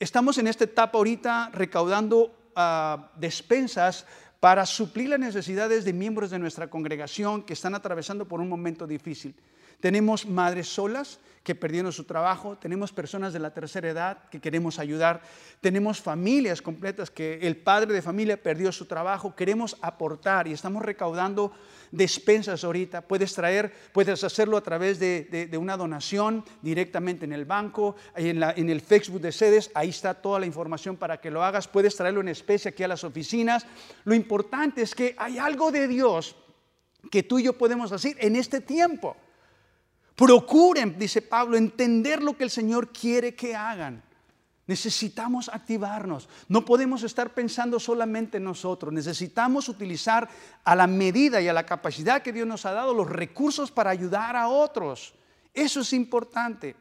Estamos 0.00 0.38
en 0.38 0.46
esta 0.46 0.64
etapa 0.64 0.98
ahorita 0.98 1.50
recaudando 1.52 2.34
ah, 2.56 3.10
despensas 3.16 4.06
para 4.40 4.66
suplir 4.66 5.08
las 5.08 5.20
necesidades 5.20 5.84
de 5.84 5.92
miembros 5.92 6.30
de 6.30 6.38
nuestra 6.38 6.68
congregación 6.68 7.42
que 7.42 7.52
están 7.52 7.74
atravesando 7.74 8.26
por 8.26 8.40
un 8.40 8.48
momento 8.48 8.86
difícil. 8.86 9.34
Tenemos 9.80 10.26
madres 10.26 10.68
solas 10.68 11.20
que 11.44 11.54
perdieron 11.54 11.92
su 11.92 12.04
trabajo, 12.04 12.56
tenemos 12.56 12.90
personas 12.90 13.34
de 13.34 13.38
la 13.38 13.52
tercera 13.52 13.90
edad 13.90 14.18
que 14.30 14.40
queremos 14.40 14.78
ayudar, 14.78 15.20
tenemos 15.60 16.00
familias 16.00 16.62
completas 16.62 17.10
que 17.10 17.38
el 17.42 17.58
padre 17.58 17.92
de 17.92 18.00
familia 18.00 18.42
perdió 18.42 18.72
su 18.72 18.86
trabajo, 18.86 19.36
queremos 19.36 19.76
aportar 19.82 20.48
y 20.48 20.52
estamos 20.52 20.82
recaudando 20.82 21.52
despensas 21.92 22.64
ahorita. 22.64 23.02
Puedes 23.02 23.34
traer, 23.34 23.72
puedes 23.92 24.24
hacerlo 24.24 24.56
a 24.56 24.62
través 24.62 24.98
de, 24.98 25.50
una 25.60 25.76
donación 25.76 26.44
directamente 26.62 27.26
en 27.26 27.34
el 27.34 27.44
banco, 27.44 27.94
en, 28.16 28.42
en 28.42 28.70
el 28.70 28.80
Facebook 28.80 29.20
de 29.20 29.30
sedes, 29.30 29.70
ahí 29.74 29.90
está 29.90 30.14
toda 30.14 30.40
la 30.40 30.46
información 30.46 30.96
para 30.96 31.20
que 31.20 31.30
lo 31.30 31.44
hagas. 31.44 31.68
Puedes 31.68 31.94
traerlo 31.94 32.22
en 32.22 32.28
especie 32.28 32.70
aquí 32.70 32.82
a 32.82 32.88
las 32.88 33.04
oficinas. 33.04 33.66
Lo 34.04 34.14
importante 34.14 34.80
es 34.80 34.94
que 34.94 35.14
hay 35.18 35.36
algo 35.36 35.70
de 35.70 35.86
Dios 35.88 36.36
que 37.10 37.22
tú 37.22 37.38
y 37.38 37.44
yo 37.44 37.52
podemos 37.52 37.92
hacer 37.92 38.16
en 38.18 38.34
este 38.34 38.62
tiempo. 38.62 39.14
Procuren, 40.16 40.98
dice 40.98 41.22
Pablo, 41.22 41.56
entender 41.56 42.22
lo 42.22 42.36
que 42.36 42.44
el 42.44 42.50
Señor 42.50 42.92
quiere 42.92 43.34
que 43.34 43.54
hagan. 43.54 44.02
Necesitamos 44.66 45.50
activarnos. 45.50 46.28
No 46.48 46.64
podemos 46.64 47.02
estar 47.02 47.34
pensando 47.34 47.78
solamente 47.78 48.38
en 48.38 48.44
nosotros. 48.44 48.92
Necesitamos 48.92 49.68
utilizar 49.68 50.28
a 50.64 50.74
la 50.74 50.86
medida 50.86 51.40
y 51.40 51.48
a 51.48 51.52
la 51.52 51.66
capacidad 51.66 52.22
que 52.22 52.32
Dios 52.32 52.46
nos 52.46 52.64
ha 52.64 52.72
dado 52.72 52.94
los 52.94 53.10
recursos 53.10 53.70
para 53.70 53.90
ayudar 53.90 54.36
a 54.36 54.48
otros. 54.48 55.14
Eso 55.52 55.80
es 55.80 55.92
importante. 55.92 56.76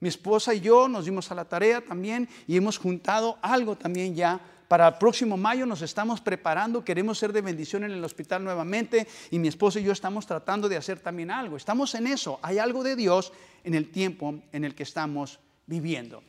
Mi 0.00 0.08
esposa 0.08 0.54
y 0.54 0.60
yo 0.60 0.88
nos 0.88 1.04
dimos 1.04 1.30
a 1.30 1.34
la 1.34 1.44
tarea 1.44 1.80
también 1.80 2.28
y 2.46 2.56
hemos 2.56 2.78
juntado 2.78 3.38
algo 3.42 3.76
también 3.76 4.14
ya. 4.14 4.40
Para 4.72 4.88
el 4.88 4.94
próximo 4.94 5.36
mayo 5.36 5.66
nos 5.66 5.82
estamos 5.82 6.22
preparando, 6.22 6.82
queremos 6.82 7.18
ser 7.18 7.30
de 7.34 7.42
bendición 7.42 7.84
en 7.84 7.90
el 7.90 8.02
hospital 8.02 8.42
nuevamente 8.42 9.06
y 9.30 9.38
mi 9.38 9.48
esposa 9.48 9.78
y 9.78 9.82
yo 9.82 9.92
estamos 9.92 10.26
tratando 10.26 10.66
de 10.66 10.78
hacer 10.78 10.98
también 10.98 11.30
algo. 11.30 11.58
Estamos 11.58 11.94
en 11.94 12.06
eso. 12.06 12.38
Hay 12.40 12.58
algo 12.58 12.82
de 12.82 12.96
Dios 12.96 13.34
en 13.64 13.74
el 13.74 13.90
tiempo 13.90 14.36
en 14.50 14.64
el 14.64 14.74
que 14.74 14.84
estamos 14.84 15.40
viviendo. 15.66 16.22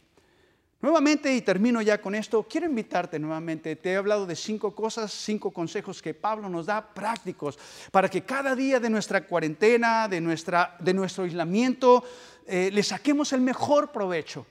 Nuevamente, 0.82 1.34
y 1.34 1.40
termino 1.40 1.82
ya 1.82 2.02
con 2.02 2.16
esto, 2.16 2.44
quiero 2.44 2.68
invitarte 2.68 3.18
nuevamente. 3.18 3.78
Te 3.78 3.94
he 3.94 3.96
hablado 3.96 4.26
de 4.26 4.36
cinco 4.36 4.76
cosas, 4.76 5.14
cinco 5.14 5.52
consejos 5.52 6.02
que 6.02 6.14
Pablo 6.14 6.50
nos 6.50 6.66
da 6.66 6.94
prácticos 6.94 7.58
para 7.94 8.10
que 8.10 8.24
cada 8.24 8.58
día 8.58 8.78
de 8.82 8.90
nuestra 8.90 9.26
cuarentena, 9.26 10.10
de, 10.10 10.20
nuestra, 10.20 10.76
de 10.82 10.94
nuestro 10.94 11.24
aislamiento, 11.24 12.04
eh, 12.46 12.72
le 12.74 12.84
saquemos 12.84 13.32
el 13.32 13.40
mejor 13.40 13.94
provecho. 13.94 14.46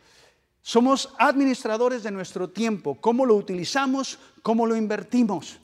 Somos 0.63 1.13
administradores 1.19 2.05
de 2.05 2.13
nuestro 2.13 2.49
tiempo. 2.49 2.97
¿Cómo 3.01 3.27
lo 3.27 3.35
utilizamos? 3.35 4.19
¿Cómo 4.43 4.65
lo 4.65 4.77
invertimos? 4.77 5.59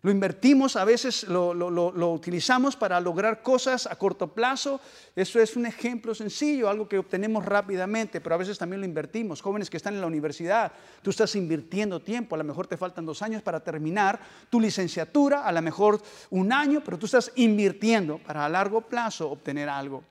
Lo 0.00 0.12
invertimos, 0.12 0.76
a 0.76 0.84
veces 0.84 1.24
lo, 1.24 2.12
utilizamos 2.12 2.76
para 2.76 3.00
lograr 3.00 3.42
cosas 3.42 3.86
a 3.86 3.96
corto 3.96 4.28
plazo. 4.28 4.80
Eso 5.16 5.40
es 5.40 5.56
un 5.56 5.66
ejemplo 5.66 6.14
sencillo, 6.14 6.70
algo 6.70 6.88
que 6.88 6.98
obtenemos 6.98 7.44
rápidamente, 7.44 8.20
pero 8.20 8.36
a 8.36 8.38
veces 8.38 8.56
también 8.56 8.80
lo 8.80 8.86
invertimos. 8.86 9.42
Jóvenes 9.42 9.68
que 9.68 9.76
están 9.76 9.94
en 9.94 10.00
la 10.00 10.06
universidad, 10.06 10.70
tú 11.02 11.10
estás 11.10 11.34
invirtiendo 11.34 12.00
tiempo, 12.00 12.36
a 12.36 12.38
lo 12.38 12.44
mejor 12.44 12.68
te 12.68 12.76
faltan 12.76 13.04
dos 13.04 13.22
años 13.22 13.42
para 13.42 13.60
terminar 13.60 14.20
tu 14.48 14.60
licenciatura, 14.60 15.44
a 15.44 15.50
lo 15.50 15.60
mejor 15.60 16.00
un 16.30 16.52
año, 16.52 16.80
pero 16.82 16.96
tú 16.96 17.06
estás 17.06 17.32
invirtiendo 17.34 18.18
para 18.18 18.46
a 18.46 18.48
largo 18.48 18.80
plazo 18.80 19.28
obtener 19.28 19.68
algo. 19.68 20.04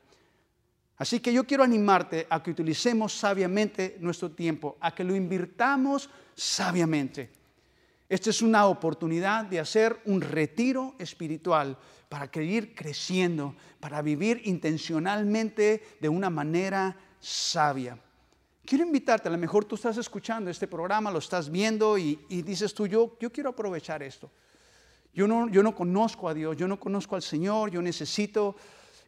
Así 0.97 1.19
que 1.19 1.31
yo 1.31 1.45
quiero 1.45 1.63
animarte 1.63 2.25
a 2.29 2.41
que 2.41 2.51
utilicemos 2.51 3.13
sabiamente 3.13 3.97
nuestro 3.99 4.31
tiempo, 4.31 4.77
a 4.79 4.93
que 4.93 5.03
lo 5.03 5.15
invirtamos 5.15 6.09
sabiamente. 6.35 7.29
Esta 8.09 8.29
es 8.29 8.41
una 8.41 8.65
oportunidad 8.65 9.45
de 9.45 9.59
hacer 9.59 9.99
un 10.05 10.21
retiro 10.21 10.95
espiritual 10.97 11.77
para 12.09 12.29
ir 12.41 12.73
creciendo, 12.73 13.55
para 13.79 14.01
vivir 14.01 14.41
intencionalmente 14.45 15.97
de 15.99 16.09
una 16.09 16.29
manera 16.29 16.95
sabia. 17.19 17.99
Quiero 18.65 18.85
invitarte, 18.85 19.27
a 19.27 19.31
lo 19.31 19.37
mejor 19.37 19.65
tú 19.65 19.75
estás 19.75 19.97
escuchando 19.97 20.49
este 20.49 20.67
programa, 20.67 21.11
lo 21.11 21.19
estás 21.19 21.49
viendo 21.49 21.97
y, 21.97 22.15
dices 22.29 22.73
tú, 22.73 22.87
yo, 22.87 23.17
yo 23.19 23.31
quiero 23.31 23.51
aprovechar 23.51 24.01
esto. 24.01 24.31
Yo 25.13 25.27
no, 25.27 25.49
yo 25.49 25.63
no 25.63 25.75
conozco 25.75 26.27
a 26.29 26.33
Dios, 26.33 26.55
yo 26.57 26.67
no 26.67 26.79
conozco 26.79 27.15
al 27.15 27.21
Señor, 27.21 27.71
yo 27.71 27.81
necesito 27.81 28.55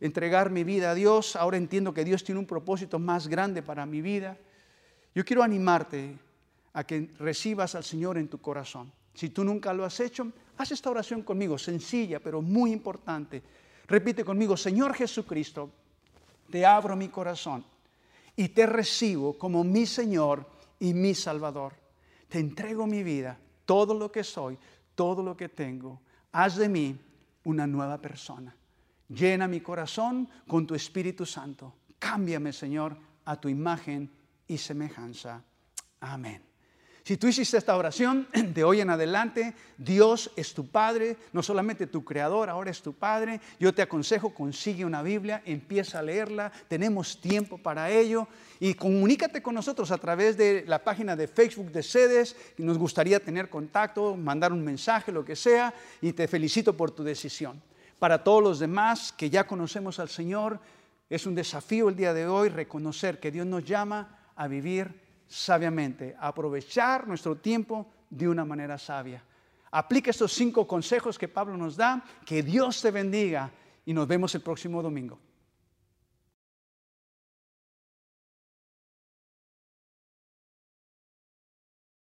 entregar 0.02 0.50
mi 0.50 0.64
vida 0.64 0.92
a 0.92 0.96
Dios. 0.96 1.36
Ahora 1.36 1.58
entiendo 1.58 1.94
que 1.94 2.06
Dios 2.06 2.24
tiene 2.24 2.40
un 2.40 2.46
propósito 2.46 3.00
más 3.00 3.28
grande 3.28 3.62
para 3.62 3.86
mi 3.86 4.02
vida. 4.02 4.38
Yo 5.14 5.26
quiero 5.26 5.44
animarte 5.44 6.18
a 6.74 6.84
que 6.84 7.10
recibas 7.20 7.76
al 7.76 7.84
Señor 7.84 8.18
en 8.18 8.28
tu 8.28 8.40
corazón. 8.40 8.92
Si 9.14 9.30
tú 9.30 9.44
nunca 9.44 9.74
lo 9.74 9.84
has 9.84 10.00
hecho, 10.00 10.32
haz 10.58 10.72
esta 10.72 10.90
oración 10.90 11.24
conmigo, 11.24 11.58
sencilla, 11.58 12.20
pero 12.20 12.42
muy 12.42 12.72
importante. 12.72 13.42
Repite 13.88 14.24
conmigo, 14.24 14.56
Señor 14.56 14.94
Jesucristo, 14.94 15.72
te 16.50 16.66
abro 16.66 16.96
mi 16.96 17.10
corazón 17.10 17.66
y 18.36 18.50
te 18.50 18.66
recibo 18.66 19.38
como 19.38 19.64
mi 19.64 19.86
Señor 19.86 20.46
y 20.80 20.94
mi 20.94 21.14
Salvador. 21.16 21.74
Te 22.30 22.40
entrego 22.40 22.86
mi 22.86 23.04
vida, 23.04 23.38
todo 23.66 23.94
lo 23.94 24.12
que 24.12 24.24
soy, 24.24 24.58
todo 24.96 25.24
lo 25.24 25.36
que 25.36 25.50
tengo. 25.50 26.00
Haz 26.32 26.56
de 26.56 26.70
mí 26.70 26.98
una 27.44 27.66
nueva 27.66 27.98
persona. 27.98 28.56
Llena 29.10 29.48
mi 29.48 29.60
corazón 29.60 30.30
con 30.48 30.66
tu 30.66 30.76
Espíritu 30.76 31.26
Santo. 31.26 31.76
Cámbiame, 31.98 32.54
Señor, 32.54 32.96
a 33.26 33.36
tu 33.36 33.50
imagen 33.50 34.10
y 34.48 34.58
semejanza. 34.58 35.44
Amén. 36.00 36.50
Si 37.10 37.18
tú 37.18 37.28
hiciste 37.28 37.58
esta 37.58 37.76
oración 37.76 38.28
de 38.54 38.64
hoy 38.64 38.82
en 38.82 38.92
adelante, 38.92 39.56
Dios 39.80 40.30
es 40.36 40.54
tu 40.54 40.68
Padre, 40.68 41.18
no 41.34 41.42
solamente 41.42 41.88
tu 41.88 42.06
Creador, 42.06 42.52
ahora 42.52 42.70
es 42.70 42.84
tu 42.84 42.94
Padre. 42.94 43.42
Yo 43.60 43.74
te 43.74 43.82
aconsejo, 43.82 44.32
consigue 44.32 44.86
una 44.86 45.02
Biblia, 45.02 45.42
empieza 45.44 45.98
a 45.98 46.04
leerla, 46.04 46.52
tenemos 46.68 47.20
tiempo 47.20 47.58
para 47.58 47.90
ello 47.90 48.28
y 48.60 48.76
comunícate 48.76 49.42
con 49.42 49.56
nosotros 49.56 49.90
a 49.90 49.98
través 49.98 50.38
de 50.38 50.66
la 50.68 50.84
página 50.84 51.16
de 51.16 51.28
Facebook 51.28 51.72
de 51.72 51.82
Sedes, 51.82 52.36
y 52.60 52.62
nos 52.62 52.78
gustaría 52.78 53.20
tener 53.20 53.50
contacto, 53.50 54.16
mandar 54.16 54.54
un 54.54 54.64
mensaje, 54.64 55.12
lo 55.12 55.26
que 55.26 55.36
sea, 55.36 55.74
y 56.02 56.14
te 56.14 56.28
felicito 56.28 56.78
por 56.78 56.92
tu 56.92 57.04
decisión. 57.04 57.60
Para 58.00 58.24
todos 58.24 58.42
los 58.42 58.60
demás 58.60 59.12
que 59.12 59.30
ya 59.30 59.46
conocemos 59.46 60.00
al 60.00 60.10
Señor, 60.10 60.60
es 61.10 61.26
un 61.26 61.36
desafío 61.36 61.90
el 61.90 61.96
día 61.96 62.14
de 62.14 62.28
hoy 62.28 62.50
reconocer 62.50 63.20
que 63.20 63.32
Dios 63.32 63.46
nos 63.46 63.66
llama 63.66 64.18
a 64.36 64.48
vivir 64.48 65.02
sabiamente, 65.28 66.16
aprovechar 66.20 67.08
nuestro 67.08 67.36
tiempo 67.36 67.88
de 68.10 68.28
una 68.28 68.46
manera 68.46 68.78
sabia. 68.78 69.24
Aplica 69.72 70.12
estos 70.12 70.32
cinco 70.32 70.66
consejos 70.66 71.20
que 71.20 71.28
Pablo 71.28 71.58
nos 71.58 71.76
da, 71.76 72.04
que 72.26 72.42
Dios 72.42 72.82
te 72.82 72.90
bendiga 72.90 73.52
y 73.86 73.94
nos 73.94 74.08
vemos 74.08 74.34
el 74.34 74.42
próximo 74.42 74.82
domingo. 74.82 75.20